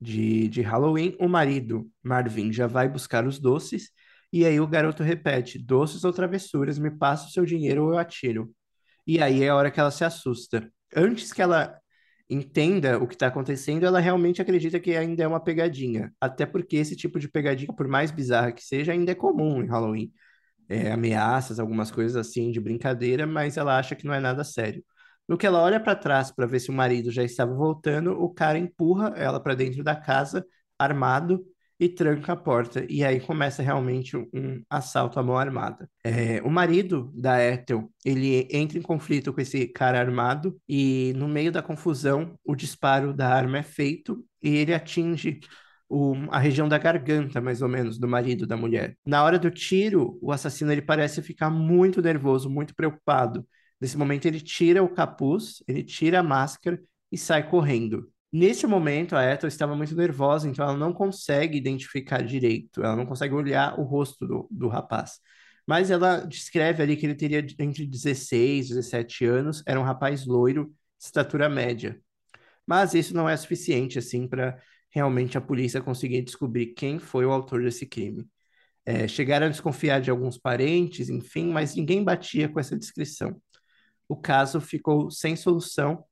de, 0.00 0.48
de 0.48 0.62
Halloween. 0.62 1.16
O 1.20 1.28
marido, 1.28 1.90
Marvin, 2.02 2.52
já 2.52 2.66
vai 2.66 2.88
buscar 2.88 3.26
os 3.26 3.38
doces. 3.38 3.90
E 4.32 4.44
aí 4.46 4.60
o 4.60 4.66
garoto 4.66 5.02
repete, 5.02 5.58
doces 5.58 6.04
ou 6.04 6.12
travessuras, 6.12 6.78
me 6.78 6.90
passa 6.90 7.28
o 7.28 7.30
seu 7.30 7.44
dinheiro 7.46 7.84
ou 7.84 7.92
eu 7.92 7.98
atiro. 7.98 8.54
E 9.06 9.20
aí 9.22 9.42
é 9.44 9.48
a 9.50 9.56
hora 9.56 9.70
que 9.70 9.80
ela 9.80 9.90
se 9.90 10.04
assusta. 10.04 10.70
Antes 10.94 11.32
que 11.32 11.42
ela 11.42 11.78
entenda 12.28 12.98
o 12.98 13.06
que 13.08 13.14
está 13.14 13.26
acontecendo, 13.28 13.84
ela 13.86 14.00
realmente 14.00 14.40
acredita 14.40 14.78
que 14.80 14.96
ainda 14.96 15.22
é 15.24 15.26
uma 15.28 15.40
pegadinha. 15.42 16.12
Até 16.20 16.46
porque 16.46 16.76
esse 16.76 16.96
tipo 16.96 17.18
de 17.18 17.28
pegadinha, 17.28 17.72
por 17.74 17.88
mais 17.88 18.10
bizarra 18.10 18.52
que 18.52 18.62
seja, 18.64 18.92
ainda 18.92 19.12
é 19.12 19.14
comum 19.14 19.62
em 19.62 19.66
Halloween. 19.66 20.12
É, 20.68 20.92
ameaças, 20.92 21.60
algumas 21.60 21.90
coisas 21.90 22.16
assim 22.16 22.50
de 22.52 22.60
brincadeira, 22.60 23.26
mas 23.26 23.56
ela 23.56 23.78
acha 23.78 23.96
que 23.96 24.06
não 24.06 24.14
é 24.14 24.20
nada 24.20 24.44
sério. 24.44 24.84
No 25.30 25.38
que 25.38 25.46
ela 25.46 25.62
olha 25.62 25.80
para 25.80 25.96
trás 25.96 26.32
para 26.32 26.46
ver 26.46 26.60
se 26.60 26.70
o 26.70 26.74
marido 26.74 27.10
já 27.12 27.22
estava 27.24 27.54
voltando, 27.54 28.12
o 28.20 28.30
cara 28.30 28.58
empurra 28.58 29.14
ela 29.16 29.40
para 29.40 29.54
dentro 29.54 29.84
da 29.84 29.96
casa, 29.96 30.44
armado, 30.78 31.46
e 31.78 31.88
tranca 31.88 32.32
a 32.34 32.36
porta. 32.36 32.84
E 32.90 33.04
aí 33.04 33.20
começa 33.20 33.62
realmente 33.62 34.16
um, 34.16 34.62
assalto 34.68 35.18
à 35.20 35.22
mão 35.22 35.38
armada. 35.38 35.88
É, 36.04 36.42
o 36.42 36.50
marido 36.50 37.10
da 37.14 37.42
Ethel, 37.42 37.90
ele 38.04 38.48
entra 38.50 38.78
em 38.78 38.82
conflito 38.82 39.32
com 39.32 39.40
esse 39.40 39.68
cara 39.68 40.00
armado 40.00 40.60
e 40.68 41.14
no 41.16 41.28
meio 41.28 41.52
da 41.52 41.62
confusão, 41.62 42.34
o 42.44 42.56
disparo 42.56 43.14
da 43.14 43.28
arma 43.34 43.58
é 43.58 43.62
feito 43.62 44.22
e 44.42 44.56
ele 44.56 44.74
atinge 44.74 45.40
o- 45.88 46.14
a 46.30 46.38
região 46.38 46.68
da 46.68 46.78
garganta, 46.78 47.40
mais 47.40 47.62
ou 47.62 47.68
menos, 47.68 47.98
do 47.98 48.06
marido 48.08 48.46
da 48.46 48.56
mulher. 48.56 48.96
Na 49.06 49.24
hora 49.24 49.38
do 49.38 49.50
tiro, 49.50 50.18
o 50.22 50.32
assassino 50.32 50.70
ele 50.72 50.82
parece 50.82 51.22
ficar 51.22 51.50
muito 51.50 52.02
nervoso, 52.02 52.50
muito 52.50 52.74
preocupado. 52.74 53.46
Nesse 53.80 53.96
momento, 53.96 54.26
ele 54.26 54.40
tira 54.40 54.82
o 54.82 54.88
capuz, 54.88 55.62
ele 55.66 55.82
tira 55.82 56.20
a 56.20 56.22
máscara 56.22 56.80
e 57.10 57.16
sai 57.18 57.48
correndo. 57.48 58.10
Neste 58.32 58.66
momento, 58.66 59.16
a 59.16 59.24
Ethel 59.24 59.48
estava 59.48 59.74
muito 59.74 59.94
nervosa, 59.96 60.48
então 60.48 60.64
ela 60.64 60.76
não 60.76 60.92
consegue 60.92 61.58
identificar 61.58 62.22
direito, 62.22 62.82
ela 62.82 62.94
não 62.94 63.06
consegue 63.06 63.34
olhar 63.34 63.78
o 63.78 63.82
rosto 63.82 64.26
do, 64.26 64.48
do 64.50 64.68
rapaz. 64.68 65.18
Mas 65.66 65.90
ela 65.90 66.18
descreve 66.26 66.82
ali 66.82 66.96
que 66.96 67.06
ele 67.06 67.14
teria 67.14 67.44
entre 67.58 67.86
16 67.86 68.66
e 68.66 68.68
17 68.74 69.24
anos, 69.24 69.62
era 69.66 69.80
um 69.80 69.82
rapaz 69.82 70.26
loiro, 70.26 70.72
estatura 70.98 71.48
média. 71.48 72.00
Mas 72.66 72.94
isso 72.94 73.14
não 73.14 73.28
é 73.28 73.36
suficiente, 73.36 73.98
assim, 73.98 74.28
para 74.28 74.60
realmente 74.90 75.38
a 75.38 75.40
polícia 75.40 75.80
conseguir 75.80 76.22
descobrir 76.22 76.68
quem 76.74 76.98
foi 76.98 77.26
o 77.26 77.32
autor 77.32 77.62
desse 77.62 77.86
crime. 77.86 78.28
É, 78.84 79.08
chegaram 79.08 79.46
a 79.46 79.50
desconfiar 79.50 80.00
de 80.00 80.10
alguns 80.10 80.38
parentes, 80.38 81.08
enfim, 81.10 81.46
mas 81.52 81.74
ninguém 81.74 82.02
batia 82.02 82.48
com 82.48 82.60
essa 82.60 82.76
descrição. 82.76 83.40
O 84.10 84.16
caso 84.16 84.60
ficou 84.60 85.08
sem 85.08 85.36
solução. 85.36 86.04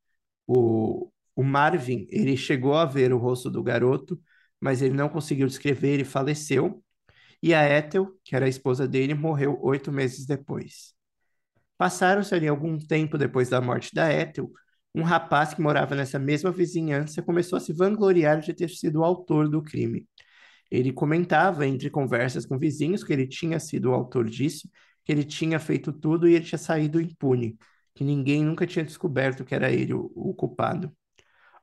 O, 0.46 1.10
o 1.34 1.42
Marvin, 1.42 2.06
ele 2.10 2.36
chegou 2.36 2.74
a 2.76 2.84
ver 2.84 3.12
o 3.12 3.18
rosto 3.18 3.50
do 3.50 3.60
garoto, 3.60 4.20
mas 4.60 4.80
ele 4.80 4.94
não 4.94 5.08
conseguiu 5.08 5.48
descrever, 5.48 5.94
ele 5.94 6.04
faleceu. 6.04 6.80
E 7.42 7.52
a 7.52 7.68
Ethel, 7.68 8.16
que 8.22 8.36
era 8.36 8.46
a 8.46 8.48
esposa 8.48 8.86
dele, 8.86 9.14
morreu 9.14 9.58
oito 9.62 9.90
meses 9.90 10.26
depois. 10.26 10.94
Passaram-se 11.76 12.32
ali 12.32 12.46
algum 12.46 12.78
tempo 12.78 13.18
depois 13.18 13.48
da 13.48 13.60
morte 13.60 13.92
da 13.92 14.12
Ethel, 14.12 14.48
um 14.94 15.02
rapaz 15.02 15.52
que 15.52 15.60
morava 15.60 15.96
nessa 15.96 16.20
mesma 16.20 16.52
vizinhança 16.52 17.20
começou 17.20 17.56
a 17.56 17.60
se 17.60 17.72
vangloriar 17.72 18.40
de 18.40 18.54
ter 18.54 18.70
sido 18.70 19.00
o 19.00 19.04
autor 19.04 19.48
do 19.48 19.60
crime. 19.60 20.06
Ele 20.70 20.92
comentava 20.92 21.66
entre 21.66 21.90
conversas 21.90 22.46
com 22.46 22.56
vizinhos 22.60 23.02
que 23.02 23.12
ele 23.12 23.26
tinha 23.26 23.58
sido 23.58 23.90
o 23.90 23.94
autor 23.94 24.30
disso, 24.30 24.68
que 25.04 25.10
ele 25.10 25.24
tinha 25.24 25.58
feito 25.58 25.92
tudo 25.92 26.28
e 26.28 26.34
ele 26.34 26.44
tinha 26.44 26.58
saído 26.58 27.00
impune, 27.00 27.58
que 27.98 28.04
ninguém 28.04 28.44
nunca 28.44 28.66
tinha 28.66 28.84
descoberto 28.84 29.44
que 29.44 29.54
era 29.54 29.72
ele 29.72 29.92
o, 29.92 30.12
o 30.14 30.32
culpado. 30.34 30.92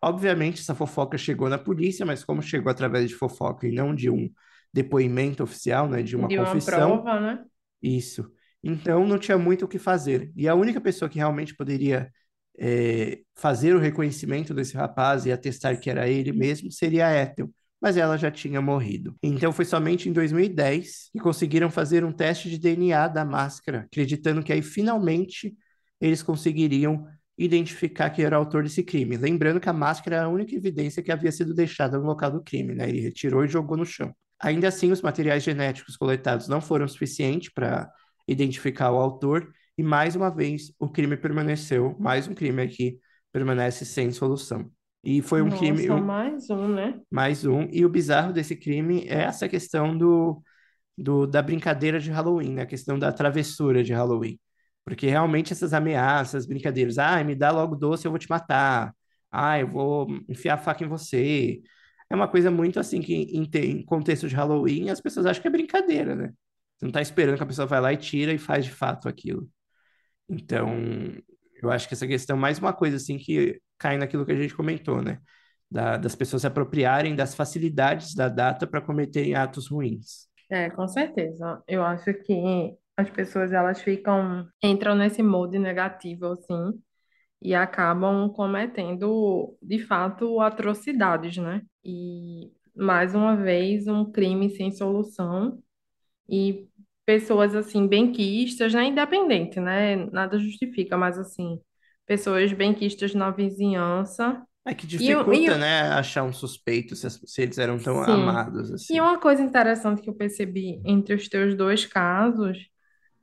Obviamente, 0.02 0.62
essa 0.62 0.76
fofoca 0.76 1.18
chegou 1.18 1.50
na 1.50 1.58
polícia, 1.58 2.06
mas 2.06 2.24
como 2.24 2.42
chegou 2.42 2.72
através 2.72 3.10
de 3.10 3.16
fofoca 3.16 3.68
e 3.68 3.72
não 3.72 3.96
de 3.96 4.10
um 4.10 4.30
depoimento 4.74 5.44
oficial, 5.44 5.90
né, 5.90 6.04
de 6.04 6.16
uma 6.16 6.28
De 6.28 6.38
uma 6.38 6.46
confissão, 6.46 6.98
prova, 6.98 7.20
né? 7.20 7.46
isso. 7.82 8.30
Então 8.64 9.06
não 9.08 9.20
tinha 9.20 9.38
muito 9.38 9.66
o 9.66 9.68
que 9.68 9.80
fazer. 9.80 10.32
E 10.36 10.48
a 10.48 10.56
única 10.56 10.82
pessoa 10.82 11.10
que 11.10 11.18
realmente 11.18 11.56
poderia 11.56 12.12
é, 12.58 13.22
fazer 13.36 13.76
o 13.76 13.80
reconhecimento 13.80 14.54
desse 14.54 14.76
rapaz 14.76 15.26
e 15.26 15.32
atestar 15.32 15.80
que 15.80 15.90
era 15.90 16.08
ele 16.08 16.32
mesmo 16.32 16.72
seria 16.72 17.08
a 17.08 17.14
Ethel, 17.22 17.50
mas 17.82 17.98
ela 17.98 18.18
já 18.18 18.32
tinha 18.32 18.62
morrido. 18.62 19.16
Então 19.22 19.52
foi 19.52 19.66
somente 19.66 20.10
em 20.10 20.14
2010 20.14 21.10
que 21.12 21.20
conseguiram 21.20 21.70
fazer 21.70 22.04
um 22.04 22.12
teste 22.12 22.50
de 22.50 22.58
DNA 22.58 23.08
da 23.08 23.26
máscara, 23.26 23.82
acreditando 23.82 24.44
que 24.44 24.54
aí 24.54 24.62
finalmente 24.62 25.56
eles 26.00 26.22
conseguiriam 26.24 27.08
identificar 27.38 28.10
quem 28.10 28.26
era 28.26 28.38
o 28.38 28.39
autor 28.39 28.64
desse 28.64 28.84
crime. 28.84 29.18
Lembrando 29.18 29.60
que 29.60 29.70
a 29.70 29.74
máscara 29.74 30.18
era 30.18 30.26
a 30.26 30.30
única 30.30 30.56
evidência 30.56 31.04
que 31.04 31.12
havia 31.12 31.32
sido 31.32 31.54
deixada 31.54 31.98
no 31.98 32.06
local 32.06 32.32
do 32.32 32.41
crime, 32.43 32.74
né? 32.74 32.88
Ele 32.89 33.02
retirou 33.02 33.43
e 33.43 33.48
jogou 33.48 33.76
no 33.78 33.86
chão. 33.86 34.14
Ainda 34.39 34.68
assim, 34.68 34.91
os 34.91 35.02
materiais 35.02 35.43
genéticos 35.43 35.98
coletados 35.98 36.48
não 36.48 36.62
foram 36.62 36.88
suficientes 36.88 37.52
para 37.54 37.89
identificar 38.28 38.91
o 38.91 38.98
autor, 38.98 39.52
e 39.78 39.84
mais 39.84 40.16
uma 40.16 40.30
vez 40.34 40.74
o 40.80 40.89
crime 40.89 41.18
permaneceu, 41.18 41.96
mais 42.00 42.28
um 42.28 42.34
crime 42.34 42.62
aqui 42.62 43.00
permanece 43.32 43.86
sem 43.86 44.12
solução. 44.12 44.72
E 45.04 45.22
foi 45.22 45.41
um 45.41 45.50
crime, 45.52 45.89
Nossa, 45.89 45.91
um- 45.91 46.08
mais 46.08 46.50
um, 46.50 46.68
né? 46.68 47.00
mais 47.12 47.46
um, 47.46 47.68
e 47.72 47.86
o 47.86 47.89
bizarro 47.89 48.34
desse 48.34 48.56
crime 48.56 49.06
é 49.08 49.24
essa 49.24 49.48
questão 49.48 49.98
do, 49.98 50.41
do, 50.98 51.28
da 51.28 51.41
brincadeira 51.41 52.00
de 52.00 52.12
Halloween, 52.12 52.54
né? 52.56 52.64
A 52.64 52.66
questão 52.68 53.00
da 53.00 53.12
travessura 53.14 53.84
de 53.84 53.93
Halloween. 53.93 54.39
Porque 54.86 55.08
realmente 55.08 55.54
essas 55.54 55.74
ameaças, 55.74 56.48
brincadeiras, 56.48 57.00
ah, 57.00 57.24
me 57.24 57.36
dá 57.36 57.52
logo 57.52 57.76
doce, 57.76 58.06
eu 58.08 58.12
vou 58.12 58.20
te 58.20 58.30
matar. 58.30 58.96
Ah, 59.32 59.60
eu 59.60 59.68
vou 59.68 60.08
enfiar 60.30 60.56
a 60.56 60.58
faca 60.60 60.84
em 60.86 60.88
você. 60.90 61.62
é 62.10 62.16
uma 62.16 62.28
coisa 62.30 62.52
muito 62.52 62.80
assim 62.80 63.02
que 63.02 63.14
em, 63.16 63.50
em 63.56 63.84
contexto 63.86 64.28
de 64.30 64.36
Halloween 64.36 64.90
as 64.90 65.02
pessoas 65.02 65.26
acham 65.26 65.42
que 65.42 65.48
é 65.48 65.52
brincadeira, 65.52 66.16
né? 66.16 66.34
Você 66.78 66.86
não 66.86 66.92
tá 66.92 67.02
esperando 67.02 67.38
que 67.38 67.44
a 67.44 67.46
pessoa 67.48 67.68
vai 67.68 67.82
lá 67.82 67.94
e 67.94 67.98
tira 67.98 68.34
e 68.34 68.38
faz 68.38 68.66
de 68.66 68.72
fato 68.72 69.10
aquilo. 69.10 69.50
Então, 70.30 70.70
eu 71.62 71.72
acho 71.72 71.88
que 71.88 71.94
essa 71.94 72.08
questão 72.08 72.36
é 72.38 72.40
mais 72.40 72.60
uma 72.60 72.74
coisa 72.74 72.98
assim 72.98 73.18
que 73.18 73.60
cai 73.78 73.98
naquilo 73.98 74.26
que 74.26 74.32
a 74.32 74.36
gente 74.36 74.56
comentou, 74.56 75.02
né? 75.02 75.20
Da- 75.70 75.98
das 75.98 76.16
pessoas 76.16 76.42
se 76.44 76.48
apropriarem 76.48 77.16
das 77.16 77.36
facilidades 77.36 78.14
da 78.16 78.30
data 78.30 78.68
para 78.68 78.82
cometerem 78.82 79.36
atos 79.36 79.68
ruins. 79.68 80.28
É, 80.50 80.70
com 80.70 80.88
certeza. 80.88 81.64
Eu 81.68 81.84
acho 81.84 82.14
que 82.24 82.78
as 82.98 83.10
pessoas 83.10 83.52
elas 83.54 83.82
ficam, 83.82 84.48
entram 84.64 84.96
nesse 84.96 85.22
modo 85.24 85.60
negativo, 85.60 86.28
assim, 86.28 86.82
e 87.41 87.56
acabam 87.56 88.30
cometendo, 88.34 89.58
de 89.62 89.80
fato, 89.86 90.39
atrocidades, 90.41 91.38
né? 91.38 91.62
E, 91.86 92.52
mais 92.76 93.16
uma 93.16 93.36
vez, 93.38 93.88
um 93.88 94.12
crime 94.12 94.50
sem 94.52 94.72
solução 94.72 95.62
e 96.30 96.68
pessoas, 97.06 97.56
assim, 97.56 97.88
benquistas, 97.88 98.74
né? 98.74 98.86
Independente, 98.86 99.60
né? 99.60 99.96
Nada 100.12 100.38
justifica, 100.39 100.98
mas, 100.98 101.18
assim, 101.20 101.60
pessoas 102.06 102.52
benquistas 102.54 103.14
na 103.16 103.32
vizinhança. 103.32 104.46
É 104.66 104.74
que 104.76 104.88
E, 105.00 105.16
um- 105.16 105.34
e, 105.34 105.50
dificulta, 105.50 105.58
né, 105.58 105.82
achar 105.93 106.24
um 106.24 106.34
suspeito 106.34 106.96
se, 106.96 107.10
se 107.10 107.41
eles 107.41 107.58
eram 107.58 107.78
tão 107.80 108.02
sim. 108.04 108.04
amados 108.04 108.72
E 108.89 109.00
assim. 109.00 109.02
uma 109.02 109.20
coisa 109.20 109.41
interessante 109.41 110.02
que 110.02 110.10
eu 110.10 110.16
percebi 110.16 110.82
entre 110.86 111.16
os 111.16 111.28
teus 111.28 111.56
dois 111.56 111.86
casos 111.86 112.70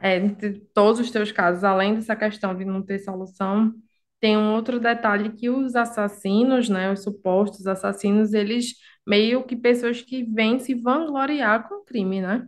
É, 0.02 0.16
entre 0.16 0.60
todos 0.74 1.00
os 1.00 1.10
teus 1.10 1.30
casos, 1.30 1.62
além 1.62 1.94
dessa 1.94 2.16
questão 2.16 2.56
de 2.56 2.64
não 2.64 2.82
ter 2.82 2.98
solução, 2.98 3.72
tem 4.20 4.36
um 4.36 4.54
outro 4.54 4.80
detalhe 4.80 5.32
que 5.32 5.48
os 5.48 5.76
assassinos, 5.76 6.68
né, 6.68 6.92
os 6.92 7.02
supostos 7.02 7.66
assassinos, 7.66 8.32
eles 8.32 8.74
meio 9.06 9.44
que 9.44 9.56
pessoas 9.56 10.00
que 10.02 10.24
vêm 10.24 10.58
se 10.58 10.74
vangloriar 10.74 11.68
com 11.68 11.76
o 11.76 11.84
crime, 11.84 12.20
né? 12.20 12.46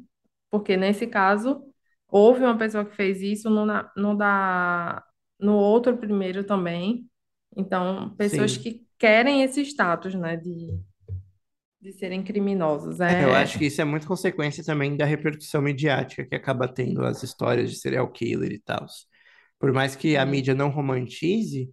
Porque 0.50 0.76
nesse 0.76 1.06
caso, 1.06 1.62
houve 2.08 2.42
uma 2.44 2.56
pessoa 2.56 2.84
que 2.84 2.94
fez 2.96 3.20
isso 3.22 3.50
no, 3.50 3.66
no, 3.96 4.16
da, 4.16 5.04
no 5.38 5.54
outro 5.54 5.96
primeiro 5.96 6.44
também. 6.44 7.08
Então, 7.56 8.14
pessoas 8.16 8.52
Sim. 8.52 8.60
que 8.62 8.86
querem 8.98 9.42
esse 9.42 9.62
status, 9.62 10.14
né, 10.14 10.36
de, 10.36 10.78
de 11.84 11.92
serem 11.92 12.24
criminosos. 12.24 13.00
É, 13.06 13.22
eu 13.24 13.34
É, 13.34 13.34
acho 13.34 13.58
que 13.58 13.66
isso 13.66 13.80
é 13.82 13.84
muito 13.84 14.06
consequência 14.06 14.64
também 14.64 14.96
da 14.96 15.04
repercussão 15.04 15.60
midiática 15.60 16.24
que 16.26 16.34
acaba 16.34 16.66
tendo 16.66 17.04
as 17.04 17.22
histórias 17.22 17.70
de 17.70 17.76
serial 17.78 18.10
killer 18.10 18.50
e 18.52 18.58
tal. 18.60 18.86
Por 19.58 19.72
mais 19.72 19.94
que 19.96 20.16
a 20.16 20.24
sim. 20.24 20.26
mídia 20.26 20.54
não 20.54 20.70
romantize, 20.70 21.70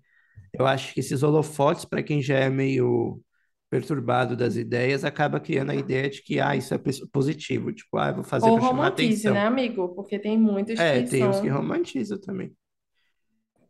eu 0.54 0.68
acho 0.68 0.94
que 0.94 1.02
esses 1.02 1.24
holofotes, 1.24 1.86
para 1.86 2.04
quem 2.04 2.22
já 2.22 2.38
é 2.40 2.50
meio 2.50 3.22
perturbado 3.70 4.36
das 4.38 4.56
ideias, 4.58 5.06
acaba 5.06 5.40
criando 5.40 5.72
a 5.72 5.76
ideia 5.76 6.10
de 6.10 6.24
que, 6.24 6.40
ah, 6.40 6.56
isso 6.56 6.74
é 6.74 6.78
pos- 6.80 7.02
positivo. 7.12 7.74
Tipo, 7.74 7.98
ah, 8.00 8.10
eu 8.10 8.16
vou 8.18 8.26
fazer 8.26 8.52
Ou 8.52 8.54
para 8.54 8.62
chamar 8.62 8.88
romantize, 8.90 9.30
né, 9.30 9.40
atenção. 9.40 9.48
amigo? 9.48 9.96
Porque 9.96 10.20
tem 10.20 10.38
muitos 10.38 10.84
É, 10.90 11.02
que 11.02 11.04
tem 11.04 11.28
uns 11.28 11.40
que 11.40 11.48
são 11.48 11.50
romantizam 11.50 12.20
também. 12.20 12.56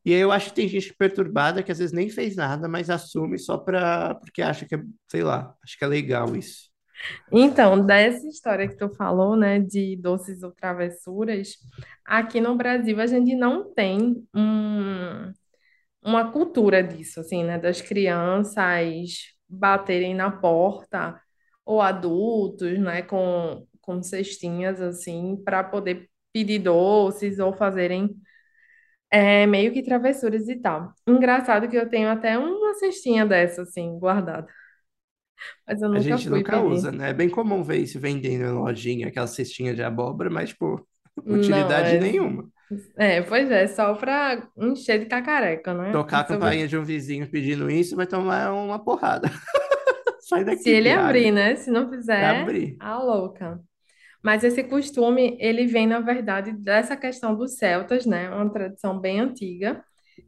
E 0.05 0.11
eu 0.13 0.31
acho 0.31 0.49
que 0.49 0.55
tem 0.55 0.67
gente 0.67 0.93
perturbada 0.95 1.63
que 1.63 1.71
às 1.71 1.79
vezes 1.79 1.93
nem 1.93 2.09
fez 2.09 2.35
nada, 2.35 2.67
mas 2.67 2.89
assume 2.89 3.37
só 3.39 3.57
pra, 3.57 4.15
porque 4.15 4.41
acha 4.41 4.65
que 4.65 4.75
é, 4.75 4.83
sei 5.09 5.23
lá, 5.23 5.55
acho 5.63 5.77
que 5.77 5.83
é 5.83 5.87
legal 5.87 6.35
isso. 6.35 6.71
Então, 7.31 7.85
dessa 7.85 8.27
história 8.27 8.67
que 8.67 8.75
tu 8.77 8.89
falou, 8.89 9.35
né, 9.35 9.59
de 9.59 9.95
doces 9.97 10.43
ou 10.43 10.51
travessuras, 10.51 11.55
aqui 12.05 12.39
no 12.41 12.55
Brasil 12.55 12.99
a 12.99 13.07
gente 13.07 13.35
não 13.35 13.73
tem 13.73 14.25
um- 14.35 15.31
uma 16.03 16.31
cultura 16.31 16.83
disso, 16.83 17.19
assim, 17.21 17.43
né, 17.43 17.57
das 17.59 17.81
crianças 17.81 19.35
baterem 19.49 20.15
na 20.15 20.31
porta 20.31 21.19
ou 21.65 21.81
adultos, 21.81 22.79
né, 22.79 23.01
com, 23.03 23.65
com 23.81 24.01
cestinhas, 24.03 24.81
assim, 24.81 25.37
para 25.45 25.63
poder 25.63 26.09
pedir 26.33 26.59
doces 26.59 27.39
ou 27.39 27.53
fazerem 27.53 28.09
é, 29.12 29.45
meio 29.47 29.74
que 29.74 29.84
travessuras 29.84 30.47
e 30.49 30.57
tal. 30.57 30.93
Engraçado 31.07 31.70
que 31.70 31.78
eu 31.78 31.89
tenho 31.89 32.09
até 32.09 32.38
uma 32.39 32.74
cestinha 32.76 33.26
dessa, 33.26 33.64
assim, 33.64 33.99
guardada, 33.99 34.47
mas 35.68 35.82
eu 35.82 35.91
A 35.93 35.99
nunca 35.99 36.01
gente 36.01 36.28
fui 36.28 36.43
nunca 36.43 36.51
pedir. 36.51 36.64
usa, 36.64 36.91
né? 36.91 37.09
É 37.09 37.14
bem 37.14 37.30
comum 37.30 37.64
ver 37.64 37.78
isso 37.80 37.99
vendendo 37.99 38.43
em 38.45 38.51
lojinha, 38.51 39.07
aquela 39.07 39.28
cestinha 39.28 39.74
de 39.76 39.84
abóbora, 39.84 40.30
mas, 40.30 40.49
tipo, 40.49 40.88
Não, 41.26 41.36
utilidade 41.36 41.97
é. 41.97 41.99
nenhuma. 41.99 42.49
É, 42.97 43.22
pois 43.22 43.51
é, 43.51 43.68
só 43.68 43.93
pra 43.95 44.47
encher 44.57 44.99
de 44.99 45.05
cacareca, 45.07 45.74
né? 45.74 45.91
Tocar 45.91 46.22
a 46.22 46.28
Sobre- 46.28 46.28
campainha 46.28 46.68
de 46.68 46.78
um 46.78 46.84
vizinho 46.86 47.30
pedindo 47.30 47.70
isso, 47.70 47.95
vai 47.95 48.07
tomar 48.07 48.53
uma 48.53 48.80
porrada. 48.84 49.30
Sai 50.20 50.45
Se 50.45 50.45
daqui, 50.45 50.70
ele 50.72 50.89
abrir, 50.91 51.32
pirralho. 51.32 51.34
né? 51.34 51.55
Se 51.55 51.72
não 51.72 51.89
fizer, 51.89 52.24
abrir. 52.26 52.78
a 52.80 52.97
louca. 53.01 53.62
Mas 54.24 54.43
esse 54.43 54.63
costume, 54.63 55.38
ele 55.39 55.65
vem, 55.65 55.88
na 55.88 55.99
verdade, 55.99 56.51
dessa 56.53 56.95
questão 56.95 57.36
dos 57.36 57.55
celtas, 57.57 58.05
né? 58.05 58.30
Uma 58.30 58.49
tradição 58.51 58.99
bem 58.99 59.19
antiga, 59.19 59.84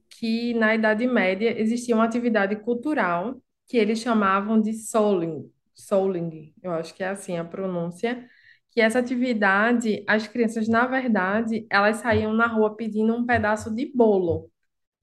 que 0.09 0.53
na 0.55 0.75
Idade 0.75 1.07
Média 1.07 1.59
existia 1.59 1.95
uma 1.95 2.05
atividade 2.05 2.55
cultural 2.57 3.41
que 3.67 3.77
eles 3.77 3.99
chamavam 3.99 4.59
de 4.61 4.73
souling, 4.73 5.49
souling, 5.73 6.53
eu 6.61 6.71
acho 6.71 6.93
que 6.93 7.03
é 7.03 7.07
assim 7.09 7.37
a 7.37 7.45
pronúncia, 7.45 8.27
que 8.71 8.81
essa 8.81 8.99
atividade, 8.99 10.03
as 10.07 10.27
crianças, 10.27 10.67
na 10.67 10.85
verdade, 10.87 11.65
elas 11.69 11.97
saíam 11.97 12.33
na 12.33 12.47
rua 12.47 12.75
pedindo 12.75 13.15
um 13.15 13.25
pedaço 13.25 13.73
de 13.75 13.91
bolo. 13.95 14.49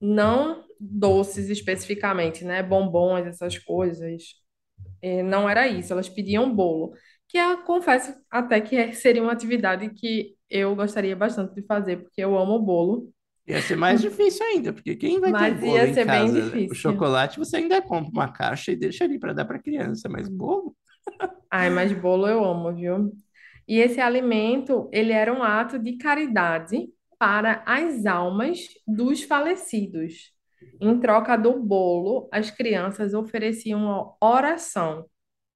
não 0.01 0.65
doces 0.79 1.49
especificamente, 1.49 2.43
né? 2.45 2.63
Bombons, 2.63 3.25
essas 3.27 3.57
coisas. 3.59 4.23
Eh, 5.01 5.23
Não 5.23 5.49
era 5.49 5.67
isso, 5.67 5.93
elas 5.93 6.09
pediam 6.09 6.53
bolo, 6.53 6.93
que 7.31 7.37
eu 7.37 7.63
confesso 7.63 8.13
até 8.29 8.61
que 8.61 8.75
é- 8.77 8.93
seria 8.93 9.23
uma 9.23 9.31
atividade 9.33 9.89
que 9.91 10.35
eu 10.49 10.75
gostaria 10.75 11.15
bastante 11.15 11.55
de 11.55 11.63
fazer, 11.65 11.97
porque 12.03 12.21
eu 12.23 12.37
amo 12.37 12.59
bolo, 12.59 13.13
Ia 13.47 13.61
ser 13.61 13.75
mais 13.75 13.99
difícil 14.01 14.45
ainda, 14.45 14.71
porque 14.73 14.95
quem 14.95 15.19
vai 15.19 15.33
ter 15.35 15.51
mas 15.51 15.59
bolo 15.59 15.83
ia 15.83 15.87
em 15.87 15.95
ser 15.95 16.05
bem 16.05 16.31
casa? 16.31 16.47
né? 16.47 16.61
O 16.69 16.73
difícil. 16.73 16.75
chocolate 16.75 17.39
você 17.39 17.57
ainda 17.57 17.81
compra 17.81 18.11
uma 18.11 18.31
caixa 18.31 18.71
e 18.71 18.75
deixa 18.75 19.03
ali 19.03 19.19
para 19.19 19.33
dar 19.33 19.45
para 19.45 19.59
criança, 19.59 20.07
mas 20.09 20.29
bolo? 20.29 20.75
Ai, 21.49 21.69
mas 21.69 21.91
bolo 21.93 22.27
eu 22.27 22.43
amo, 22.43 22.73
viu? 22.73 23.11
E 23.67 23.79
esse 23.79 23.99
alimento, 24.01 24.89
ele 24.91 25.11
era 25.11 25.33
um 25.33 25.43
ato 25.43 25.77
de 25.79 25.97
caridade 25.97 26.89
para 27.19 27.63
as 27.65 28.05
almas 28.05 28.59
dos 28.87 29.23
falecidos. 29.23 30.31
Em 30.79 30.99
troca 30.99 31.37
do 31.37 31.59
bolo, 31.59 32.27
as 32.31 32.49
crianças 32.51 33.13
ofereciam 33.13 33.79
uma 33.81 34.15
oração 34.21 35.05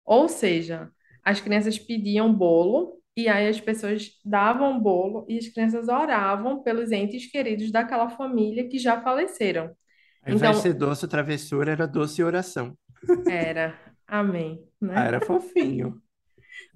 Ou 0.06 0.28
seja, 0.28 0.90
as 1.24 1.40
crianças 1.40 1.78
pediam 1.78 2.32
bolo 2.34 3.00
e 3.16 3.28
aí 3.28 3.48
as 3.48 3.60
pessoas 3.60 4.10
davam 4.24 4.80
bolo 4.80 5.26
e 5.28 5.38
as 5.38 5.48
crianças 5.48 5.88
oravam 5.88 6.62
pelos 6.62 6.90
entes 6.92 7.30
queridos 7.30 7.70
daquela 7.72 8.08
família 8.10 8.68
que 8.68 8.78
já 8.78 9.00
faleceram. 9.02 9.74
Ao 10.28 10.34
invés 10.34 10.56
de 10.56 10.62
ser 10.62 10.74
Então, 10.74 10.82
doce 10.82 11.06
travessura, 11.06 11.70
era 11.72 11.86
doce 11.86 12.24
oração. 12.24 12.76
era, 13.26 13.78
amém, 14.06 14.66
Ah, 14.94 15.04
né? 15.04 15.06
era 15.06 15.20
fofinho. 15.20 16.02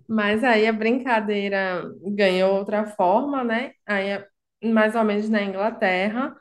Mas 0.08 0.44
aí 0.44 0.66
a 0.66 0.72
brincadeira 0.72 1.82
ganhou 2.14 2.54
outra 2.56 2.86
forma, 2.86 3.42
né? 3.44 3.72
Aí, 3.86 4.24
mais 4.64 4.94
ou 4.94 5.04
menos 5.04 5.28
na 5.28 5.42
Inglaterra, 5.42 6.36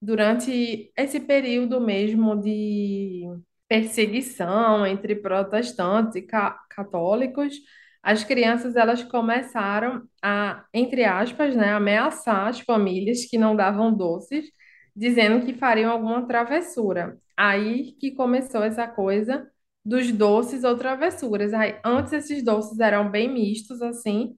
durante 0.00 0.92
esse 0.96 1.20
período 1.20 1.80
mesmo 1.80 2.36
de 2.40 3.24
perseguição 3.68 4.86
entre 4.86 5.16
protestantes 5.16 6.16
e 6.16 6.22
ca- 6.22 6.58
católicos, 6.70 7.54
as 8.02 8.24
crianças 8.24 8.76
elas 8.76 9.02
começaram 9.04 10.02
a, 10.22 10.64
entre 10.72 11.04
aspas, 11.04 11.54
né, 11.56 11.72
ameaçar 11.72 12.48
as 12.48 12.60
famílias 12.60 13.24
que 13.26 13.36
não 13.38 13.54
davam 13.56 13.94
doces, 13.94 14.46
dizendo 14.94 15.44
que 15.44 15.52
fariam 15.54 15.92
alguma 15.92 16.26
travessura. 16.26 17.18
Aí 17.36 17.92
que 18.00 18.12
começou 18.12 18.62
essa 18.62 18.86
coisa 18.88 19.48
dos 19.84 20.10
doces 20.12 20.64
ou 20.64 20.76
travessuras. 20.76 21.52
Aí, 21.54 21.78
antes 21.84 22.12
esses 22.12 22.42
doces 22.44 22.78
eram 22.80 23.10
bem 23.10 23.32
mistos 23.32 23.80
assim, 23.82 24.36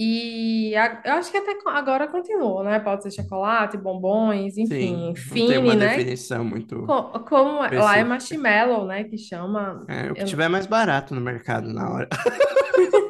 e 0.00 0.76
a- 0.76 1.00
eu 1.04 1.12
acho 1.14 1.30
que 1.32 1.36
até 1.36 1.56
agora 1.66 2.06
continuou, 2.06 2.62
né? 2.62 2.78
Pode 2.78 3.02
ser 3.02 3.10
chocolate, 3.10 3.76
bombons, 3.76 4.56
enfim, 4.56 5.12
Sim, 5.16 5.40
não 5.40 5.46
tem 5.48 5.58
uma 5.58 5.72
fine, 5.72 5.76
né? 5.84 5.96
definição 5.96 6.44
muito 6.44 6.82
Co- 6.86 7.18
Como 7.28 7.64
é- 7.64 7.70
lá 7.78 7.98
é 7.98 8.02
específica. 8.02 8.04
marshmallow, 8.04 8.86
né? 8.86 9.04
Que 9.04 9.18
chama. 9.18 9.84
É, 9.88 10.10
o 10.10 10.14
que 10.14 10.22
eu- 10.22 10.26
tiver 10.26 10.48
mais 10.48 10.66
barato 10.66 11.14
no 11.14 11.20
mercado 11.20 11.72
na 11.72 11.90
hora. 11.90 12.08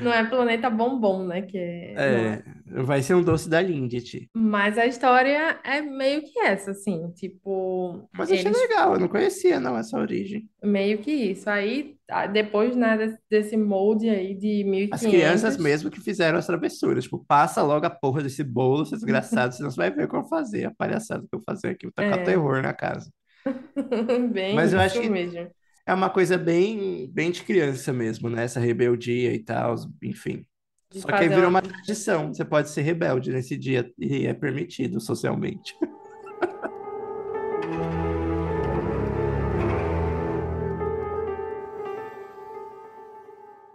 não 0.00 0.12
é 0.12 0.24
Planeta 0.24 0.70
Bombom, 0.70 1.26
né? 1.26 1.42
Que 1.42 1.58
é, 1.58 1.94
É, 1.96 2.42
é. 2.76 2.82
vai 2.82 3.02
ser 3.02 3.14
um 3.14 3.22
doce 3.22 3.48
da 3.48 3.60
Lindt. 3.60 4.28
Mas 4.34 4.78
a 4.78 4.86
história 4.86 5.58
é 5.64 5.80
meio 5.80 6.22
que 6.22 6.38
essa, 6.40 6.72
assim, 6.72 7.10
tipo, 7.12 8.08
Mas 8.16 8.30
achei 8.30 8.44
eles 8.46 8.58
legal, 8.58 8.94
eu 8.94 9.00
não 9.00 9.08
conhecia 9.08 9.60
não 9.60 9.76
essa 9.76 9.98
origem. 9.98 10.48
meio 10.62 10.98
que 10.98 11.10
isso. 11.10 11.48
Aí, 11.48 11.96
depois, 12.32 12.76
né, 12.76 13.16
desse, 13.30 13.56
molde 13.56 14.08
aí 14.08 14.34
de 14.34 14.64
mil 14.64 14.86
e 14.86 14.90
As 14.92 15.00
crianças 15.00 15.56
mesmo 15.56 15.90
que 15.90 16.00
fizeram 16.00 16.38
as 16.38 16.46
travessuras. 16.46 17.04
Tipo, 17.04 17.24
passa 17.26 17.62
logo 17.62 17.86
a 17.86 17.90
porra 17.90 18.22
desse 18.22 18.44
bolo, 18.44 18.84
seu 18.84 18.96
desgraçado, 18.98 19.54
senão 19.54 19.70
você 19.70 19.76
vai 19.76 19.90
ver 19.90 20.04
o 20.04 20.08
que 20.08 20.16
eu 20.16 20.20
vou 20.20 20.28
fazer. 20.28 20.66
A 20.66 20.74
palhaçada 20.74 21.20
que 21.22 21.34
eu 21.34 21.38
vou 21.38 21.44
fazer 21.44 21.68
aqui, 21.68 21.86
vou 21.86 21.92
tacar 21.92 22.20
é, 22.20 22.24
terror 22.24 22.62
na 22.62 22.72
casa. 22.72 23.10
Mas 24.54 24.72
bem 24.72 24.78
eu 24.78 24.80
acho 24.80 25.00
que 25.00 25.08
mesmo. 25.08 25.50
É 25.86 25.92
uma 25.92 26.08
coisa 26.08 26.38
bem, 26.38 27.10
bem 27.12 27.30
de 27.30 27.42
criança 27.42 27.92
mesmo, 27.92 28.30
né? 28.30 28.44
Essa 28.44 28.58
rebeldia 28.58 29.34
e 29.34 29.38
tal, 29.38 29.74
enfim. 30.02 30.46
De 30.90 31.00
Só 31.00 31.08
que 31.08 31.14
aí 31.14 31.28
virou 31.28 31.48
uma 31.48 31.60
tradição. 31.60 32.32
Você 32.32 32.44
pode 32.44 32.70
ser 32.70 32.82
rebelde 32.82 33.30
nesse 33.30 33.56
dia 33.56 33.92
e 33.98 34.26
é 34.26 34.32
permitido 34.32 35.00
socialmente. 35.00 35.74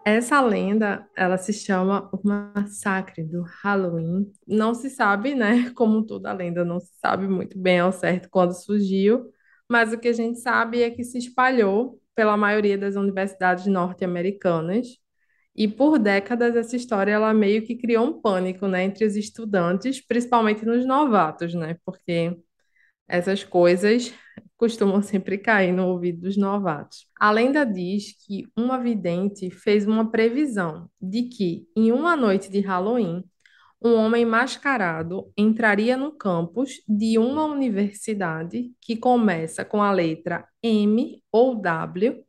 Essa 0.03 0.41
lenda, 0.41 1.07
ela 1.16 1.38
se 1.38 1.53
chama 1.53 2.10
o 2.12 2.20
Massacre 2.28 3.24
do 3.24 3.43
Halloween. 3.62 4.32
Não 4.47 4.74
se 4.74 4.89
sabe, 4.89 5.36
né? 5.36 5.70
Como 5.76 6.03
toda 6.03 6.34
lenda, 6.34 6.66
não 6.66 6.80
se 6.80 6.91
sabe 6.99 7.28
muito 7.28 7.60
bem 7.60 7.80
ao 7.80 7.91
certo 7.91 8.28
quando 8.32 8.53
surgiu, 8.53 9.32
mas 9.70 9.94
o 9.94 10.00
que 10.00 10.08
a 10.08 10.14
gente 10.14 10.40
sabe 10.40 10.82
é 10.82 10.90
que 10.90 11.04
se 11.04 11.18
espalhou 11.18 12.02
pela 12.16 12.36
maioria 12.36 12.78
das 12.78 12.96
universidades 12.96 13.66
norte-americanas. 13.68 14.88
E 15.56 15.68
por 15.68 16.00
décadas 16.00 16.56
essa 16.56 16.76
história 16.76 17.12
ela 17.12 17.34
meio 17.34 17.64
que 17.66 17.76
criou 17.76 18.06
um 18.06 18.22
pânico, 18.22 18.68
né, 18.68 18.84
entre 18.84 19.06
os 19.06 19.16
estudantes, 19.16 20.06
principalmente 20.06 20.66
nos 20.66 20.86
novatos, 20.86 21.54
né? 21.54 21.78
Porque 21.86 22.38
essas 23.08 23.44
coisas 23.44 24.14
costumam 24.58 25.02
sempre 25.02 25.38
cair 25.38 25.74
no 25.74 25.88
ouvido 25.88 26.22
dos 26.22 26.38
novatos. 26.38 27.08
A 27.20 27.32
lenda 27.32 27.66
diz 27.66 28.14
que 28.26 28.48
uma 28.56 28.78
vidente 28.78 29.50
fez 29.50 29.88
uma 29.88 30.10
previsão 30.12 30.90
de 31.02 31.24
que, 31.24 31.68
em 31.76 31.92
uma 31.92 32.16
noite 32.16 32.50
de 32.52 32.60
Halloween, 32.60 33.24
um 33.82 33.94
homem 33.96 34.26
mascarado 34.26 35.32
entraria 35.38 35.96
no 35.96 36.12
campus 36.12 36.82
de 36.88 37.18
uma 37.18 37.46
universidade 37.46 38.72
que 38.82 38.98
começa 38.98 39.64
com 39.64 39.82
a 39.82 39.92
letra 39.92 40.46
M 40.62 41.24
ou 41.32 41.56
W, 41.56 42.24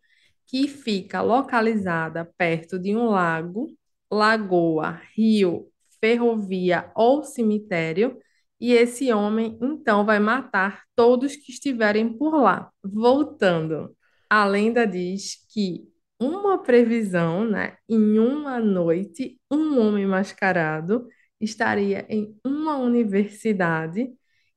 que 0.47 0.69
fica 0.69 1.21
localizada 1.21 2.25
perto 2.37 2.79
de 2.79 2.95
um 2.95 3.07
lago, 3.07 3.69
lagoa, 4.11 5.01
rio, 5.15 5.69
ferrovia 6.01 6.91
ou 6.95 7.23
cemitério 7.25 8.19
e 8.61 8.73
esse 8.73 9.13
homem 9.13 9.59
então 9.63 10.05
vai 10.05 10.19
matar 10.19 10.83
todos 10.95 11.35
que 11.35 11.51
estiverem 11.51 12.17
por 12.17 12.35
lá. 12.37 12.71
Voltando, 12.85 13.97
a 14.29 14.45
lenda 14.45 14.87
diz 14.87 15.37
que 15.53 15.89
uma 16.21 16.63
previsão, 16.63 17.45
né, 17.49 17.77
em 17.89 18.19
uma 18.19 18.61
noite, 18.61 19.41
um 19.51 19.81
homem 19.81 20.07
mascarado 20.07 21.09
estaria 21.41 22.07
em 22.09 22.37
uma 22.45 22.77
universidade 22.77 24.11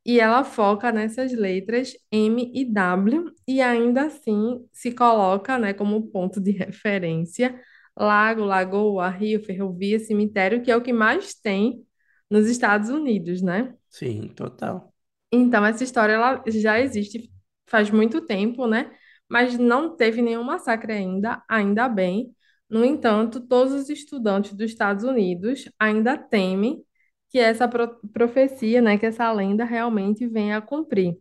e 0.06 0.20
ela 0.20 0.44
foca 0.44 0.92
nessas 0.92 1.32
letras 1.34 1.94
M 2.12 2.52
e 2.54 2.66
W 2.66 3.32
e 3.48 3.62
ainda 3.62 4.06
assim 4.08 4.68
se 4.72 4.92
coloca, 4.92 5.58
né, 5.58 5.74
como 5.74 6.08
ponto 6.10 6.42
de 6.42 6.52
referência 6.52 7.60
lago, 7.96 8.44
lagoa, 8.44 9.08
rio, 9.10 9.44
ferrovia, 9.44 10.00
cemitério, 10.00 10.62
que 10.64 10.72
é 10.72 10.76
o 10.76 10.82
que 10.82 10.92
mais 10.94 11.34
tem 11.36 11.86
nos 12.30 12.48
Estados 12.50 12.90
Unidos, 12.90 13.42
né? 13.42 13.74
Sim, 13.90 14.30
total. 14.30 14.94
Então, 15.32 15.66
essa 15.66 15.84
história 15.84 16.14
ela 16.14 16.44
já 16.48 16.80
existe 16.80 17.32
faz 17.68 17.90
muito 17.90 18.22
tempo, 18.26 18.68
né? 18.68 18.92
Mas 19.30 19.58
não 19.58 19.96
teve 19.96 20.22
nenhum 20.22 20.44
massacre 20.44 20.94
ainda, 20.94 21.44
ainda 21.50 21.88
bem. 21.88 22.36
No 22.74 22.86
entanto, 22.86 23.41
todos 23.41 23.74
os 23.74 23.89
estudantes 23.89 24.53
dos 24.53 24.71
Estados 24.71 25.03
Unidos 25.05 25.69
ainda 25.80 26.17
temem 26.17 26.84
que 27.30 27.39
essa 27.39 27.67
pro- 27.67 27.99
profecia, 28.11 28.82
né, 28.82 28.97
que 28.97 29.05
essa 29.05 29.32
lenda 29.32 29.65
realmente 29.65 30.28
venha 30.28 30.57
a 30.57 30.61
cumprir. 30.61 31.17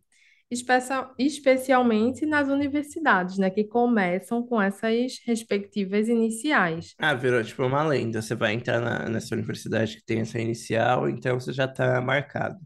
Especia- 0.50 1.10
especialmente 1.18 2.26
nas 2.26 2.48
universidades, 2.48 3.38
né, 3.38 3.50
que 3.50 3.64
começam 3.64 4.46
com 4.46 4.60
essas 4.62 5.18
respectivas 5.26 6.08
iniciais. 6.08 6.96
Ah, 6.98 7.14
virou 7.14 7.42
tipo 7.44 7.62
uma 7.64 7.82
lenda. 7.84 8.22
Você 8.22 8.34
vai 8.34 8.54
entrar 8.54 8.80
na- 8.80 9.08
nessa 9.08 9.34
universidade 9.34 9.96
que 9.96 10.04
tem 10.04 10.20
essa 10.20 10.38
inicial, 10.40 11.08
então 11.08 11.38
você 11.40 11.52
já 11.52 11.66
tá 11.68 12.00
marcado. 12.00 12.58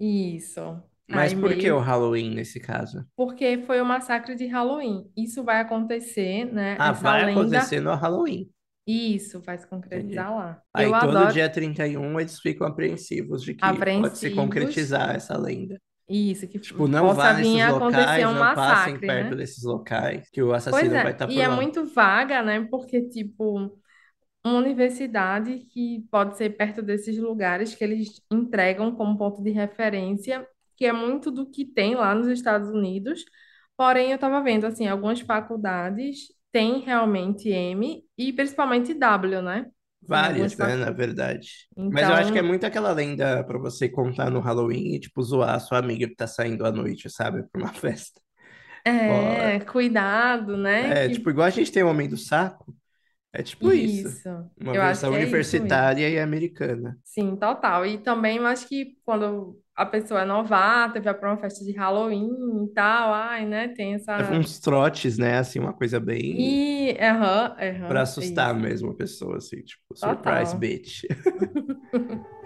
Isso. 0.00 0.82
Mas 1.08 1.34
por 1.34 1.56
que 1.56 1.70
o 1.70 1.78
Halloween 1.80 2.34
nesse 2.34 2.60
caso? 2.60 3.04
Porque 3.16 3.58
foi 3.66 3.80
o 3.80 3.84
massacre 3.84 4.34
de 4.34 4.46
Halloween. 4.46 5.10
Isso 5.16 5.42
vai 5.44 5.60
acontecer, 5.60 6.44
né? 6.52 6.76
Ah, 6.78 6.92
Essa 6.92 7.02
vai 7.02 7.24
lenda, 7.24 7.30
acontecer 7.32 7.80
no 7.80 7.94
Halloween. 7.94 8.50
isso 8.86 9.40
vai 9.40 9.58
se 9.58 9.66
Entendi. 9.66 9.68
concretizar 9.68 10.34
lá. 10.34 10.62
Aí 10.74 10.90
Eu 10.90 10.98
todo 10.98 11.16
adoro 11.18 11.28
dia 11.28 11.50
31 11.50 12.20
eles 12.20 12.38
ficam 12.40 12.66
apreensivos 12.66 13.42
de 13.42 13.54
que 13.54 13.74
pode 13.98 14.18
se 14.18 14.30
apreensivos, 14.30 14.30
concretizar 14.30 15.14
essa 15.16 15.36
lenda. 15.38 15.80
isso, 16.08 16.48
que 16.48 16.58
Tipo, 16.60 16.88
não 16.88 17.12
possa 17.12 17.14
vá 17.14 17.32
vir 17.32 17.56
nesses 17.56 17.64
locais, 17.64 18.24
um 18.26 18.34
não 18.34 18.52
passem 18.52 18.98
massacre, 18.98 19.00
perto 19.00 19.34
né? 19.34 19.36
desses 19.36 19.64
locais, 19.64 20.28
que 20.30 20.42
o 20.42 20.52
assassino 20.54 21.00
vai 21.00 21.12
é, 21.12 21.12
estar 21.12 21.28
e 21.28 21.32
por 21.32 21.40
é 21.40 21.48
lá. 21.48 21.56
muito 21.56 21.84
vaga, 21.86 22.42
né? 22.42 22.66
Porque, 22.70 23.08
tipo, 23.08 23.56
uma 24.44 24.58
universidade 24.58 25.60
que 25.72 26.06
pode 26.10 26.36
ser 26.36 26.50
perto 26.56 26.82
desses 26.82 27.18
lugares 27.18 27.74
que 27.74 27.84
eles 27.84 28.22
entregam 28.32 28.94
como 28.96 29.18
ponto 29.18 29.42
de 29.42 29.50
referência, 29.50 30.46
que 30.78 30.86
é 30.86 30.92
muito 30.94 31.30
do 31.32 31.50
que 31.50 31.66
tem 31.66 31.96
lá 31.96 32.14
nos 32.16 32.28
Estados 32.28 32.70
Unidos. 32.70 33.24
Porém, 33.76 34.10
eu 34.12 34.16
estava 34.16 34.42
vendo, 34.42 34.66
assim, 34.66 34.88
algumas 34.88 35.20
faculdades 35.20 36.28
têm 36.52 36.80
realmente 36.80 37.50
M 37.50 38.04
e 38.18 38.32
principalmente 38.34 38.94
W, 38.94 39.42
né? 39.42 39.70
Várias, 40.02 40.56
né, 40.58 40.76
na 40.76 40.90
verdade. 40.90 41.68
Mas 41.90 42.08
eu 42.08 42.14
acho 42.14 42.32
que 42.32 42.38
é 42.38 42.42
Então, 42.42 42.42
muito 42.42 42.64
aquela 42.64 42.92
lenda 42.92 43.42
pra 43.44 43.58
você 43.58 43.88
contar 43.88 44.30
no 44.30 44.40
Halloween 44.40 44.94
e, 44.94 45.00
tipo, 45.00 45.22
zoar 45.22 45.54
a 45.56 45.60
sua 45.60 45.78
amiga 45.78 46.08
que 46.08 46.14
tá 46.16 46.26
saindo 46.26 46.64
à 46.66 46.70
noite, 46.72 47.10
sabe? 47.10 47.42
Pra 47.50 47.60
uma 47.62 47.72
festa. 47.74 48.20
Ó, 49.04 49.52
é, 49.52 49.60
cuidado, 49.60 50.56
né? 50.56 50.96
é, 50.96 51.08
tipo, 51.08 51.30
Que 51.30 51.30
igual 51.30 51.46
a 51.46 51.50
gente 51.50 51.72
tem 51.72 51.82
o 51.82 51.88
Homem 51.88 52.08
do 52.08 52.16
Saco, 52.16 52.74
é 53.32 53.42
tipo 53.42 53.72
isso. 53.72 54.08
isso. 54.08 54.28
Uma 54.60 54.74
Eu 54.74 54.82
versão 54.82 55.12
é 55.14 55.14
universitária 55.14 56.08
e 56.08 56.18
americana. 56.18 56.98
Sim, 57.04 57.36
total. 57.36 57.86
E 57.86 57.98
também 57.98 58.36
eu 58.36 58.46
acho 58.46 58.68
que 58.68 58.96
quando 59.04 59.60
a 59.74 59.86
pessoa 59.86 60.20
é 60.22 60.24
novata, 60.24 61.00
vai 61.00 61.14
para 61.14 61.30
uma 61.30 61.38
festa 61.40 61.64
de 61.64 61.72
Halloween 61.72 62.66
e 62.66 62.72
tal, 62.74 63.14
ai, 63.14 63.46
né? 63.46 63.68
Tem 63.68 63.94
É 64.16 64.22
essa. 64.24 64.38
uns 64.38 64.58
trotes, 64.58 65.16
né? 65.18 65.38
Assim, 65.38 65.58
uma 65.60 65.72
coisa 65.72 66.00
bem 66.00 66.60
E, 66.60 66.96
aham, 67.00 67.56
pra 67.86 68.02
aham, 68.02 68.02
assustar 68.02 68.54
isso. 68.54 68.54
mesmo 68.54 68.90
a 68.90 68.94
pessoa, 68.96 69.38
assim, 69.38 69.62
tipo, 69.62 69.96
surprise 69.96 70.56
Total. 70.56 70.56
bitch. 70.56 71.02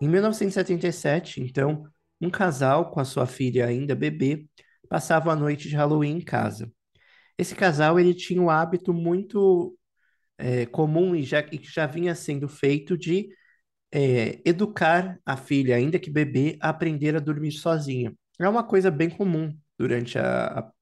Em 0.00 0.08
1977, 0.08 1.40
então, 1.40 1.86
um 2.22 2.30
casal 2.30 2.90
com 2.90 3.00
a 3.00 3.04
sua 3.04 3.26
filha 3.26 3.66
ainda 3.66 3.94
bebê 3.94 4.46
passava 4.88 5.32
a 5.32 5.36
noite 5.36 5.68
de 5.68 5.76
Halloween 5.76 6.18
em 6.18 6.20
casa. 6.20 6.70
Esse 7.38 7.54
casal 7.54 7.98
ele 7.98 8.14
tinha 8.14 8.40
um 8.40 8.50
hábito 8.50 8.94
muito 8.94 9.76
eh, 10.38 10.66
comum 10.66 11.14
e, 11.16 11.22
já, 11.22 11.40
e 11.52 11.58
que 11.58 11.70
já 11.70 11.86
vinha 11.86 12.14
sendo 12.14 12.48
feito 12.48 12.96
de 12.96 13.28
eh, 13.92 14.40
educar 14.44 15.18
a 15.24 15.36
filha, 15.36 15.76
ainda 15.76 15.98
que 15.98 16.10
bebê, 16.10 16.58
a 16.60 16.70
aprender 16.70 17.16
a 17.16 17.20
dormir 17.20 17.52
sozinha. 17.52 18.14
É 18.40 18.48
uma 18.48 18.64
coisa 18.64 18.90
bem 18.90 19.10
comum 19.10 19.56
durante 19.78 20.18
a, 20.18 20.60
a, 20.60 20.72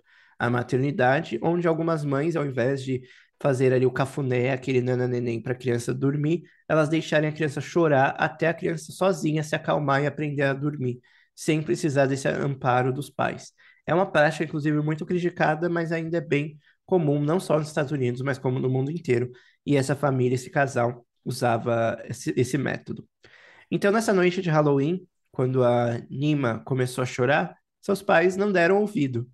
a 0.46 0.50
maternidade, 0.50 1.38
onde 1.42 1.68
algumas 1.68 2.04
mães, 2.04 2.36
ao 2.36 2.46
invés 2.46 2.82
de 2.82 3.02
fazer 3.40 3.72
ali 3.72 3.86
o 3.86 3.90
cafuné, 3.92 4.52
aquele 4.52 4.80
nananeném 4.82 5.40
para 5.42 5.52
a 5.52 5.56
criança 5.56 5.94
dormir, 5.94 6.42
elas 6.68 6.88
deixarem 6.88 7.28
a 7.28 7.32
criança 7.32 7.60
chorar 7.60 8.10
até 8.18 8.48
a 8.48 8.54
criança 8.54 8.92
sozinha 8.92 9.42
se 9.42 9.54
acalmar 9.56 10.02
e 10.02 10.06
aprender 10.06 10.42
a 10.42 10.52
dormir, 10.52 11.00
sem 11.40 11.62
precisar 11.62 12.04
desse 12.04 12.28
amparo 12.28 12.92
dos 12.92 13.08
pais. 13.08 13.54
É 13.86 13.94
uma 13.94 14.04
prática, 14.04 14.44
inclusive, 14.44 14.78
muito 14.82 15.06
criticada, 15.06 15.70
mas 15.70 15.90
ainda 15.90 16.18
é 16.18 16.20
bem 16.20 16.58
comum, 16.84 17.18
não 17.18 17.40
só 17.40 17.58
nos 17.58 17.68
Estados 17.68 17.92
Unidos, 17.92 18.20
mas 18.20 18.38
como 18.38 18.58
no 18.58 18.68
mundo 18.68 18.90
inteiro. 18.90 19.30
E 19.64 19.74
essa 19.74 19.96
família, 19.96 20.34
esse 20.34 20.50
casal, 20.50 21.06
usava 21.24 21.98
esse, 22.04 22.34
esse 22.36 22.58
método. 22.58 23.08
Então, 23.70 23.90
nessa 23.90 24.12
noite 24.12 24.42
de 24.42 24.50
Halloween, 24.50 25.00
quando 25.32 25.64
a 25.64 25.98
Nima 26.10 26.62
começou 26.62 27.00
a 27.00 27.06
chorar, 27.06 27.56
seus 27.80 28.02
pais 28.02 28.36
não 28.36 28.52
deram 28.52 28.78
ouvido. 28.78 29.26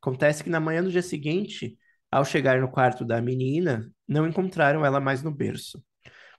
Acontece 0.00 0.44
que 0.44 0.50
na 0.50 0.60
manhã 0.60 0.84
do 0.84 0.92
dia 0.92 1.02
seguinte, 1.02 1.76
ao 2.12 2.24
chegar 2.24 2.60
no 2.60 2.70
quarto 2.70 3.04
da 3.04 3.20
menina, 3.20 3.90
não 4.06 4.24
encontraram 4.24 4.86
ela 4.86 5.00
mais 5.00 5.20
no 5.20 5.32
berço. 5.32 5.82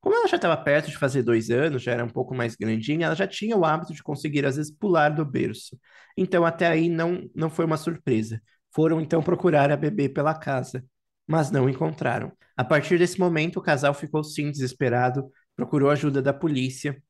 Como 0.02 0.16
ela 0.16 0.28
já 0.28 0.36
estava 0.38 0.58
perto 0.58 0.90
de 0.90 0.98
fazer 0.98 1.24
dois 1.24 1.50
anos, 1.52 1.84
já 1.84 1.92
era 1.94 2.04
um 2.04 2.10
pouco 2.10 2.34
mais 2.36 2.56
grandinha, 2.56 3.06
ela 3.06 3.16
já 3.16 3.28
tinha 3.28 3.56
o 3.56 3.64
hábito 3.66 3.94
de 3.94 4.02
conseguir, 4.04 4.46
às 4.46 4.56
vezes, 4.58 4.72
pular 4.72 5.10
do 5.10 5.24
berço. 5.24 5.80
Então, 6.18 6.44
até 6.46 6.68
aí 6.68 6.90
não, 6.90 7.30
não 7.36 7.50
foi 7.50 7.66
uma 7.66 7.78
surpresa. 7.78 8.42
Foram 8.74 9.00
então 9.02 9.22
procurar 9.22 9.72
a 9.72 9.78
bebê 9.78 10.10
pela 10.10 10.34
casa, 10.34 10.84
mas 11.28 11.52
não 11.52 11.70
encontraram. 11.70 12.32
A 12.58 12.64
partir 12.64 12.98
desse 12.98 13.20
momento, 13.20 13.58
o 13.58 13.62
casal 13.62 13.94
ficou 13.94 14.24
sim 14.24 14.52
desesperado, 14.52 15.30
procurou 15.56 15.90
ajuda 15.90 16.22
da 16.22 16.34
polícia 16.34 17.02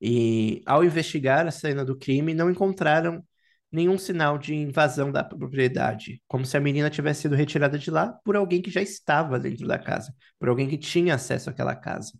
e, 0.00 0.62
ao 0.66 0.84
investigar 0.84 1.46
a 1.46 1.50
cena 1.50 1.84
do 1.84 1.96
crime, 1.96 2.34
não 2.34 2.50
encontraram 2.50 3.24
nenhum 3.70 3.98
sinal 3.98 4.38
de 4.38 4.54
invasão 4.54 5.12
da 5.12 5.22
propriedade, 5.24 6.22
como 6.26 6.44
se 6.46 6.56
a 6.56 6.60
menina 6.60 6.88
tivesse 6.90 7.22
sido 7.22 7.34
retirada 7.34 7.78
de 7.78 7.90
lá 7.90 8.12
por 8.24 8.36
alguém 8.36 8.62
que 8.62 8.70
já 8.70 8.80
estava 8.80 9.38
dentro 9.38 9.66
da 9.66 9.78
casa, 9.78 10.14
por 10.38 10.48
alguém 10.48 10.68
que 10.68 10.78
tinha 10.78 11.14
acesso 11.14 11.50
àquela 11.50 11.74
casa. 11.76 12.12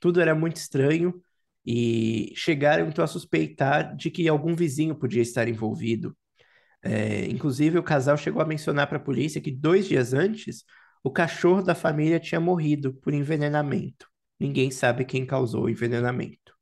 Tudo 0.00 0.20
era 0.20 0.34
muito 0.34 0.56
estranho 0.56 1.22
e 1.64 2.32
chegaram 2.36 2.88
então 2.88 3.04
a 3.04 3.08
suspeitar 3.08 3.94
de 3.96 4.10
que 4.10 4.28
algum 4.28 4.54
vizinho 4.56 4.94
podia 4.96 5.22
estar 5.22 5.48
envolvido. 5.48 6.16
É, 6.82 7.26
inclusive, 7.26 7.78
o 7.78 7.82
casal 7.82 8.16
chegou 8.16 8.40
a 8.42 8.46
mencionar 8.46 8.86
para 8.88 8.98
a 8.98 9.00
polícia 9.00 9.40
que 9.40 9.50
dois 9.50 9.88
dias 9.88 10.14
antes, 10.14 10.64
o 11.02 11.10
cachorro 11.10 11.62
da 11.62 11.74
família 11.74 12.20
tinha 12.20 12.40
morrido 12.40 12.94
por 12.94 13.12
envenenamento. 13.14 14.06
Ninguém 14.38 14.70
sabe 14.70 15.04
quem 15.04 15.26
causou 15.26 15.64
o 15.64 15.70
envenenamento. 15.70 16.54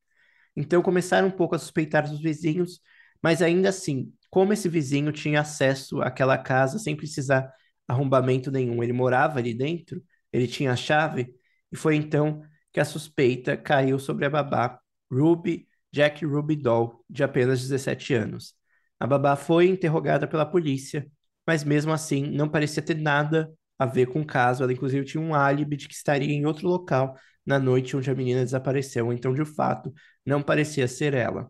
Então 0.56 0.82
começaram 0.82 1.28
um 1.28 1.30
pouco 1.30 1.54
a 1.54 1.58
suspeitar 1.58 2.08
dos 2.08 2.20
vizinhos, 2.20 2.80
mas 3.22 3.42
ainda 3.42 3.68
assim, 3.68 4.12
como 4.30 4.52
esse 4.52 4.68
vizinho 4.68 5.12
tinha 5.12 5.40
acesso 5.40 6.00
àquela 6.02 6.38
casa 6.38 6.78
sem 6.78 6.96
precisar 6.96 7.50
arrombamento 7.88 8.50
nenhum, 8.50 8.82
ele 8.82 8.92
morava 8.92 9.38
ali 9.38 9.54
dentro, 9.54 10.02
ele 10.32 10.46
tinha 10.48 10.72
a 10.72 10.76
chave, 10.76 11.34
e 11.70 11.76
foi 11.76 11.96
então 11.96 12.42
que 12.76 12.80
a 12.80 12.84
suspeita 12.84 13.56
caiu 13.56 13.98
sobre 13.98 14.26
a 14.26 14.28
babá 14.28 14.78
Ruby 15.10 15.66
Jack 15.90 16.26
Ruby 16.26 16.56
Doll, 16.56 17.02
de 17.08 17.24
apenas 17.24 17.62
17 17.62 18.12
anos. 18.12 18.54
A 19.00 19.06
babá 19.06 19.34
foi 19.34 19.66
interrogada 19.66 20.28
pela 20.28 20.44
polícia, 20.44 21.10
mas 21.46 21.64
mesmo 21.64 21.90
assim 21.90 22.30
não 22.30 22.46
parecia 22.50 22.82
ter 22.82 22.98
nada 22.98 23.50
a 23.78 23.86
ver 23.86 24.08
com 24.08 24.20
o 24.20 24.26
caso. 24.26 24.62
Ela, 24.62 24.74
inclusive, 24.74 25.06
tinha 25.06 25.22
um 25.22 25.34
álibi 25.34 25.74
de 25.74 25.88
que 25.88 25.94
estaria 25.94 26.34
em 26.34 26.44
outro 26.44 26.68
local 26.68 27.16
na 27.46 27.58
noite 27.58 27.96
onde 27.96 28.10
a 28.10 28.14
menina 28.14 28.44
desapareceu, 28.44 29.10
então, 29.10 29.32
de 29.32 29.46
fato, 29.46 29.90
não 30.22 30.42
parecia 30.42 30.86
ser 30.86 31.14
ela. 31.14 31.48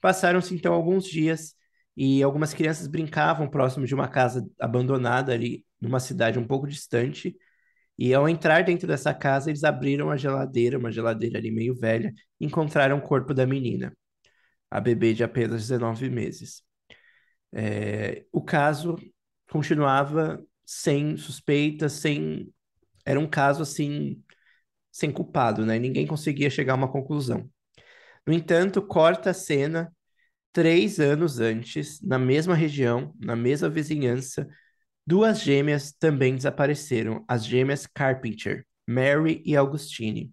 Passaram-se 0.00 0.56
então 0.56 0.74
alguns 0.74 1.04
dias 1.04 1.54
e 1.96 2.20
algumas 2.20 2.52
crianças 2.52 2.88
brincavam 2.88 3.48
próximo 3.48 3.86
de 3.86 3.94
uma 3.94 4.08
casa 4.08 4.44
abandonada 4.58 5.32
ali 5.32 5.64
numa 5.80 6.00
cidade 6.00 6.36
um 6.36 6.46
pouco 6.48 6.66
distante. 6.66 7.36
E 7.98 8.14
ao 8.14 8.28
entrar 8.28 8.64
dentro 8.64 8.86
dessa 8.86 9.12
casa, 9.14 9.50
eles 9.50 9.64
abriram 9.64 10.10
a 10.10 10.16
geladeira, 10.16 10.78
uma 10.78 10.92
geladeira 10.92 11.38
ali 11.38 11.50
meio 11.50 11.74
velha, 11.74 12.12
e 12.40 12.46
encontraram 12.46 12.98
o 12.98 13.02
corpo 13.02 13.34
da 13.34 13.46
menina, 13.46 13.92
a 14.70 14.80
bebê 14.80 15.14
de 15.14 15.24
apenas 15.24 15.62
19 15.62 16.10
meses. 16.10 16.62
É, 17.52 18.24
o 18.32 18.42
caso 18.42 18.96
continuava 19.50 20.42
sem 20.64 21.16
suspeitas, 21.16 21.92
sem. 21.94 22.52
Era 23.04 23.18
um 23.20 23.26
caso 23.28 23.62
assim, 23.62 24.22
sem 24.92 25.10
culpado, 25.12 25.66
né? 25.66 25.78
Ninguém 25.78 26.06
conseguia 26.06 26.50
chegar 26.50 26.74
a 26.74 26.76
uma 26.76 26.92
conclusão. 26.92 27.50
No 28.26 28.32
entanto, 28.32 28.82
corta 28.82 29.30
a 29.30 29.34
cena 29.34 29.92
três 30.52 31.00
anos 31.00 31.40
antes, 31.40 32.00
na 32.02 32.18
mesma 32.18 32.54
região, 32.54 33.14
na 33.20 33.36
mesma 33.36 33.68
vizinhança, 33.68 34.48
duas 35.08 35.40
gêmeas 35.40 35.90
também 35.90 36.36
desapareceram, 36.36 37.24
as 37.26 37.42
gêmeas 37.42 37.86
Carpenter, 37.86 38.66
Mary 38.86 39.42
e 39.42 39.56
Augustine. 39.56 40.30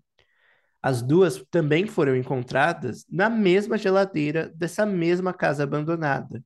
As 0.84 1.02
duas 1.02 1.42
também 1.50 1.88
foram 1.88 2.14
encontradas 2.14 3.06
na 3.10 3.30
mesma 3.30 3.78
geladeira 3.78 4.52
dessa 4.54 4.86
mesma 4.86 5.34
casa 5.34 5.64
abandonada. 5.64 6.44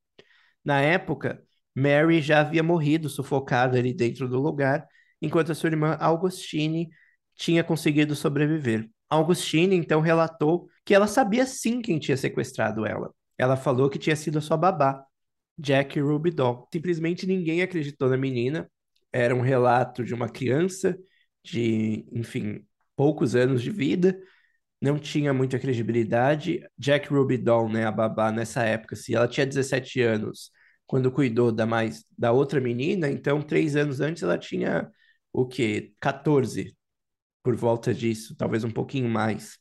Na 0.63 0.79
época, 0.79 1.41
Mary 1.73 2.21
já 2.21 2.41
havia 2.41 2.61
morrido 2.61 3.09
sufocada 3.09 3.79
ali 3.79 3.95
dentro 3.95 4.29
do 4.29 4.39
lugar, 4.39 4.87
enquanto 5.19 5.51
a 5.51 5.55
sua 5.55 5.71
irmã 5.71 5.97
Augustine 5.99 6.87
tinha 7.35 7.63
conseguido 7.63 8.15
sobreviver. 8.15 8.87
Augustine 9.09 9.75
então 9.75 10.01
relatou 10.01 10.69
que 10.85 10.93
ela 10.93 11.07
sabia 11.07 11.47
sim 11.47 11.81
quem 11.81 11.97
tinha 11.97 12.15
sequestrado 12.15 12.85
ela. 12.85 13.11
Ela 13.39 13.57
falou 13.57 13.89
que 13.89 13.97
tinha 13.97 14.15
sido 14.15 14.37
a 14.37 14.41
sua 14.41 14.55
babá, 14.55 15.03
Jack 15.59 15.99
Ruby 15.99 16.31
Doll. 16.31 16.67
Simplesmente 16.71 17.27
ninguém 17.27 17.61
acreditou 17.61 18.09
na 18.09 18.17
menina. 18.17 18.69
Era 19.11 19.35
um 19.35 19.41
relato 19.41 20.03
de 20.03 20.13
uma 20.13 20.29
criança 20.29 20.97
de, 21.43 22.05
enfim, 22.11 22.65
poucos 22.95 23.35
anos 23.35 23.61
de 23.61 23.71
vida. 23.71 24.19
Não 24.81 24.97
tinha 24.97 25.33
muita 25.33 25.59
credibilidade. 25.59 26.65
Jack 26.77 27.09
Ruby 27.09 27.37
Doll, 27.37 27.69
né, 27.69 27.85
a 27.85 27.91
babá 27.91 28.31
nessa 28.31 28.63
época, 28.63 28.95
se 28.95 29.13
ela 29.15 29.27
tinha 29.27 29.45
17 29.45 30.01
anos 30.01 30.51
quando 30.87 31.11
cuidou 31.11 31.51
da 31.51 31.65
mais 31.67 32.03
da 32.17 32.31
outra 32.31 32.59
menina, 32.59 33.09
então 33.09 33.41
três 33.43 33.75
anos 33.75 34.01
antes 34.01 34.23
ela 34.23 34.39
tinha 34.39 34.89
o 35.31 35.45
quê? 35.45 35.93
14, 35.99 36.75
por 37.43 37.55
volta 37.55 37.93
disso, 37.93 38.35
talvez 38.35 38.63
um 38.63 38.71
pouquinho 38.71 39.09
mais. 39.09 39.59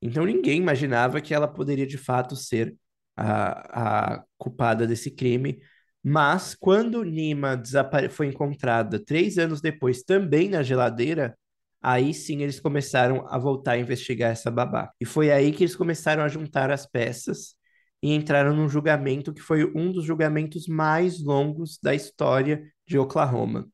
Então 0.00 0.24
ninguém 0.24 0.58
imaginava 0.58 1.20
que 1.20 1.34
ela 1.34 1.46
poderia 1.48 1.86
de 1.86 1.98
fato 1.98 2.36
ser 2.36 2.74
a, 3.16 4.14
a 4.16 4.24
culpada 4.38 4.86
desse 4.86 5.10
crime. 5.10 5.60
Mas 6.02 6.54
quando 6.54 7.04
Nima 7.04 7.62
foi 8.10 8.26
encontrada 8.26 8.98
três 8.98 9.38
anos 9.38 9.60
depois, 9.60 10.02
também 10.02 10.48
na 10.48 10.62
geladeira, 10.62 11.36
aí 11.82 12.14
sim 12.14 12.42
eles 12.42 12.60
começaram 12.60 13.26
a 13.28 13.38
voltar 13.38 13.72
a 13.72 13.78
investigar 13.78 14.30
essa 14.30 14.50
babá. 14.50 14.90
E 15.00 15.04
foi 15.04 15.30
aí 15.30 15.52
que 15.52 15.64
eles 15.64 15.76
começaram 15.76 16.22
a 16.22 16.28
juntar 16.28 16.70
as 16.70 16.86
peças 16.86 17.54
e 18.02 18.14
entraram 18.14 18.54
num 18.54 18.68
julgamento 18.68 19.32
que 19.32 19.42
foi 19.42 19.64
um 19.76 19.92
dos 19.92 20.04
julgamentos 20.04 20.66
mais 20.66 21.22
longos 21.22 21.78
da 21.82 21.94
história 21.94 22.62
de 22.86 22.98
Oklahoma. 22.98 23.68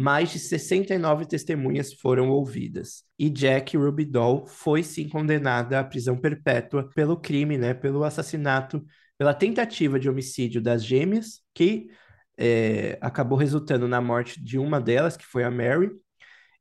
Mais 0.00 0.30
de 0.30 0.38
69 0.38 1.26
testemunhas 1.26 1.92
foram 1.92 2.30
ouvidas. 2.30 3.02
E 3.18 3.28
Jack 3.28 3.76
Ruby 3.76 4.04
Doll 4.04 4.46
foi 4.46 4.84
sim 4.84 5.08
condenada 5.08 5.80
à 5.80 5.84
prisão 5.84 6.16
perpétua 6.16 6.88
pelo 6.94 7.16
crime, 7.16 7.58
né, 7.58 7.74
pelo 7.74 8.04
assassinato, 8.04 8.84
pela 9.18 9.34
tentativa 9.34 9.98
de 9.98 10.08
homicídio 10.08 10.62
das 10.62 10.84
gêmeas, 10.84 11.40
que 11.52 11.88
é, 12.36 12.96
acabou 13.00 13.36
resultando 13.36 13.88
na 13.88 14.00
morte 14.00 14.40
de 14.40 14.56
uma 14.56 14.80
delas, 14.80 15.16
que 15.16 15.26
foi 15.26 15.42
a 15.42 15.50
Mary, 15.50 15.90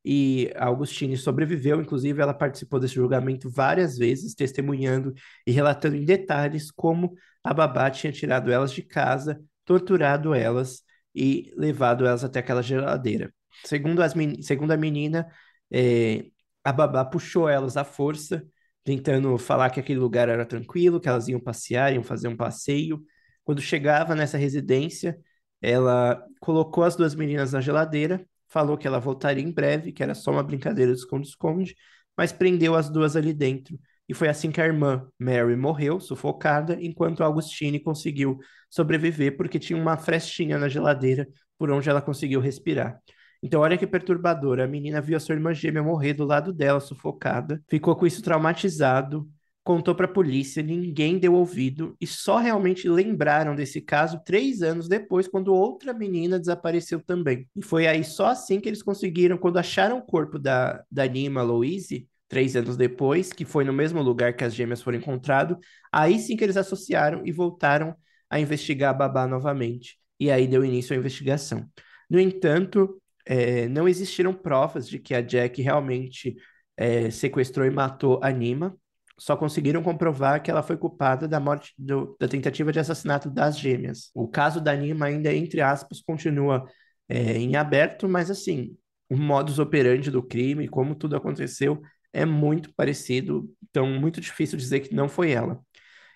e 0.03 0.51
a 0.55 0.65
Augustine 0.65 1.15
sobreviveu, 1.15 1.79
inclusive 1.79 2.19
ela 2.19 2.33
participou 2.33 2.79
desse 2.79 2.95
julgamento 2.95 3.51
várias 3.51 3.99
vezes, 3.99 4.33
testemunhando 4.33 5.13
e 5.45 5.51
relatando 5.51 5.95
em 5.95 6.03
detalhes 6.03 6.71
como 6.71 7.13
a 7.43 7.53
babá 7.53 7.91
tinha 7.91 8.11
tirado 8.11 8.51
elas 8.51 8.71
de 8.71 8.81
casa, 8.81 9.39
torturado 9.63 10.33
elas 10.33 10.86
e 11.17 11.53
levado 11.57 12.05
elas 12.05 12.23
até 12.23 12.39
aquela 12.39 12.61
geladeira. 12.61 13.33
Segundo, 13.65 14.01
as 14.01 14.13
segundo 14.41 14.71
a 14.71 14.77
menina, 14.77 15.27
é, 15.71 16.25
a 16.63 16.71
babá 16.71 17.03
puxou 17.05 17.49
elas 17.49 17.77
à 17.77 17.83
força, 17.83 18.45
tentando 18.83 19.37
falar 19.37 19.69
que 19.69 19.79
aquele 19.79 19.99
lugar 19.99 20.29
era 20.29 20.45
tranquilo, 20.45 20.99
que 20.99 21.09
elas 21.09 21.27
iam 21.27 21.39
passear, 21.39 21.93
iam 21.93 22.03
fazer 22.03 22.27
um 22.27 22.37
passeio. 22.37 23.01
Quando 23.43 23.61
chegava 23.61 24.15
nessa 24.15 24.37
residência, 24.37 25.19
ela 25.61 26.23
colocou 26.39 26.83
as 26.83 26.95
duas 26.95 27.15
meninas 27.15 27.53
na 27.53 27.61
geladeira 27.61 28.25
falou 28.47 28.77
que 28.77 28.87
ela 28.87 28.99
voltaria 28.99 29.43
em 29.43 29.51
breve, 29.51 29.91
que 29.91 30.01
era 30.03 30.15
só 30.15 30.31
uma 30.31 30.43
brincadeira 30.43 30.91
de 30.93 30.99
esconde-esconde, 30.99 31.75
mas 32.15 32.31
prendeu 32.31 32.75
as 32.75 32.89
duas 32.89 33.15
ali 33.15 33.33
dentro. 33.33 33.79
E 34.07 34.13
foi 34.13 34.29
assim 34.29 34.51
que 34.51 34.61
a 34.61 34.65
irmã 34.65 35.07
Mary 35.19 35.55
morreu, 35.55 35.99
sufocada, 35.99 36.77
enquanto 36.81 37.23
Augustine 37.23 37.79
conseguiu 37.79 38.39
sobreviver 38.69 39.35
porque 39.35 39.59
tinha 39.59 39.79
uma 39.79 39.97
frestinha 39.97 40.57
na 40.57 40.69
geladeira 40.69 41.27
por 41.57 41.69
onde 41.71 41.89
ela 41.89 42.01
conseguiu 42.01 42.39
respirar. 42.39 43.01
Então, 43.41 43.61
olha 43.61 43.77
que 43.77 43.85
perturbador. 43.85 44.59
A 44.59 44.67
menina 44.67 45.01
viu 45.01 45.17
a 45.17 45.19
sua 45.19 45.35
irmã 45.35 45.53
gêmea 45.53 45.83
morrer 45.83 46.13
do 46.13 46.25
lado 46.25 46.53
dela, 46.53 46.79
sufocada, 46.79 47.61
ficou 47.69 47.95
com 47.95 48.07
isso 48.07 48.21
traumatizado, 48.21 49.29
contou 49.63 49.93
para 49.93 50.05
a 50.05 50.11
polícia, 50.11 50.63
ninguém 50.63 51.19
deu 51.19 51.33
ouvido 51.33 51.95
e 51.99 52.07
só 52.07 52.37
realmente 52.37 52.87
lembraram 52.87 53.53
desse 53.53 53.81
caso 53.81 54.21
três 54.23 54.61
anos 54.61 54.87
depois, 54.87 55.27
quando 55.27 55.53
outra 55.53 55.93
menina 55.93 56.39
desapareceu 56.39 57.01
também. 57.03 57.47
E 57.53 57.61
foi 57.61 57.85
aí 57.85 58.01
só 58.03 58.27
assim 58.27 58.61
que 58.61 58.69
eles 58.69 58.81
conseguiram, 58.81 59.37
quando 59.37 59.57
acharam 59.57 59.97
o 59.97 60.01
corpo 60.01 60.39
da, 60.39 60.81
da 60.89 61.05
Nima 61.05 61.41
Louise, 61.41 62.07
três 62.27 62.55
anos 62.55 62.77
depois, 62.77 63.31
que 63.31 63.45
foi 63.45 63.63
no 63.63 63.73
mesmo 63.73 64.01
lugar 64.01 64.35
que 64.35 64.43
as 64.43 64.53
gêmeas 64.53 64.81
foram 64.81 64.97
encontradas, 64.97 65.57
aí 65.91 66.19
sim 66.19 66.35
que 66.35 66.43
eles 66.43 66.57
associaram 66.57 67.25
e 67.25 67.31
voltaram 67.31 67.95
a 68.29 68.39
investigar 68.39 68.91
a 68.91 68.93
babá 68.93 69.27
novamente. 69.27 69.97
E 70.19 70.29
aí 70.31 70.47
deu 70.47 70.65
início 70.65 70.95
à 70.95 70.99
investigação. 70.99 71.65
No 72.09 72.19
entanto, 72.19 73.01
é, 73.25 73.67
não 73.67 73.87
existiram 73.87 74.33
provas 74.33 74.87
de 74.87 74.99
que 74.99 75.13
a 75.13 75.21
Jack 75.21 75.61
realmente 75.61 76.35
é, 76.75 77.09
sequestrou 77.09 77.65
e 77.65 77.71
matou 77.71 78.19
a 78.23 78.31
Nima 78.31 78.77
só 79.17 79.35
conseguiram 79.35 79.81
comprovar 79.81 80.41
que 80.43 80.51
ela 80.51 80.61
foi 80.61 80.77
culpada 80.77 81.27
da 81.27 81.39
morte 81.39 81.73
do, 81.77 82.15
da 82.19 82.27
tentativa 82.27 82.71
de 82.71 82.79
assassinato 82.79 83.29
das 83.29 83.57
gêmeas. 83.57 84.11
O 84.13 84.27
caso 84.27 84.61
da 84.61 84.75
Nima 84.75 85.07
ainda, 85.07 85.33
entre 85.33 85.59
aspas, 85.59 86.01
continua 86.01 86.65
é, 87.09 87.33
em 87.37 87.55
aberto, 87.55 88.07
mas 88.07 88.29
assim, 88.29 88.77
o 89.09 89.17
modus 89.17 89.57
operandi 89.57 90.11
do 90.11 90.21
crime, 90.21 90.67
como 90.67 90.93
tudo 90.93 91.15
aconteceu, 91.15 91.81
é 92.17 92.25
muito 92.25 92.73
parecido, 92.75 93.49
então 93.69 93.87
muito 93.87 94.19
difícil 94.19 94.57
dizer 94.57 94.81
que 94.81 94.93
não 94.93 95.07
foi 95.07 95.31
ela. 95.31 95.59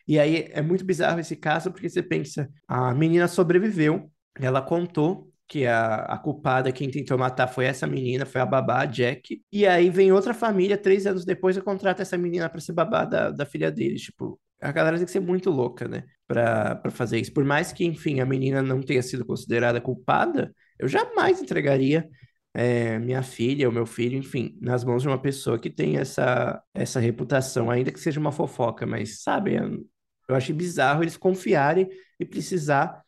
E 0.07 0.19
aí 0.19 0.47
é 0.51 0.61
muito 0.61 0.83
bizarro 0.83 1.19
esse 1.19 1.35
caso, 1.35 1.71
porque 1.71 1.89
você 1.89 2.01
pensa, 2.01 2.49
a 2.67 2.93
menina 2.93 3.27
sobreviveu, 3.27 4.11
ela 4.35 4.61
contou 4.61 5.31
que 5.47 5.65
a, 5.65 5.95
a 6.05 6.17
culpada, 6.17 6.71
quem 6.71 6.89
tentou 6.89 7.17
matar 7.17 7.47
foi 7.47 7.65
essa 7.65 7.85
menina, 7.85 8.25
foi 8.25 8.39
a 8.41 8.45
babá, 8.45 8.81
a 8.81 8.85
Jack. 8.85 9.41
E 9.51 9.67
aí 9.67 9.89
vem 9.89 10.11
outra 10.11 10.33
família, 10.33 10.77
três 10.77 11.05
anos 11.05 11.25
depois, 11.25 11.57
e 11.57 11.61
contrata 11.61 12.01
essa 12.01 12.17
menina 12.17 12.49
para 12.49 12.61
ser 12.61 12.71
babá 12.71 13.03
da, 13.05 13.31
da 13.31 13.45
filha 13.45 13.69
deles. 13.69 14.01
Tipo, 14.01 14.39
a 14.61 14.71
galera 14.71 14.95
tem 14.97 15.05
que 15.05 15.11
ser 15.11 15.19
muito 15.19 15.49
louca, 15.49 15.87
né? 15.87 16.03
Pra 16.27 16.81
fazer 16.91 17.19
isso. 17.19 17.33
Por 17.33 17.43
mais 17.43 17.73
que, 17.73 17.83
enfim, 17.85 18.21
a 18.21 18.25
menina 18.25 18.61
não 18.61 18.81
tenha 18.81 19.03
sido 19.03 19.25
considerada 19.25 19.81
culpada, 19.81 20.53
eu 20.79 20.87
jamais 20.87 21.41
entregaria 21.41 22.07
é, 22.53 22.99
minha 22.99 23.23
filha, 23.23 23.69
o 23.69 23.71
meu 23.71 23.85
filho, 23.85 24.17
enfim, 24.17 24.57
nas 24.61 24.83
mãos 24.83 25.01
de 25.01 25.07
uma 25.07 25.21
pessoa 25.21 25.57
que 25.59 25.69
tem 25.69 25.97
essa, 25.97 26.61
essa 26.73 26.99
reputação, 26.99 27.69
ainda 27.69 27.91
que 27.91 27.99
seja 27.99 28.19
uma 28.19 28.31
fofoca, 28.31 28.85
mas 28.85 29.21
sabe, 29.23 29.55
eu, 29.55 30.35
achei 30.35 30.53
bizarro 30.53 31.03
eles 31.03 31.17
confiarem 31.17 31.89
e 32.19 32.25
precisar, 32.25 33.01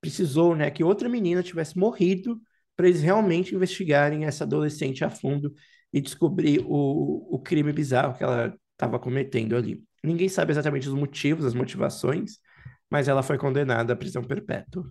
precisou, 0.00 0.54
né, 0.54 0.70
que 0.70 0.84
outra 0.84 1.08
menina 1.08 1.42
tivesse 1.42 1.78
morrido 1.78 2.40
para 2.76 2.88
eles 2.88 3.02
realmente 3.02 3.54
investigarem 3.54 4.24
essa 4.24 4.44
adolescente 4.44 5.04
a 5.04 5.10
fundo 5.10 5.52
e 5.92 6.00
descobrir 6.00 6.60
o, 6.66 7.34
o 7.34 7.38
crime 7.38 7.72
bizarro 7.72 8.16
que 8.16 8.22
ela 8.22 8.54
estava 8.72 8.98
cometendo 8.98 9.56
ali. 9.56 9.82
Ninguém 10.02 10.28
sabe 10.28 10.52
exatamente 10.52 10.88
os 10.88 10.94
motivos, 10.94 11.44
as 11.44 11.54
motivações, 11.54 12.38
mas 12.88 13.08
ela 13.08 13.22
foi 13.22 13.36
condenada 13.36 13.92
à 13.92 13.96
prisão 13.96 14.22
perpétua. 14.22 14.90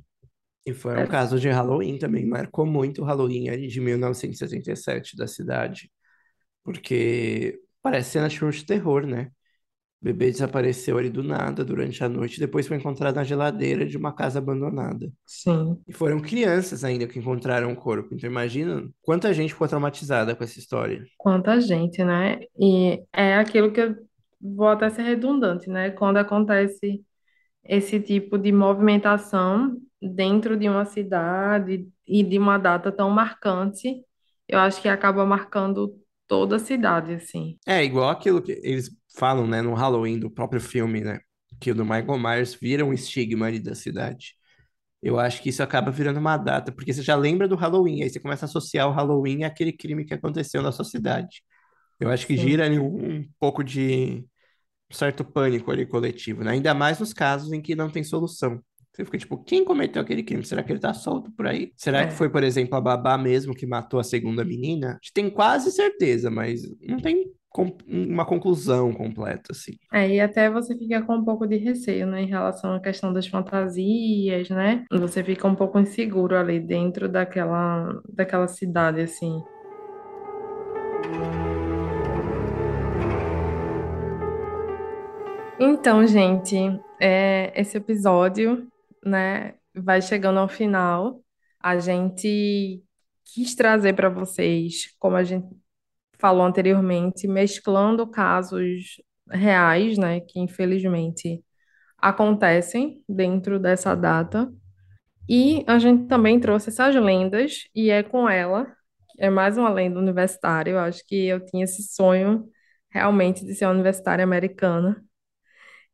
E 0.70 0.74
foi 0.74 0.98
um 0.98 1.06
É, 1.06 1.08
caso 1.08 1.40
de 1.40 1.50
Halloween 1.50 1.98
também, 2.00 2.26
marcou 2.28 2.66
muito 2.66 3.02
o 3.02 3.06
Halloween 3.06 3.50
ali 3.50 3.68
de 3.68 3.80
1977 3.82 5.16
da 5.18 5.28
cidade, 5.28 5.92
porque 6.64 7.62
parece 7.82 8.12
cena 8.12 8.30
de 8.30 8.40
filme 8.40 8.54
de 8.54 8.66
terror, 8.66 9.06
né? 9.08 9.32
O 10.02 10.06
bebê 10.06 10.32
desapareceu 10.32 10.98
ali 10.98 11.10
do 11.10 11.24
nada 11.24 11.66
durante 11.66 12.04
a 12.04 12.10
noite, 12.10 12.38
e 12.38 12.42
depois 12.42 12.68
foi 12.68 12.78
encontrado 12.78 13.16
na 13.18 13.24
geladeira 13.26 13.86
de 13.88 13.98
uma 13.98 14.14
casa 14.16 14.40
abandonada. 14.40 15.12
sim. 15.26 15.86
E 15.88 15.94
foram 15.94 16.22
crianças 16.22 16.84
ainda 16.84 17.08
que 17.08 17.20
encontraram 17.20 17.72
o 17.74 17.76
corpo. 17.76 18.14
Então 18.16 18.30
imagina 18.30 18.90
quanta 19.02 19.34
gente 19.34 19.54
ficou 19.54 19.68
traumatizada 19.68 20.36
com 20.36 20.44
essa 20.44 20.60
história. 20.60 21.06
Quanta 21.18 21.60
gente, 21.62 22.04
né? 22.04 22.40
E 22.58 23.04
é 23.14 23.36
aquilo 23.38 23.72
que 23.74 23.82
eu 23.82 23.96
vou 24.42 24.70
até 24.70 24.90
ser 24.90 25.04
redundante, 25.04 25.70
né? 25.70 25.92
Quando 25.92 26.18
acontece 26.18 27.04
esse 27.64 28.02
tipo 28.02 28.38
de 28.38 28.52
movimentação 28.52 29.78
dentro 30.02 30.58
de 30.58 30.70
uma 30.70 30.86
cidade 30.86 31.88
e 32.08 32.24
de 32.24 32.38
uma 32.38 32.58
data 32.58 32.92
tão 32.92 33.10
marcante, 33.10 34.04
eu 34.48 34.60
acho 34.60 34.82
que 34.82 34.88
acaba 34.88 35.26
marcando 35.26 35.96
toda 36.28 36.56
a 36.58 36.60
cidade, 36.60 37.14
assim. 37.14 37.58
É 37.68 37.84
igual 37.84 38.10
aquilo 38.10 38.42
que 38.42 38.54
eles 38.64 38.90
falam, 39.18 39.48
né, 39.48 39.62
no 39.62 39.74
Halloween 39.74 40.20
do 40.20 40.30
próprio 40.30 40.62
filme, 40.62 41.02
né? 41.02 41.20
Que 41.60 41.72
o 41.72 41.76
do 41.76 41.84
Michael 41.84 42.18
Myers 42.18 42.54
vira 42.56 42.86
um 42.86 42.94
estigma 42.94 43.48
ali 43.48 43.60
da 43.60 43.76
cidade. 43.76 44.36
Eu 45.02 45.20
acho 45.20 45.42
que 45.42 45.50
isso 45.50 45.64
acaba 45.64 45.92
virando 45.92 46.20
uma 46.20 46.38
data, 46.38 46.72
porque 46.72 46.94
você 46.94 47.02
já 47.02 47.16
lembra 47.16 47.48
do 47.48 47.56
Halloween, 47.56 48.04
aí 48.04 48.10
você 48.10 48.20
começa 48.20 48.46
a 48.46 48.48
associar 48.48 48.88
o 48.90 48.92
Halloween 48.92 49.44
àquele 49.44 49.72
crime 49.74 50.06
que 50.06 50.14
aconteceu 50.14 50.62
na 50.62 50.72
sua 50.72 50.86
cidade. 50.86 51.42
Eu 52.00 52.10
acho 52.12 52.28
que 52.28 52.38
gira 52.38 52.66
ali 52.66 52.80
um, 52.80 53.20
um 53.20 53.30
pouco 53.40 53.64
de 53.64 54.26
um 54.92 54.96
certo 54.96 55.24
pânico 55.26 55.72
ali 55.72 55.86
coletivo, 55.86 56.44
né? 56.44 56.52
Ainda 56.52 56.74
mais 56.74 57.00
nos 57.00 57.14
casos 57.14 57.52
em 57.54 57.62
que 57.62 57.76
não 57.76 57.90
tem 57.92 58.04
solução. 58.04 58.62
Você 59.00 59.06
fica 59.06 59.18
tipo, 59.18 59.38
quem 59.38 59.64
cometeu 59.64 60.02
aquele 60.02 60.22
crime? 60.22 60.44
Será 60.44 60.62
que 60.62 60.74
ele 60.74 60.80
tá 60.80 60.94
solto 60.94 61.32
por 61.32 61.48
aí? 61.48 61.72
Será 61.78 62.06
que 62.06 62.12
É. 62.12 62.16
foi, 62.16 62.30
por 62.30 62.44
exemplo, 62.44 62.76
a 62.76 62.82
babá 62.82 63.18
mesmo 63.18 63.56
que 63.56 63.66
matou 63.66 63.98
a 63.98 64.04
segunda 64.04 64.44
menina? 64.44 64.90
A 64.90 64.94
gente 64.96 65.14
tem 65.14 65.30
quase 65.30 65.72
certeza, 65.72 66.30
mas 66.30 66.64
não 66.86 67.00
tem 67.00 67.32
uma 67.88 68.26
conclusão 68.26 68.92
completa, 68.92 69.52
assim. 69.52 69.72
É, 69.94 70.08
e 70.10 70.20
até 70.20 70.50
você 70.50 70.78
fica 70.78 71.02
com 71.02 71.16
um 71.16 71.24
pouco 71.24 71.48
de 71.48 71.56
receio, 71.56 72.06
né, 72.06 72.22
em 72.22 72.28
relação 72.28 72.74
à 72.74 72.80
questão 72.82 73.14
das 73.14 73.26
fantasias, 73.26 74.50
né? 74.50 74.84
Você 74.92 75.24
fica 75.24 75.48
um 75.48 75.56
pouco 75.56 75.80
inseguro 75.80 76.36
ali 76.36 76.60
dentro 76.60 77.08
daquela, 77.08 78.02
daquela 78.14 78.50
cidade, 78.50 79.00
assim. 79.00 79.42
Então, 85.60 86.06
gente, 86.08 86.56
é, 87.02 87.52
esse 87.54 87.78
episódio, 87.78 88.68
né, 89.06 89.56
vai 89.76 90.02
chegando 90.02 90.40
ao 90.40 90.50
final. 90.50 91.24
A 91.60 91.80
gente 91.80 92.84
quis 93.26 93.56
trazer 93.56 93.94
para 93.94 94.10
vocês, 94.10 94.96
como 95.00 95.16
a 95.16 95.24
gente 95.24 95.48
falou 96.20 96.44
anteriormente, 96.46 97.28
mesclando 97.28 98.08
casos 98.08 99.02
reais, 99.30 99.98
né, 99.98 100.20
que 100.22 100.40
infelizmente 100.40 101.44
acontecem 101.98 103.04
dentro 103.08 103.60
dessa 103.60 103.96
data. 103.96 104.52
E 105.30 105.64
a 105.68 105.80
gente 105.80 106.08
também 106.08 106.40
trouxe 106.40 106.70
essas 106.70 106.96
lendas, 106.96 107.66
e 107.76 107.90
é 107.92 108.04
com 108.04 108.28
ela, 108.30 108.68
é 109.20 109.30
mais 109.30 109.58
uma 109.58 109.70
lenda 109.70 110.00
universitária. 110.00 110.72
Eu 110.72 110.80
acho 110.80 111.06
que 111.06 111.28
eu 111.28 111.46
tinha 111.46 111.66
esse 111.66 111.84
sonho 111.84 112.50
realmente 112.90 113.46
de 113.46 113.56
ser 113.56 113.66
uma 113.66 113.74
universitária 113.74 114.24
americana. 114.24 115.04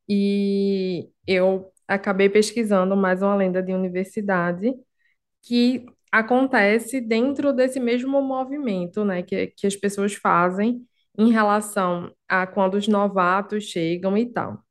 E 0.08 1.10
eu 1.28 1.72
acabei 1.88 2.30
pesquisando 2.30 2.96
mais 2.96 3.22
uma 3.22 3.36
lenda 3.36 3.62
de 3.62 3.74
universidade 3.74 4.74
que 5.42 5.86
acontece 6.12 7.02
dentro 7.02 7.54
desse 7.54 7.80
mesmo 7.80 8.22
movimento, 8.22 9.04
né, 9.06 9.22
que, 9.24 9.48
que 9.48 9.68
as 9.68 9.76
pessoas 9.76 10.14
fazem 10.16 10.86
em 11.18 11.32
relação 11.32 12.12
a 12.28 12.48
quando 12.48 12.76
os 12.76 12.88
novatos 12.88 13.66
chegam 13.66 14.18
e 14.18 14.26
tal. 14.32 14.64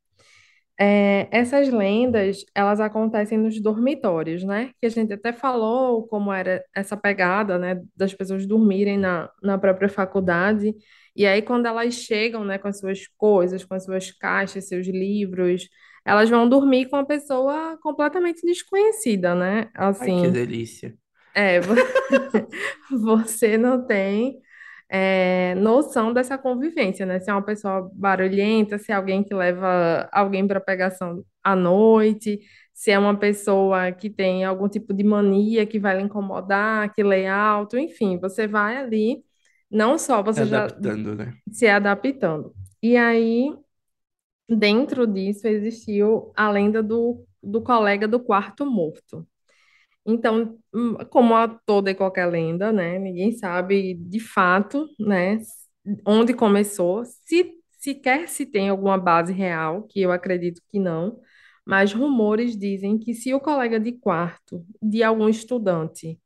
É, 0.78 1.28
essas 1.30 1.68
lendas, 1.68 2.44
elas 2.54 2.80
acontecem 2.80 3.38
nos 3.38 3.60
dormitórios, 3.62 4.42
né? 4.42 4.72
Que 4.80 4.86
a 4.86 4.88
gente 4.88 5.12
até 5.12 5.32
falou 5.32 6.06
como 6.08 6.32
era 6.32 6.64
essa 6.74 6.96
pegada, 6.96 7.58
né, 7.58 7.80
das 7.96 8.12
pessoas 8.12 8.44
dormirem 8.46 8.98
na, 8.98 9.30
na 9.42 9.56
própria 9.56 9.88
faculdade. 9.88 10.74
E 11.14 11.26
aí, 11.26 11.42
quando 11.42 11.66
elas 11.66 11.94
chegam, 11.94 12.44
né, 12.44 12.58
com 12.58 12.66
as 12.68 12.78
suas 12.80 13.06
coisas, 13.16 13.64
com 13.64 13.74
as 13.74 13.84
suas 13.84 14.10
caixas, 14.10 14.66
seus 14.68 14.86
livros, 14.88 15.68
elas 16.04 16.30
vão 16.30 16.48
dormir 16.48 16.88
com 16.88 16.96
uma 16.96 17.06
pessoa 17.06 17.78
completamente 17.82 18.42
desconhecida, 18.46 19.34
né? 19.34 19.70
Ai, 19.98 20.12
que 20.12 20.28
Assim, 20.28 20.36
delícia. 20.36 20.96
é, 21.34 21.60
vo- 21.60 21.74
você 22.90 23.56
não 23.58 23.86
tem 23.86 24.40
é, 24.88 25.54
noção 25.56 26.12
dessa 26.12 26.38
convivência, 26.38 27.06
né? 27.06 27.20
Se 27.20 27.30
é 27.30 27.32
uma 27.34 27.42
pessoa 27.44 27.90
barulhenta, 27.94 28.78
se 28.78 28.92
é 28.92 28.94
alguém 28.94 29.24
que 29.24 29.34
leva 29.34 30.08
alguém 30.12 30.46
para 30.46 30.60
pegação 30.60 31.24
à 31.42 31.56
noite, 31.56 32.40
se 32.72 32.90
é 32.90 32.98
uma 32.98 33.16
pessoa 33.18 33.92
que 33.92 34.10
tem 34.10 34.44
algum 34.44 34.68
tipo 34.68 34.92
de 34.94 35.04
mania 35.04 35.66
que 35.66 35.78
vai 35.78 35.96
lhe 35.96 36.02
incomodar, 36.04 36.92
que 36.94 37.02
lê 37.02 37.26
alto, 37.26 37.78
enfim, 37.78 38.18
você 38.18 38.46
vai 38.46 38.76
ali, 38.76 39.24
não 39.70 39.98
só 39.98 40.22
Se 40.32 40.42
você 40.42 40.46
já 40.46 40.60
adaptando, 40.60 41.14
né? 41.14 41.34
se 41.50 41.66
adaptando. 41.68 42.54
E 42.82 42.96
aí, 42.96 43.50
dentro 44.48 45.06
disso, 45.06 45.46
existiu 45.48 46.32
a 46.36 46.50
lenda 46.50 46.82
do, 46.82 47.24
do 47.42 47.62
colega 47.62 48.06
do 48.08 48.20
quarto 48.20 48.66
morto. 48.66 49.26
Então, 50.06 50.58
hum, 50.74 50.96
como 51.10 51.34
a 51.34 51.48
toda 51.48 51.90
e 51.90 51.94
qualquer 51.94 52.26
lenda, 52.26 52.72
né? 52.72 52.98
Ninguém 52.98 53.32
sabe 53.32 53.94
de 53.94 54.20
fato, 54.20 54.86
né? 54.98 55.38
Onde 56.06 56.34
começou, 56.34 57.04
se 57.04 57.54
sequer 57.78 58.28
se 58.28 58.46
tem 58.46 58.68
alguma 58.70 58.98
base 58.98 59.32
real, 59.32 59.84
que 59.84 60.00
eu 60.00 60.12
acredito 60.12 60.60
que 60.70 60.78
não, 60.78 61.20
mas 61.66 61.92
rumores 61.92 62.56
dizem 62.58 62.98
que 62.98 63.14
se 63.14 63.32
o 63.34 63.40
colega 63.40 63.80
de 63.80 63.92
quarto 63.92 64.64
de 64.82 65.02
algum 65.02 65.28
estudante 65.28 66.18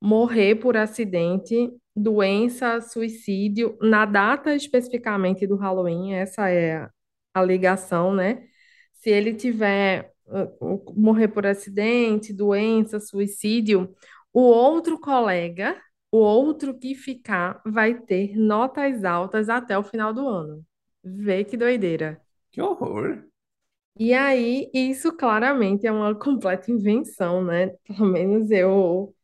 morrer 0.00 0.56
por 0.56 0.76
acidente, 0.76 1.70
doença, 1.96 2.80
suicídio, 2.80 3.76
na 3.80 4.04
data 4.06 4.54
especificamente 4.54 5.46
do 5.46 5.56
Halloween, 5.56 6.14
essa 6.14 6.50
é 6.50 6.88
a 7.34 7.42
ligação, 7.42 8.14
né? 8.14 8.46
Se 8.94 9.10
ele 9.10 9.34
tiver 9.34 10.12
morrer 10.96 11.28
por 11.28 11.46
acidente, 11.46 12.32
doença, 12.32 12.98
suicídio, 13.00 13.94
o 14.32 14.40
outro 14.42 14.98
colega, 14.98 15.80
o 16.10 16.18
outro 16.18 16.78
que 16.78 16.94
ficar, 16.94 17.60
vai 17.66 17.94
ter 18.00 18.36
notas 18.36 19.04
altas 19.04 19.48
até 19.48 19.76
o 19.78 19.82
final 19.82 20.12
do 20.12 20.26
ano. 20.28 20.64
Vê 21.02 21.44
que 21.44 21.56
doideira. 21.56 22.20
Que 22.52 22.62
horror. 22.62 23.28
E 23.98 24.12
aí, 24.12 24.70
isso 24.74 25.12
claramente 25.16 25.86
é 25.86 25.92
uma 25.92 26.14
completa 26.18 26.70
invenção, 26.70 27.44
né? 27.44 27.68
Pelo 27.86 28.06
menos 28.06 28.50
eu, 28.50 29.14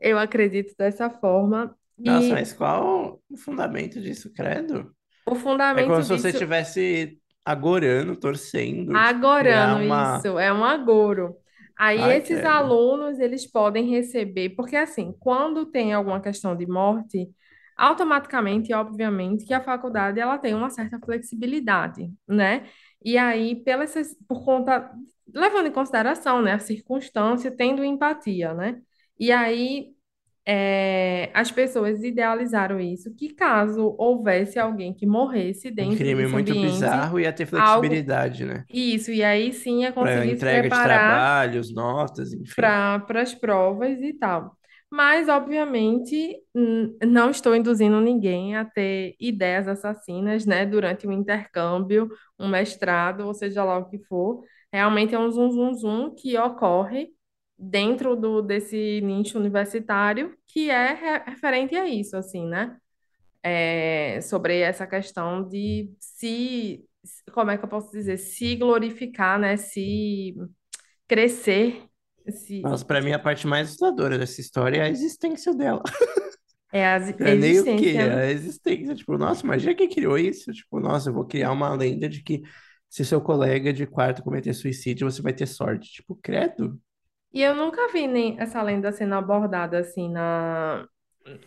eu 0.00 0.18
acredito 0.18 0.74
dessa 0.78 1.10
forma. 1.10 1.76
Nossa, 1.98 2.34
E 2.34 2.36
mas 2.36 2.52
qual 2.52 3.22
o 3.28 3.36
fundamento 3.36 4.00
disso, 4.00 4.32
credo? 4.32 4.94
o 5.24 5.34
É 5.74 5.84
como 5.84 6.02
fundamento 6.02 6.02
se 6.02 6.08
você 6.08 6.32
disso, 6.34 7.20
agorando, 7.46 8.16
torcendo, 8.18 9.08
criar 9.36 9.76
agorando 9.76 9.82
uma. 9.82 10.22
isso, 10.22 10.38
é 10.38 10.52
um 10.52 10.64
agouro. 10.64 11.36
Aí 11.78 12.06
Ai, 12.06 12.16
esses 12.16 12.44
alunos, 12.44 13.18
eles 13.20 13.46
podem 13.50 13.90
receber, 13.90 14.50
porque 14.50 14.76
assim, 14.76 15.14
quando 15.20 15.66
tem 15.66 15.92
alguma 15.92 16.20
questão 16.20 16.56
de 16.56 16.66
morte, 16.66 17.28
automaticamente, 17.76 18.72
obviamente, 18.72 19.44
que 19.44 19.52
a 19.54 19.62
faculdade 19.62 20.18
ela 20.18 20.38
tem 20.38 20.54
uma 20.54 20.70
certa 20.70 20.98
flexibilidade, 20.98 22.10
né? 22.26 22.66
E 23.04 23.18
aí, 23.18 23.56
pelas, 23.62 23.92
por 24.26 24.42
conta, 24.44 24.90
levando 25.34 25.66
em 25.68 25.72
consideração, 25.72 26.40
né, 26.42 26.54
a 26.54 26.58
circunstância, 26.58 27.54
tendo 27.54 27.84
empatia, 27.84 28.54
né? 28.54 28.80
E 29.20 29.30
aí 29.32 29.94
é, 30.48 31.28
as 31.34 31.50
pessoas 31.50 32.04
idealizaram 32.04 32.78
isso, 32.78 33.12
que 33.14 33.34
caso 33.34 33.96
houvesse 33.98 34.58
alguém 34.58 34.94
que 34.94 35.04
morresse 35.04 35.70
Um 35.70 35.74
dentro 35.74 35.96
crime 35.96 36.22
desse 36.22 36.32
muito 36.32 36.52
ambiente, 36.52 36.72
bizarro 36.72 37.18
ia 37.18 37.32
ter 37.32 37.48
algo, 37.52 37.88
flexibilidade, 37.88 38.44
né? 38.44 38.64
isso, 38.72 39.10
e 39.10 39.24
aí 39.24 39.52
sim 39.52 39.82
ia 39.82 39.92
conseguir 39.92 40.28
se 40.28 40.34
entrega 40.34 40.62
de 40.62 40.68
preparar 40.68 40.86
trabalhos, 40.86 41.74
notas, 41.74 42.32
enfim. 42.32 42.54
para 42.54 43.04
as 43.20 43.34
provas 43.34 44.00
e 44.00 44.12
tal. 44.12 44.56
Mas, 44.88 45.28
obviamente, 45.28 46.36
não 47.04 47.30
estou 47.30 47.54
induzindo 47.56 48.00
ninguém 48.00 48.54
a 48.56 48.64
ter 48.64 49.16
ideias 49.18 49.66
assassinas, 49.66 50.46
né, 50.46 50.64
durante 50.64 51.08
um 51.08 51.12
intercâmbio, 51.12 52.08
um 52.38 52.48
mestrado, 52.48 53.26
ou 53.26 53.34
seja 53.34 53.64
lá 53.64 53.78
o 53.78 53.88
que 53.88 53.98
for. 54.04 54.44
Realmente 54.72 55.14
é 55.14 55.18
um 55.18 55.30
zum, 55.30 55.50
zum, 55.50 55.74
zum 55.74 56.14
que 56.14 56.38
ocorre 56.38 57.08
dentro 57.58 58.16
do, 58.16 58.42
desse 58.42 59.00
nicho 59.02 59.38
universitário, 59.38 60.36
que 60.46 60.70
é 60.70 60.94
re- 60.94 61.24
referente 61.30 61.76
a 61.76 61.88
isso, 61.88 62.16
assim, 62.16 62.46
né? 62.46 62.76
É, 63.42 64.20
sobre 64.22 64.60
essa 64.60 64.86
questão 64.86 65.46
de 65.48 65.92
se, 66.00 66.84
como 67.32 67.50
é 67.50 67.58
que 67.58 67.64
eu 67.64 67.68
posso 67.68 67.90
dizer, 67.92 68.18
se 68.18 68.56
glorificar, 68.56 69.38
né, 69.38 69.56
se 69.56 70.34
crescer, 71.08 71.84
se, 72.30 72.64
Nossa, 72.64 72.84
pra 72.84 73.00
mim 73.00 73.12
a 73.12 73.18
parte 73.18 73.46
mais 73.46 73.68
assustadora 73.68 74.18
dessa 74.18 74.40
história 74.40 74.78
é 74.78 74.82
a 74.82 74.88
existência 74.90 75.54
dela. 75.54 75.82
é 76.72 76.84
a 76.86 76.94
Não 77.18 77.26
é 77.28 77.34
nem 77.34 77.60
o 77.60 77.72
quê, 77.72 77.88
existência, 77.88 78.06
é 78.06 78.08
né? 78.08 78.26
a 78.26 78.30
existência. 78.30 78.94
Tipo, 78.94 79.16
nossa, 79.18 79.44
imagina 79.44 79.74
quem 79.74 79.88
criou 79.88 80.18
isso. 80.18 80.52
Tipo, 80.52 80.80
nossa, 80.80 81.08
eu 81.10 81.14
vou 81.14 81.24
criar 81.26 81.52
uma 81.52 81.74
lenda 81.74 82.08
de 82.08 82.22
que 82.22 82.42
se 82.88 83.04
seu 83.04 83.20
colega 83.20 83.72
de 83.72 83.86
quarto 83.86 84.22
cometer 84.22 84.54
suicídio, 84.54 85.10
você 85.10 85.22
vai 85.22 85.32
ter 85.32 85.46
sorte. 85.46 85.90
Tipo, 85.92 86.14
credo. 86.16 86.80
E 87.32 87.42
eu 87.42 87.54
nunca 87.54 87.88
vi 87.92 88.06
nem 88.06 88.38
essa 88.40 88.62
lenda 88.62 88.92
sendo 88.92 89.14
abordada 89.14 89.78
assim 89.78 90.08
na 90.10 90.88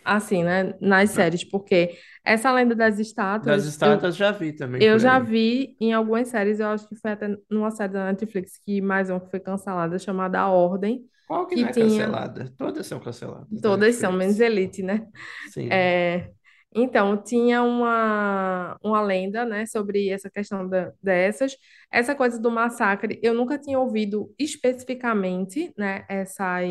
assim, 0.04 0.44
né, 0.44 0.74
nas 0.80 1.10
séries, 1.10 1.44
porque 1.44 1.98
essa 2.24 2.52
lenda 2.52 2.74
das 2.74 2.98
Das 3.42 3.64
estátuas 3.64 3.66
eu, 3.82 4.00
estátuas 4.00 4.16
já 4.16 4.30
vi 4.32 4.52
também 4.54 4.84
eu 4.94 4.98
por 4.98 5.00
já 5.00 5.18
aí. 5.18 5.20
vi 5.20 5.76
em 5.80 5.92
algumas 5.94 6.28
séries, 6.28 6.60
eu 6.60 6.68
acho 6.68 6.88
que 6.88 6.96
foi 6.96 7.12
até 7.12 7.28
numa 7.50 7.70
série 7.70 7.92
da 7.94 8.06
Netflix 8.06 8.58
que 8.58 8.80
mais 8.82 9.10
uma 9.10 9.20
que 9.20 9.30
foi 9.30 9.40
cancelada 9.40 9.98
chamada 9.98 10.40
A 10.40 10.50
Ordem, 10.50 11.04
Qual 11.26 11.46
que 11.46 11.56
que 11.56 11.60
não 11.60 11.68
é 11.68 11.72
tinha 11.72 11.74
cancelada? 11.74 12.52
Todas 12.58 12.86
são 12.86 13.00
canceladas 13.00 13.62
da 13.64 13.74
todas 13.76 13.96
são 13.96 14.12
menos 14.12 14.40
Netflix. 14.40 14.40
Elite, 14.40 14.82
né? 14.82 15.06
Sim. 15.44 15.90
É, 15.94 16.32
então, 16.74 17.16
tinha 17.22 17.62
uma, 17.62 18.76
uma 18.82 19.02
lenda, 19.02 19.44
né, 19.44 19.66
sobre 19.66 20.08
essa 20.10 20.30
questão 20.30 20.68
da- 20.68 20.92
dessas. 21.02 21.56
Essa 21.90 22.14
coisa 22.14 22.38
do 22.40 22.50
massacre, 22.50 23.18
eu 23.22 23.34
nunca 23.34 23.58
tinha 23.58 23.78
ouvido 23.78 24.32
especificamente, 24.38 25.72
né, 25.76 26.04
essas, 26.08 26.68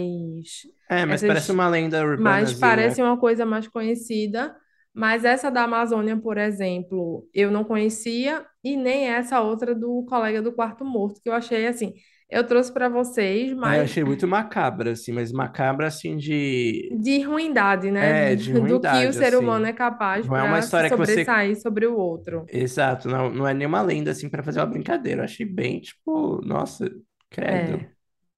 É, 0.89 1.05
mas 1.05 1.23
parece 1.23 1.51
essas, 1.51 1.51
uma 1.51 1.67
lenda 1.69 2.03
mas 2.15 2.53
urbanazinha. 2.53 2.53
parece 2.53 3.01
uma 3.01 3.17
coisa 3.19 3.45
mais 3.45 3.67
conhecida. 3.67 4.55
Mas 4.93 5.23
essa 5.23 5.51
da 5.51 5.63
Amazônia, 5.63 6.17
por 6.19 6.37
exemplo, 6.37 7.27
eu 7.33 7.51
não 7.51 7.63
conhecia, 7.63 8.45
e 8.63 8.75
nem 8.75 9.07
essa 9.09 9.39
outra 9.41 9.75
do 9.75 10.03
colega 10.05 10.41
do 10.41 10.51
quarto 10.51 10.83
morto, 10.83 11.21
que 11.21 11.29
eu 11.29 11.33
achei 11.33 11.67
assim, 11.67 11.93
eu 12.29 12.43
trouxe 12.45 12.71
para 12.71 12.87
vocês, 12.89 13.55
Ah, 13.61 13.77
eu 13.77 13.81
mas 13.81 13.81
achei 13.83 14.03
muito 14.03 14.27
macabra, 14.27 14.91
assim, 14.91 15.11
mas 15.11 15.31
macabra, 15.31 15.87
assim, 15.87 16.15
de... 16.17 16.89
de 17.01 17.21
ruindade, 17.21 17.89
né? 17.91 18.33
É, 18.33 18.35
de 18.35 18.53
Do 18.53 18.59
que 18.59 18.59
o 18.59 18.61
ruindade, 18.61 19.15
ser 19.15 19.35
humano 19.35 19.65
assim. 19.65 19.73
é 19.73 19.73
capaz 19.73 20.27
Não 20.27 20.35
é 20.37 20.41
para 20.41 20.61
se 20.61 20.65
história 20.65 20.89
que 20.89 20.95
você... 20.95 21.11
sobressair 21.13 21.61
sobre 21.61 21.87
o 21.87 21.97
outro. 21.97 22.45
Exato, 22.47 23.07
não, 23.09 23.29
não 23.31 23.47
é 23.47 23.53
nenhuma 23.53 23.81
lenda, 23.81 24.11
assim, 24.11 24.29
pra 24.29 24.43
fazer 24.43 24.59
uma 24.59 24.65
brincadeira. 24.67 25.21
Eu 25.21 25.25
achei 25.25 25.45
bem, 25.45 25.79
tipo, 25.79 26.41
nossa, 26.45 26.89
credo. 27.29 27.85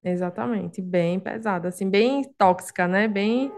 É, 0.03 0.11
exatamente, 0.11 0.81
bem 0.81 1.19
pesada, 1.19 1.67
assim, 1.69 1.89
bem 1.89 2.23
tóxica, 2.37 2.87
né? 2.87 3.07
Bem. 3.07 3.51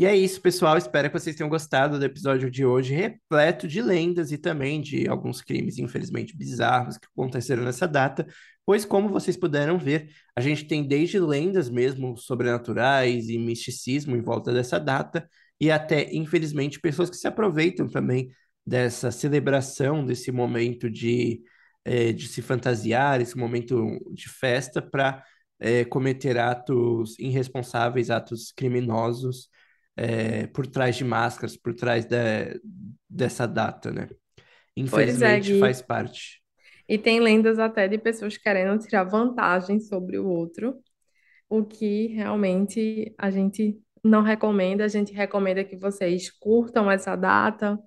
E 0.00 0.06
é 0.06 0.16
isso, 0.16 0.40
pessoal. 0.40 0.78
Espero 0.78 1.10
que 1.10 1.18
vocês 1.18 1.36
tenham 1.36 1.50
gostado 1.50 1.98
do 1.98 2.04
episódio 2.06 2.50
de 2.50 2.64
hoje, 2.64 2.94
repleto 2.94 3.68
de 3.68 3.82
lendas 3.82 4.32
e 4.32 4.38
também 4.38 4.80
de 4.80 5.06
alguns 5.06 5.42
crimes, 5.42 5.76
infelizmente, 5.76 6.34
bizarros 6.34 6.96
que 6.96 7.06
aconteceram 7.06 7.62
nessa 7.64 7.86
data. 7.86 8.26
Pois, 8.64 8.86
como 8.86 9.10
vocês 9.10 9.36
puderam 9.36 9.78
ver, 9.78 10.10
a 10.34 10.40
gente 10.40 10.64
tem 10.64 10.88
desde 10.88 11.20
lendas 11.20 11.68
mesmo 11.68 12.16
sobrenaturais 12.16 13.28
e 13.28 13.36
misticismo 13.36 14.16
em 14.16 14.22
volta 14.22 14.54
dessa 14.54 14.80
data, 14.80 15.28
e 15.60 15.70
até, 15.70 16.10
infelizmente, 16.14 16.80
pessoas 16.80 17.10
que 17.10 17.16
se 17.18 17.28
aproveitam 17.28 17.86
também 17.86 18.30
dessa 18.66 19.10
celebração, 19.10 20.02
desse 20.02 20.32
momento 20.32 20.88
de, 20.88 21.42
eh, 21.84 22.14
de 22.14 22.26
se 22.26 22.40
fantasiar, 22.40 23.20
esse 23.20 23.36
momento 23.36 23.98
de 24.14 24.30
festa, 24.30 24.80
para 24.80 25.22
cometer 25.90 26.38
atos 26.38 27.18
irresponsáveis, 27.18 28.08
atos 28.08 28.50
criminosos 28.50 29.50
é, 29.96 30.46
por 30.48 30.66
trás 30.66 30.96
de 30.96 31.04
máscaras, 31.04 31.56
por 31.56 31.74
trás 31.74 32.04
de- 32.04 32.60
dessa 33.08 33.46
data, 33.46 33.90
né? 33.92 34.08
É, 34.12 34.76
Infelizmente 34.76 35.50
Gui. 35.52 35.60
faz 35.60 35.82
parte. 35.82 36.42
E 36.88 36.98
tem 36.98 37.20
lendas 37.20 37.58
até 37.58 37.86
de 37.88 37.98
pessoas 37.98 38.36
querendo 38.36 38.78
tirar 38.80 39.04
vantagem 39.04 39.80
sobre 39.80 40.18
o 40.18 40.26
outro, 40.26 40.78
o 41.48 41.64
que 41.64 42.08
realmente 42.08 43.14
a 43.18 43.30
gente 43.30 43.78
não 44.04 44.22
recomenda. 44.22 44.84
A 44.84 44.88
gente 44.88 45.12
recomenda 45.12 45.64
que 45.64 45.76
vocês 45.76 46.30
curtam 46.30 46.90
essa 46.90 47.16
data. 47.16 47.78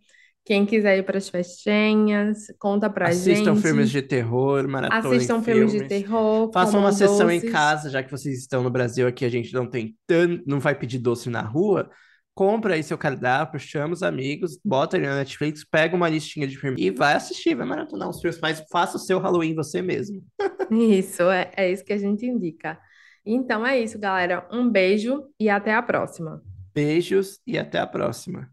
Quem 0.46 0.66
quiser 0.66 0.98
ir 0.98 1.04
para 1.06 1.18
as 1.18 1.30
festinhas, 1.30 2.48
conta 2.60 2.90
pra 2.90 3.10
Assistam 3.10 3.56
filmes 3.56 3.90
gente. 3.90 3.90
de 3.90 4.02
terror, 4.02 4.68
maratonem 4.68 5.18
Assistam 5.18 5.42
filmes 5.42 5.72
de 5.72 5.80
filmes. 5.80 5.88
terror, 5.88 6.52
Façam 6.52 6.80
uma 6.80 6.92
comam 6.92 6.98
sessão 6.98 7.30
em 7.32 7.40
doces. 7.40 7.52
casa, 7.52 7.90
já 7.90 8.04
que 8.04 8.12
vocês 8.12 8.40
estão 8.40 8.64
no 8.64 8.70
Brasil 8.70 9.08
aqui, 9.08 9.26
a 9.26 9.30
gente 9.30 9.54
não 9.54 9.70
tem 9.70 9.98
tanto, 10.08 10.44
não 10.48 10.60
vai 10.60 10.76
pedir 10.78 11.00
doce 11.00 11.30
na 11.30 11.42
rua. 11.42 11.90
Compra 12.36 12.76
aí 12.76 12.84
seu 12.84 12.98
cardápio, 12.98 13.60
chama 13.60 13.94
os 13.94 14.02
amigos, 14.04 14.58
bota 14.64 14.98
ali 14.98 15.06
na 15.06 15.16
Netflix, 15.18 15.64
pega 15.64 15.96
uma 15.96 16.10
listinha 16.10 16.48
de 16.48 16.58
filmes 16.58 16.82
e 16.82 16.90
vai 16.92 17.14
assistir, 17.16 17.56
vai 17.56 17.66
maratonar 17.66 18.10
os 18.10 18.20
filmes, 18.22 18.40
mas 18.42 18.64
faça 18.72 18.98
o 18.98 19.00
seu 19.00 19.20
Halloween 19.20 19.54
você 19.56 19.82
mesmo. 19.82 20.24
Isso, 20.72 21.24
é, 21.30 21.52
é 21.56 21.72
isso 21.72 21.84
que 21.86 21.94
a 21.94 21.98
gente 21.98 22.26
indica. 22.26 22.80
Então 23.26 23.66
é 23.66 23.80
isso, 23.80 24.00
galera. 24.00 24.48
Um 24.52 24.70
beijo 24.70 25.30
e 25.40 25.50
até 25.50 25.74
a 25.74 25.82
próxima. 25.82 26.42
Beijos 26.74 27.40
e 27.48 27.58
até 27.58 27.80
a 27.80 27.88
próxima. 27.88 28.53